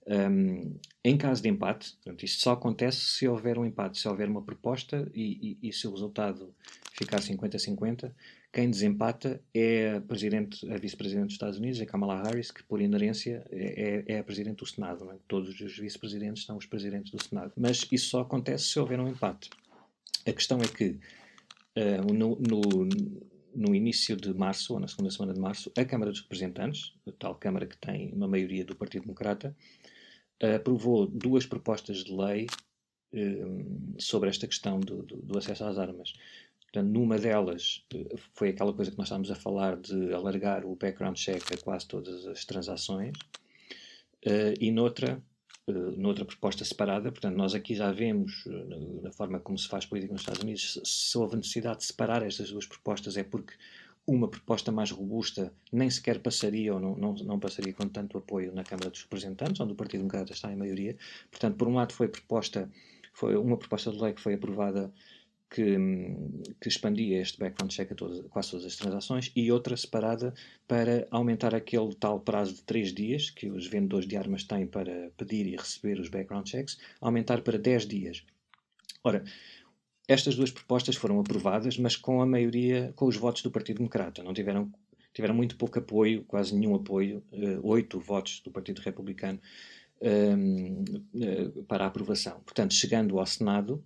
Um, 0.07 0.75
em 1.05 1.17
caso 1.17 1.43
de 1.43 1.49
empate, 1.49 1.95
portanto, 1.97 2.25
isto 2.25 2.43
só 2.43 2.53
acontece 2.53 2.99
se 2.99 3.29
houver 3.29 3.59
um 3.59 3.65
empate, 3.65 3.99
se 3.99 4.09
houver 4.09 4.29
uma 4.29 4.43
proposta 4.43 5.09
e, 5.15 5.59
e, 5.63 5.69
e 5.69 5.73
se 5.73 5.87
o 5.87 5.93
resultado 5.93 6.53
ficar 6.93 7.21
50-50, 7.21 8.13
quem 8.53 8.69
desempata 8.69 9.41
é 9.55 9.95
a, 9.97 10.01
presidente, 10.01 10.69
a 10.71 10.77
vice-presidente 10.77 11.27
dos 11.27 11.35
Estados 11.35 11.59
Unidos, 11.59 11.81
a 11.81 11.87
Kamala 11.87 12.23
Harris, 12.23 12.51
que 12.51 12.63
por 12.65 12.81
inerência 12.81 13.47
é, 13.51 14.05
é, 14.09 14.15
é 14.15 14.19
a 14.19 14.25
presidente 14.25 14.59
do 14.59 14.67
Senado. 14.67 15.11
É? 15.11 15.17
Todos 15.29 15.61
os 15.61 15.79
vice-presidentes 15.79 16.45
são 16.45 16.57
os 16.57 16.67
presidentes 16.67 17.13
do 17.13 17.23
Senado. 17.23 17.53
Mas 17.57 17.87
isso 17.93 18.11
só 18.11 18.21
acontece 18.21 18.65
se 18.65 18.79
houver 18.79 18.99
um 18.99 19.09
empate. 19.09 19.51
A 20.27 20.33
questão 20.33 20.59
é 20.61 20.67
que 20.67 20.99
uh, 21.77 22.13
no, 22.13 22.37
no, 22.41 22.61
no 23.55 23.75
início 23.75 24.17
de 24.17 24.35
março, 24.35 24.75
ou 24.75 24.81
na 24.81 24.89
segunda 24.89 25.11
semana 25.11 25.33
de 25.33 25.41
março, 25.41 25.73
a 25.77 25.85
Câmara 25.85 26.11
dos 26.11 26.21
Representantes, 26.21 26.93
a 27.07 27.13
tal 27.13 27.35
Câmara 27.37 27.67
que 27.67 27.77
tem 27.79 28.13
uma 28.13 28.27
maioria 28.27 28.65
do 28.65 28.75
Partido 28.75 29.03
Democrata, 29.03 29.55
aprovou 30.57 31.07
duas 31.07 31.47
propostas 31.47 32.03
de 32.03 32.13
lei 32.13 32.47
um, 33.13 33.95
sobre 33.99 34.29
esta 34.29 34.47
questão 34.47 34.81
do, 34.81 35.03
do, 35.03 35.17
do, 35.17 35.39
acesso 35.39 35.65
às 35.65 35.79
armas. 35.79 36.15
Portanto, 36.73 36.93
numa 36.93 37.19
delas 37.19 37.85
foi 38.35 38.51
aquela 38.51 38.73
coisa 38.73 38.91
que 38.91 38.99
nós 38.99 39.07
estávamos 39.07 39.31
a 39.31 39.35
falar 39.35 39.77
de 39.77 40.13
alargar 40.13 40.65
o 40.65 40.77
background 40.77 41.17
check 41.17 41.43
a 41.53 41.57
quase 41.57 41.89
todas 41.89 42.27
as 42.27 42.45
transações, 42.45 43.17
uh, 44.27 44.55
e 44.61 44.71
noutra 44.71 45.23
eh, 45.71 45.97
noutra 45.97 46.25
proposta 46.25 46.65
separada. 46.65 47.11
Portanto, 47.11 47.37
nós 47.37 47.55
aqui 47.55 47.75
já 47.75 47.93
vemos, 47.93 48.45
eh, 48.47 49.03
na 49.03 49.13
forma 49.13 49.39
como 49.41 49.59
se 49.59 49.69
faz 49.69 49.87
política 49.87 50.13
nos 50.13 50.23
Estados 50.23 50.43
Unidos, 50.43 50.81
se 50.85 51.19
houve 51.19 51.37
necessidade 51.37 51.79
de 51.81 51.85
separar 51.85 52.23
estas 52.23 52.51
duas 52.51 52.67
propostas 52.67 53.17
é 53.17 53.23
porque 53.23 53.55
uma 54.07 54.29
proposta 54.29 54.73
mais 54.73 54.91
robusta 54.91 55.53
nem 55.73 55.89
sequer 55.91 56.21
passaria 56.21 56.75
ou 56.75 56.81
não, 56.81 56.97
não, 56.97 57.15
não 57.15 57.39
passaria 57.39 57.73
com 57.73 57.87
tanto 57.89 58.19
apoio 58.19 58.53
na 58.53 58.65
Câmara 58.65 58.91
dos 58.91 59.03
Representantes, 59.03 59.61
onde 59.61 59.73
o 59.73 59.77
Partido 59.77 60.01
Democrata 60.01 60.33
está 60.33 60.53
em 60.53 60.57
maioria. 60.57 60.97
Portanto, 61.31 61.57
por 61.57 61.69
um 61.69 61.75
lado 61.75 61.93
foi 61.93 62.09
proposta, 62.09 62.69
foi 63.13 63.37
uma 63.37 63.57
proposta 63.57 63.93
de 63.93 64.01
lei 64.01 64.13
que 64.13 64.21
foi 64.21 64.35
aprovada 64.35 64.93
que, 65.51 65.77
que, 66.61 66.69
expandia 66.69 67.21
este 67.21 67.39
background 67.39 67.73
check 67.73 67.91
a 67.91 67.95
todas, 67.95 68.25
quase 68.31 68.53
todas 68.53 68.67
as 68.67 68.77
transações 68.77 69.33
e 69.35 69.51
outra 69.51 69.77
separada 69.77 70.33
para 70.67 71.09
aumentar 71.11 71.55
aquele 71.55 71.93
tal 71.97 72.21
prazo 72.21 72.55
de 72.55 72.63
3 72.63 72.95
dias 72.95 73.31
que 73.31 73.51
os 73.51 73.67
vendedores 73.67 74.07
de 74.07 74.17
armas 74.17 74.45
têm 74.45 74.67
para 74.67 75.11
pedir 75.17 75.47
e 75.47 75.57
receber 75.57 75.99
os 75.99 76.09
background 76.09 76.49
checks, 76.49 76.79
aumentar 77.01 77.43
para 77.43 77.59
10 77.59 77.87
dias. 77.87 78.25
Ora, 79.03 79.25
estas 80.07 80.37
duas 80.37 80.51
propostas 80.51 80.97
foram 80.97 81.19
aprovadas, 81.19 81.77
mas 81.77 81.97
com 81.97 82.23
a 82.23 82.27
maioria, 82.27 82.93
com 82.95 83.07
os 83.07 83.17
votos 83.17 83.43
do 83.43 83.51
Partido 83.51 83.79
Democrata. 83.79 84.23
Não 84.23 84.33
tiveram, 84.33 84.73
tiveram 85.13 85.35
muito 85.35 85.57
pouco 85.57 85.79
apoio, 85.79 86.25
quase 86.25 86.55
nenhum 86.55 86.75
apoio, 86.77 87.25
uh, 87.33 87.67
oito 87.67 87.99
votos 87.99 88.41
do 88.41 88.51
Partido 88.51 88.81
Republicano 88.81 89.41
um, 90.01 90.83
uh, 91.15 91.63
para 91.65 91.85
a 91.85 91.89
aprovação. 91.89 92.41
Portanto, 92.41 92.75
chegando 92.75 93.19
ao 93.19 93.27
Senado, 93.27 93.85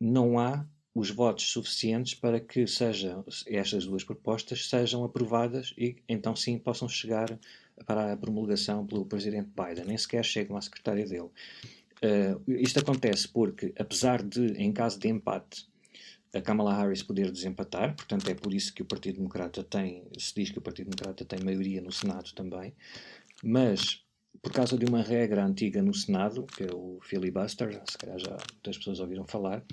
não 0.00 0.38
há 0.38 0.66
os 0.94 1.10
votos 1.10 1.50
suficientes 1.50 2.14
para 2.14 2.38
que 2.38 2.66
sejam, 2.66 3.24
estas 3.46 3.84
duas 3.86 4.04
propostas 4.04 4.68
sejam 4.68 5.04
aprovadas 5.04 5.74
e 5.76 5.96
então 6.08 6.36
sim 6.36 6.56
possam 6.56 6.88
chegar 6.88 7.36
para 7.84 8.12
a 8.12 8.16
promulgação 8.16 8.86
pelo 8.86 9.04
presidente 9.04 9.50
Biden. 9.56 9.86
Nem 9.86 9.98
sequer 9.98 10.24
chegam 10.24 10.56
à 10.56 10.60
secretária 10.60 11.04
dele. 11.04 11.30
Uh, 12.04 12.40
isto 12.46 12.78
acontece 12.78 13.26
porque, 13.26 13.72
apesar 13.76 14.22
de, 14.22 14.52
em 14.52 14.72
caso 14.72 14.98
de 14.98 15.08
empate, 15.08 15.66
a 16.32 16.40
Kamala 16.40 16.74
Harris 16.74 17.02
poder 17.02 17.30
desempatar, 17.30 17.94
portanto 17.96 18.28
é 18.28 18.34
por 18.34 18.52
isso 18.52 18.72
que 18.72 18.82
o 18.82 18.84
Partido 18.84 19.16
Democrata 19.16 19.64
tem, 19.64 20.04
se 20.18 20.34
diz 20.34 20.50
que 20.50 20.58
o 20.58 20.62
Partido 20.62 20.90
Democrata 20.90 21.24
tem 21.24 21.40
maioria 21.44 21.80
no 21.80 21.92
Senado 21.92 22.32
também, 22.34 22.72
mas 23.42 24.04
por 24.42 24.52
causa 24.52 24.76
de 24.76 24.84
uma 24.84 25.00
regra 25.00 25.44
antiga 25.44 25.80
no 25.80 25.94
Senado, 25.94 26.44
que 26.44 26.64
é 26.64 26.72
o 26.72 26.98
filibuster, 27.02 27.80
se 27.88 27.96
calhar 27.96 28.18
já 28.18 28.36
muitas 28.52 28.76
pessoas 28.76 29.00
ouviram 29.00 29.26
falar, 29.26 29.64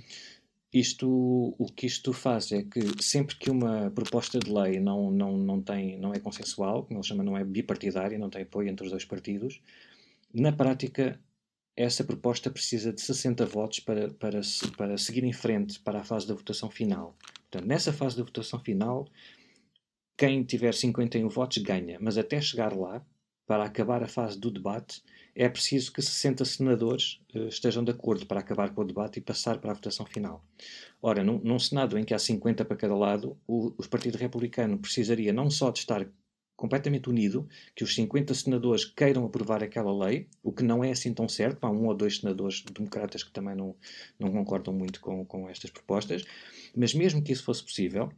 isto, 0.73 1.55
o 1.57 1.65
que 1.65 1.85
isto 1.85 2.13
faz 2.13 2.51
é 2.51 2.63
que 2.63 3.03
sempre 3.03 3.35
que 3.35 3.49
uma 3.49 3.91
proposta 3.91 4.39
de 4.39 4.51
lei 4.51 4.79
não, 4.79 5.11
não, 5.11 5.37
não, 5.37 5.61
tem, 5.61 5.97
não 5.99 6.13
é 6.13 6.19
consensual, 6.19 6.83
como 6.83 6.99
ele 6.99 7.07
chama, 7.07 7.23
não 7.23 7.37
é 7.37 7.43
bipartidária, 7.43 8.17
não 8.17 8.29
tem 8.29 8.43
apoio 8.43 8.69
entre 8.69 8.85
os 8.85 8.91
dois 8.91 9.03
partidos, 9.03 9.61
na 10.33 10.51
prática 10.51 11.19
essa 11.75 12.03
proposta 12.03 12.49
precisa 12.49 12.93
de 12.93 13.01
60 13.01 13.45
votos 13.45 13.79
para, 13.79 14.09
para, 14.13 14.41
para 14.77 14.97
seguir 14.97 15.23
em 15.23 15.33
frente 15.33 15.79
para 15.79 16.01
a 16.01 16.03
fase 16.03 16.27
da 16.27 16.33
votação 16.33 16.69
final. 16.69 17.15
Portanto, 17.49 17.67
nessa 17.67 17.91
fase 17.93 18.17
da 18.17 18.23
votação 18.23 18.59
final, 18.59 19.07
quem 20.17 20.43
tiver 20.43 20.73
51 20.73 21.27
votos 21.29 21.57
ganha, 21.59 21.97
mas 21.99 22.17
até 22.17 22.39
chegar 22.39 22.75
lá, 22.75 23.03
para 23.51 23.65
acabar 23.65 24.01
a 24.01 24.07
fase 24.07 24.39
do 24.39 24.49
debate, 24.49 25.03
é 25.35 25.49
preciso 25.49 25.91
que 25.91 26.01
60 26.01 26.45
senadores 26.45 27.19
uh, 27.35 27.49
estejam 27.49 27.83
de 27.83 27.91
acordo 27.91 28.25
para 28.25 28.39
acabar 28.39 28.73
com 28.73 28.79
o 28.79 28.85
debate 28.85 29.17
e 29.19 29.21
passar 29.21 29.57
para 29.57 29.71
a 29.71 29.73
votação 29.73 30.05
final. 30.05 30.41
Ora, 31.01 31.21
num, 31.21 31.37
num 31.37 31.59
Senado 31.59 31.99
em 31.99 32.05
que 32.05 32.13
há 32.13 32.17
50 32.17 32.63
para 32.63 32.77
cada 32.77 32.95
lado, 32.95 33.37
o, 33.45 33.73
o 33.77 33.89
Partido 33.89 34.17
Republicano 34.17 34.77
precisaria 34.77 35.33
não 35.33 35.51
só 35.51 35.69
de 35.69 35.79
estar 35.79 36.07
completamente 36.55 37.09
unido, 37.09 37.45
que 37.75 37.83
os 37.83 37.93
50 37.93 38.33
senadores 38.35 38.85
queiram 38.85 39.25
aprovar 39.25 39.61
aquela 39.61 39.91
lei, 40.05 40.29
o 40.41 40.53
que 40.53 40.63
não 40.63 40.81
é 40.81 40.91
assim 40.91 41.13
tão 41.13 41.27
certo, 41.27 41.65
há 41.65 41.69
um 41.69 41.87
ou 41.87 41.93
dois 41.93 42.19
senadores 42.19 42.63
democratas 42.63 43.21
que 43.21 43.33
também 43.33 43.53
não, 43.53 43.75
não 44.17 44.31
concordam 44.31 44.73
muito 44.73 45.01
com, 45.01 45.25
com 45.25 45.49
estas 45.49 45.71
propostas, 45.71 46.23
mas 46.73 46.93
mesmo 46.93 47.21
que 47.21 47.33
isso 47.33 47.43
fosse 47.43 47.61
possível, 47.61 48.13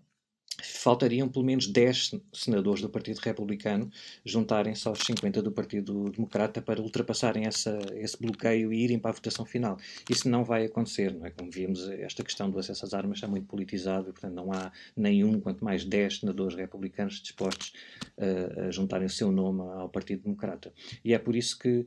faltariam 0.64 1.28
pelo 1.28 1.46
menos 1.46 1.68
10 1.68 2.16
senadores 2.34 2.82
do 2.82 2.90
Partido 2.90 3.20
Republicano 3.20 3.92
juntarem-se 4.26 4.88
aos 4.88 5.00
50 5.00 5.42
do 5.42 5.52
Partido 5.52 6.10
Democrata 6.10 6.62
para 6.62 6.82
ultrapassarem 6.82 7.46
essa, 7.46 7.78
esse 7.96 8.20
bloqueio 8.20 8.72
e 8.72 8.84
irem 8.84 8.98
para 8.98 9.12
a 9.12 9.14
votação 9.14 9.46
final. 9.46 9.78
Isso 10.10 10.30
não 10.30 10.44
vai 10.44 10.66
acontecer, 10.66 11.14
não 11.14 11.26
é? 11.26 11.32
Como 11.32 11.52
vimos, 11.52 11.88
esta 11.90 12.24
questão 12.24 12.50
do 12.50 12.58
acesso 12.58 12.86
às 12.86 12.94
armas 12.94 13.18
está 13.18 13.28
muito 13.28 13.48
politizado 13.48 14.10
e, 14.10 14.14
portanto, 14.14 14.34
não 14.34 14.52
há 14.52 14.72
nenhum, 14.96 15.40
quanto 15.40 15.64
mais 15.64 15.84
10 15.84 16.20
senadores 16.20 16.56
republicanos 16.56 17.22
dispostos 17.22 17.74
a 18.18 18.72
juntarem 18.72 19.08
o 19.08 19.10
seu 19.10 19.32
nome 19.32 19.62
ao 19.62 19.90
Partido 19.90 20.24
Democrata. 20.24 20.74
E 21.04 21.14
é 21.14 21.20
por 21.20 21.36
isso 21.36 21.58
que, 21.58 21.86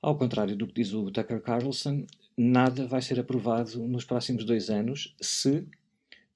ao 0.00 0.16
contrário 0.16 0.56
do 0.56 0.66
que 0.66 0.74
diz 0.74 0.92
o 0.92 1.10
Tucker 1.10 1.40
Carlson, 1.40 2.06
nada 2.36 2.86
vai 2.86 3.00
ser 3.00 3.18
aprovado 3.18 3.86
nos 3.88 4.04
próximos 4.04 4.44
dois 4.44 4.68
anos 4.68 5.14
se 5.20 5.66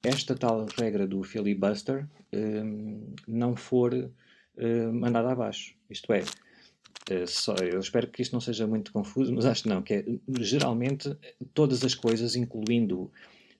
esta 0.02 0.34
tal 0.34 0.66
regra 0.78 1.06
do 1.06 1.22
filibuster 1.22 2.08
um, 2.32 3.14
não 3.26 3.54
for 3.54 3.92
uh, 3.94 4.92
mandada 4.92 5.30
abaixo. 5.30 5.74
Isto 5.88 6.12
é, 6.12 6.20
uh, 6.20 7.26
só, 7.26 7.54
eu 7.56 7.78
espero 7.78 8.08
que 8.08 8.22
isto 8.22 8.32
não 8.32 8.40
seja 8.40 8.66
muito 8.66 8.92
confuso, 8.92 9.32
mas 9.34 9.44
acho 9.44 9.64
que 9.64 9.68
não, 9.68 9.82
que 9.82 9.94
é, 9.94 10.04
geralmente 10.40 11.14
todas 11.52 11.84
as 11.84 11.94
coisas, 11.94 12.34
incluindo 12.34 13.10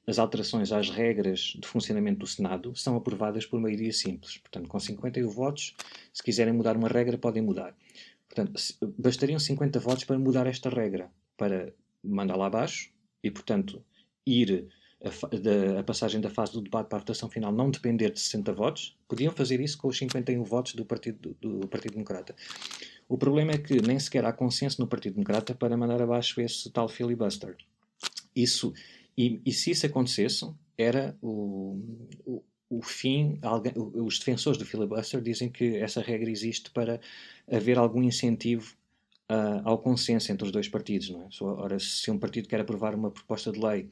as 0.07 0.19
alterações 0.19 0.73
às 0.73 0.91
regras 0.91 1.57
de 1.59 1.69
funcionamento 1.69 2.21
do 2.21 2.27
Senado, 2.27 2.75
são 2.75 2.97
aprovadas 2.97 3.47
por 3.47 3.61
maioria 3.61 3.93
simples. 3.93 4.39
Portanto, 4.39 4.69
com 4.69 4.81
51 4.81 5.29
votos, 5.29 5.75
se 6.13 6.23
quiserem 6.23 6.55
mudar 6.55 6.77
uma 6.77 6.89
regra, 6.89 7.19
podem 7.19 7.43
mudar. 7.43 7.77
Portanto, 8.29 8.61
bastariam 8.99 9.39
50 9.39 9.79
votos 9.79 10.05
para 10.05 10.19
mudar 10.19 10.47
esta 10.47 10.71
regra, 10.71 11.11
para 11.37 11.73
mandá-la 12.03 12.47
abaixo 12.47 12.91
e, 13.23 13.31
portanto, 13.31 13.85
ir 14.27 14.69
a, 15.03 15.81
a, 15.81 15.83
passagem 15.83 16.21
da 16.21 16.29
fase 16.29 16.53
do 16.53 16.61
debate 16.61 16.89
para 16.89 16.99
a 16.99 17.01
votação 17.01 17.29
final 17.29 17.53
não 17.53 17.71
depender 17.71 18.11
de 18.11 18.21
60 18.21 18.53
votos, 18.53 18.97
podiam 19.09 19.33
fazer 19.33 19.61
isso 19.61 19.79
com 19.79 19.89
os 19.89 19.97
51 19.97 20.43
votos 20.45 20.75
do 20.75 20.85
Partido, 20.85 21.35
do, 21.41 21.61
do 21.61 21.69
Partido 21.69 21.93
Democrata. 21.93 22.35
O 23.09 23.17
problema 23.17 23.53
é 23.53 23.59
que 23.59 23.81
nem 23.81 23.99
sequer 23.99 24.25
há 24.25 24.33
consenso 24.33 24.81
no 24.81 24.87
Partido 24.87 25.15
Democrata 25.15 25.55
para 25.55 25.77
mandar 25.77 26.01
abaixo 26.03 26.41
esse 26.41 26.71
tal 26.71 26.89
filibuster. 26.89 27.57
Isso, 28.37 28.73
e, 29.17 29.41
e 29.45 29.53
se 29.53 29.71
isso 29.71 29.87
acontecesse, 29.87 30.49
era 30.77 31.17
o, 31.21 31.79
o, 32.25 32.43
o 32.69 32.83
fim. 32.83 33.39
Alguém, 33.43 33.73
os 33.77 34.19
defensores 34.19 34.59
do 34.59 34.65
filibuster 34.65 35.21
dizem 35.21 35.51
que 35.51 35.77
essa 35.77 36.01
regra 36.01 36.31
existe 36.31 36.71
para 36.71 37.01
haver 37.51 37.79
algum 37.79 38.03
incentivo 38.03 38.77
uh, 39.31 39.61
ao 39.65 39.79
consenso 39.79 40.31
entre 40.31 40.45
os 40.47 40.53
dois 40.53 40.69
partidos. 40.69 41.11
Não 41.11 41.23
é? 41.23 41.29
Ora, 41.41 41.79
se 41.79 42.11
um 42.11 42.19
partido 42.19 42.49
quer 42.49 42.61
aprovar 42.61 42.95
uma 42.95 43.11
proposta 43.11 43.51
de 43.51 43.59
lei 43.59 43.89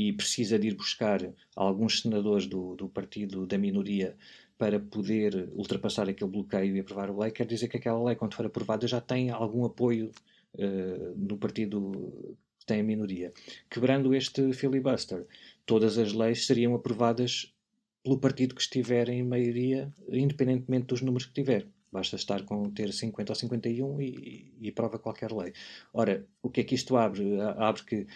e 0.00 0.12
precisa 0.14 0.58
de 0.58 0.68
ir 0.68 0.74
buscar 0.74 1.20
alguns 1.54 2.00
senadores 2.00 2.46
do, 2.46 2.74
do 2.74 2.88
partido 2.88 3.46
da 3.46 3.58
minoria 3.58 4.16
para 4.56 4.80
poder 4.80 5.50
ultrapassar 5.52 6.08
aquele 6.08 6.30
bloqueio 6.30 6.74
e 6.74 6.80
aprovar 6.80 7.10
a 7.10 7.18
lei, 7.18 7.30
quer 7.30 7.46
dizer 7.46 7.68
que 7.68 7.76
aquela 7.76 8.02
lei, 8.02 8.16
quando 8.16 8.34
for 8.34 8.46
aprovada, 8.46 8.86
já 8.86 9.00
tem 9.00 9.30
algum 9.30 9.64
apoio 9.64 10.10
uh, 10.54 11.14
no 11.16 11.36
partido 11.36 12.36
que 12.58 12.66
tem 12.66 12.80
a 12.80 12.84
minoria. 12.84 13.30
Quebrando 13.68 14.14
este 14.14 14.52
filibuster, 14.54 15.26
todas 15.66 15.98
as 15.98 16.12
leis 16.12 16.46
seriam 16.46 16.74
aprovadas 16.74 17.54
pelo 18.02 18.18
partido 18.18 18.54
que 18.54 18.62
estiver 18.62 19.08
em 19.10 19.22
maioria, 19.22 19.92
independentemente 20.10 20.86
dos 20.86 21.02
números 21.02 21.26
que 21.26 21.34
tiver. 21.34 21.66
Basta 21.92 22.16
estar 22.16 22.42
com 22.44 22.70
ter 22.70 22.92
50 22.92 23.32
ou 23.32 23.36
51 23.36 24.00
e, 24.00 24.54
e 24.60 24.68
aprova 24.68 24.98
qualquer 24.98 25.32
lei. 25.32 25.52
Ora, 25.92 26.24
o 26.42 26.48
que 26.48 26.60
é 26.60 26.64
que 26.64 26.74
isto 26.74 26.96
abre? 26.96 27.40
Abre 27.40 27.82
que 27.84 28.06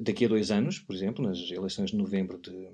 daqui 0.00 0.24
a 0.24 0.28
dois 0.28 0.50
anos, 0.50 0.78
por 0.78 0.94
exemplo, 0.94 1.26
nas 1.26 1.50
eleições 1.50 1.90
de 1.90 1.96
novembro 1.96 2.38
de, 2.38 2.68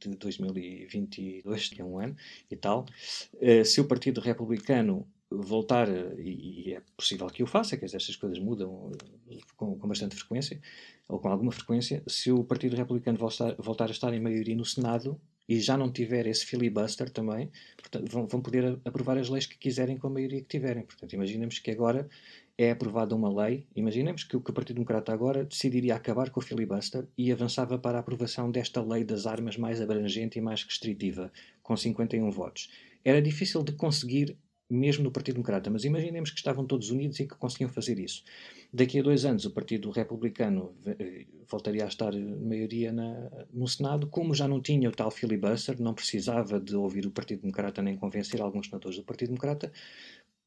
de 0.00 0.16
2022, 0.16 1.68
que 1.68 1.80
é 1.80 1.84
um 1.84 1.98
ano 1.98 2.16
e 2.50 2.56
tal, 2.56 2.86
uh, 3.34 3.64
se 3.64 3.80
o 3.80 3.84
Partido 3.84 4.20
Republicano 4.20 5.06
voltar, 5.30 5.88
e, 6.18 6.70
e, 6.70 6.74
é 6.74 6.82
possível 6.96 7.28
que 7.28 7.42
o 7.42 7.46
faça, 7.46 7.76
que 7.76 7.84
estas 7.84 8.16
coisas 8.16 8.40
mudam 8.40 8.90
eh, 9.30 9.38
com, 9.56 9.78
com, 9.78 9.86
bastante 9.86 10.16
frequência, 10.16 10.60
ou 11.08 11.20
com 11.20 11.28
alguma 11.28 11.52
frequência, 11.52 12.02
se 12.08 12.32
o 12.32 12.42
Partido 12.42 12.74
Republicano 12.74 13.16
voltar, 13.16 13.54
voltar 13.56 13.88
a 13.88 13.92
estar 13.92 14.12
em 14.12 14.18
maioria 14.18 14.56
no 14.56 14.64
Senado, 14.64 15.20
e 15.48 15.60
já 15.60 15.76
não 15.76 15.90
tiver 15.90 16.26
esse 16.26 16.46
filibuster 16.46 17.10
também, 17.10 17.50
portanto, 17.76 18.08
vão, 18.10 18.26
vão 18.26 18.40
poder 18.40 18.78
aprovar 18.84 19.18
as 19.18 19.28
leis 19.28 19.46
que 19.46 19.58
quiserem 19.58 19.98
com 19.98 20.06
a 20.06 20.10
maioria 20.10 20.40
que 20.40 20.46
tiverem. 20.46 20.84
Portanto, 20.84 21.12
imaginemos 21.12 21.58
que 21.58 21.72
agora 21.72 22.08
é 22.62 22.72
aprovada 22.72 23.16
uma 23.16 23.42
lei, 23.42 23.66
imaginemos 23.74 24.22
que 24.22 24.36
o, 24.36 24.40
Partido 24.42 24.74
Democrata 24.74 25.14
agora 25.14 25.46
decidiria 25.46 25.94
acabar 25.94 26.28
com 26.28 26.40
o 26.40 26.42
filibuster 26.42 27.08
e 27.16 27.32
avançava 27.32 27.78
para 27.78 27.96
a 27.96 28.00
aprovação 28.02 28.50
desta 28.50 28.82
lei 28.82 29.02
das 29.02 29.24
armas 29.24 29.56
mais 29.56 29.80
abrangente 29.80 30.38
e 30.38 30.42
mais 30.42 30.62
restritiva, 30.62 31.32
com 31.62 31.74
51 31.74 32.30
votos. 32.30 32.70
Era 33.02 33.22
difícil 33.22 33.62
de 33.62 33.72
conseguir 33.72 34.36
mesmo 34.70 35.02
no 35.02 35.10
Partido 35.10 35.34
Democrata, 35.34 35.68
mas 35.68 35.84
imaginemos 35.84 36.30
que 36.30 36.36
estavam 36.36 36.64
todos 36.64 36.90
unidos 36.90 37.18
e 37.18 37.26
que 37.26 37.34
conseguiam 37.34 37.68
fazer 37.68 37.98
isso. 37.98 38.22
Daqui 38.72 39.00
a 39.00 39.02
dois 39.02 39.24
anos, 39.24 39.44
o 39.44 39.50
Partido 39.50 39.90
Republicano 39.90 40.76
eh, 40.86 41.26
voltaria 41.48 41.84
a 41.84 41.88
estar 41.88 42.12
maioria 42.12 42.92
na, 42.92 43.28
no 43.52 43.66
Senado, 43.66 44.06
como 44.06 44.32
já 44.32 44.46
não 44.46 44.60
tinha 44.62 44.88
o 44.88 44.92
tal 44.92 45.10
filibuster, 45.10 45.80
não 45.80 45.92
precisava 45.92 46.60
de 46.60 46.76
ouvir 46.76 47.04
o 47.04 47.10
Partido 47.10 47.40
Democrata 47.40 47.82
nem 47.82 47.96
convencer 47.96 48.40
alguns 48.40 48.66
senadores 48.68 48.96
do 48.96 49.02
Partido 49.02 49.30
Democrata, 49.30 49.72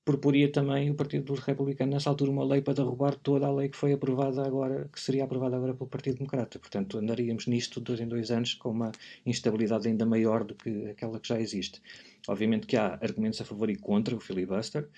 proporia 0.05 0.51
também 0.51 0.89
o 0.89 0.95
Partido 0.95 1.33
Republicano, 1.33 1.91
nessa 1.93 2.09
altura, 2.09 2.31
uma 2.31 2.43
lei 2.43 2.61
para 2.61 2.73
derrubar 2.73 3.15
toda 3.15 3.47
a 3.47 3.53
lei 3.53 3.69
que 3.69 3.77
foi 3.77 3.93
aprovada 3.93 4.45
agora, 4.45 4.89
que 4.91 4.99
seria 4.99 5.23
aprovada 5.23 5.55
agora 5.55 5.73
pelo 5.73 5.89
Partido 5.89 6.17
Democrata. 6.17 6.59
Portanto, 6.59 6.97
andaríamos 6.97 7.47
nisto 7.47 7.79
dois 7.79 7.99
em 8.01 8.07
dois 8.07 8.29
anos 8.29 8.53
com 8.53 8.69
uma 8.69 8.91
instabilidade 9.25 9.87
ainda 9.87 10.05
maior 10.05 10.43
do 10.43 10.55
que 10.55 10.89
aquela 10.89 11.19
que 11.19 11.27
já 11.27 11.39
existe. 11.39 11.81
Obviamente 12.27 12.67
que 12.67 12.75
há 12.75 12.99
argumentos 13.01 13.39
a 13.39 13.45
favor 13.45 13.69
e 13.69 13.75
contra 13.77 14.15
o 14.15 14.19
filibuster, 14.19 14.89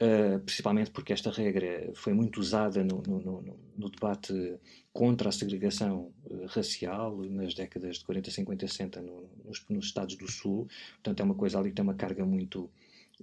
uh, 0.00 0.38
principalmente 0.40 0.90
porque 0.92 1.12
esta 1.12 1.30
regra 1.30 1.90
foi 1.94 2.12
muito 2.12 2.38
usada 2.38 2.84
no, 2.84 3.02
no, 3.06 3.20
no, 3.20 3.58
no 3.76 3.90
debate 3.90 4.58
contra 4.92 5.28
a 5.28 5.32
segregação 5.32 6.12
uh, 6.24 6.46
racial 6.46 7.16
nas 7.24 7.52
décadas 7.54 7.98
de 7.98 8.04
40, 8.04 8.30
50, 8.30 8.68
60 8.68 9.02
nos, 9.02 9.64
nos, 9.68 9.86
Estados 9.86 10.16
do 10.16 10.30
Sul. 10.30 10.68
Portanto, 10.94 11.20
é 11.20 11.24
uma 11.24 11.34
coisa 11.34 11.58
ali 11.58 11.70
que 11.70 11.76
tem 11.76 11.82
uma 11.82 11.94
carga 11.94 12.24
muito 12.24 12.70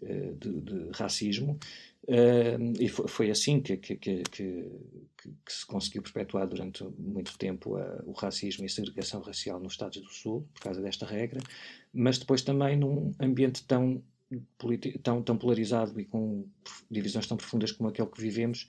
de, 0.01 0.61
de, 0.61 0.89
racismo. 0.93 1.57
e 2.79 2.89
foi, 2.89 3.07
foi 3.07 3.31
assim 3.31 3.61
que, 3.61 3.77
que, 3.77 3.95
que, 3.95 4.23
que, 4.23 4.69
se 5.47 5.65
conseguiu 5.65 6.01
perpetuar 6.01 6.47
durante 6.47 6.83
muito 6.97 7.37
tempo 7.37 7.77
o 8.05 8.11
racismo 8.11 8.63
e 8.63 8.67
a 8.67 8.69
segregação 8.69 9.21
racial 9.21 9.59
nos 9.59 9.73
Estados 9.73 10.01
do 10.01 10.09
Sul, 10.09 10.47
por 10.53 10.63
causa 10.63 10.81
desta 10.81 11.05
regra, 11.05 11.41
mas 11.93 12.17
depois 12.17 12.41
também 12.41 12.75
num 12.75 13.13
ambiente 13.19 13.63
tão 13.65 14.03
tão, 15.03 15.21
tão 15.21 15.37
polarizado 15.37 15.99
e 15.99 16.05
com 16.05 16.45
divisões 16.89 17.27
tão 17.27 17.37
profundas 17.37 17.71
como 17.71 17.89
aquele 17.89 18.09
que 18.09 18.21
vivemos, 18.21 18.67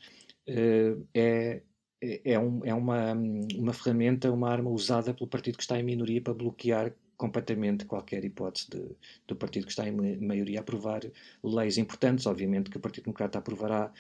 uh, 0.48 1.06
é, 1.14 1.62
é, 2.00 2.38
um, 2.38 2.64
é 2.64 2.74
uma, 2.74 3.12
uma 3.12 3.72
ferramenta, 3.72 4.30
uma 4.30 4.50
arma 4.50 4.70
usada 4.70 5.14
pelo 5.14 5.28
partido 5.28 5.56
que 5.56 5.62
está 5.62 5.78
em 5.78 5.82
minoria 5.82 6.20
para 6.20 6.34
bloquear 6.34 6.92
completamente 7.16 7.84
qualquer 7.84 8.24
hipótese 8.24 8.70
de, 8.70 8.84
do 9.26 9.36
partido 9.36 9.66
que 9.66 9.72
está 9.72 9.86
em 9.88 10.20
maioria 10.20 10.60
a 10.60 10.62
aprovar 10.62 11.02
leis 11.42 11.78
importantes. 11.78 12.26
Obviamente 12.26 12.70
que 12.70 12.76
o 12.76 12.80
Partido 12.80 13.04
Democrata 13.04 13.38
aprovará 13.38 13.92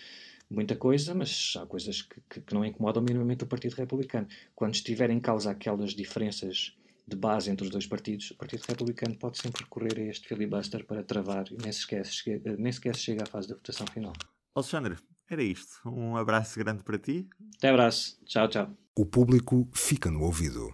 muita 0.50 0.76
coisa, 0.76 1.14
mas 1.14 1.54
há 1.56 1.66
coisas 1.66 2.02
que, 2.02 2.20
que, 2.28 2.40
que 2.40 2.54
não 2.54 2.64
incomodam 2.64 3.02
minimamente 3.02 3.44
o 3.44 3.46
Partido 3.46 3.74
Republicano. 3.74 4.26
Quando 4.54 4.74
estiver 4.74 5.10
em 5.10 5.20
causa 5.20 5.50
aquelas 5.50 5.92
diferenças 5.92 6.76
de 7.06 7.16
base 7.16 7.50
entre 7.50 7.64
os 7.64 7.70
dois 7.70 7.86
partidos, 7.86 8.30
o 8.30 8.36
Partido 8.36 8.64
Republicano 8.66 9.16
pode 9.16 9.38
sempre 9.38 9.62
recorrer 9.62 9.98
a 9.98 10.10
este 10.10 10.28
filibuster 10.28 10.84
para 10.86 11.02
travar 11.02 11.46
e 11.50 11.56
nem 11.62 11.72
sequer, 11.72 12.04
chega, 12.06 12.56
nem 12.56 12.72
sequer 12.72 12.96
chega 12.96 13.24
à 13.24 13.26
fase 13.26 13.48
da 13.48 13.54
votação 13.54 13.86
final. 13.86 14.12
Alexandre, 14.54 14.96
era 15.28 15.42
isto. 15.42 15.80
Um 15.86 16.16
abraço 16.16 16.58
grande 16.58 16.82
para 16.82 16.98
ti. 16.98 17.28
Até 17.56 17.70
abraço. 17.70 18.18
Tchau, 18.24 18.48
tchau. 18.48 18.70
O 18.96 19.04
público 19.04 19.68
fica 19.74 20.10
no 20.10 20.22
ouvido. 20.22 20.72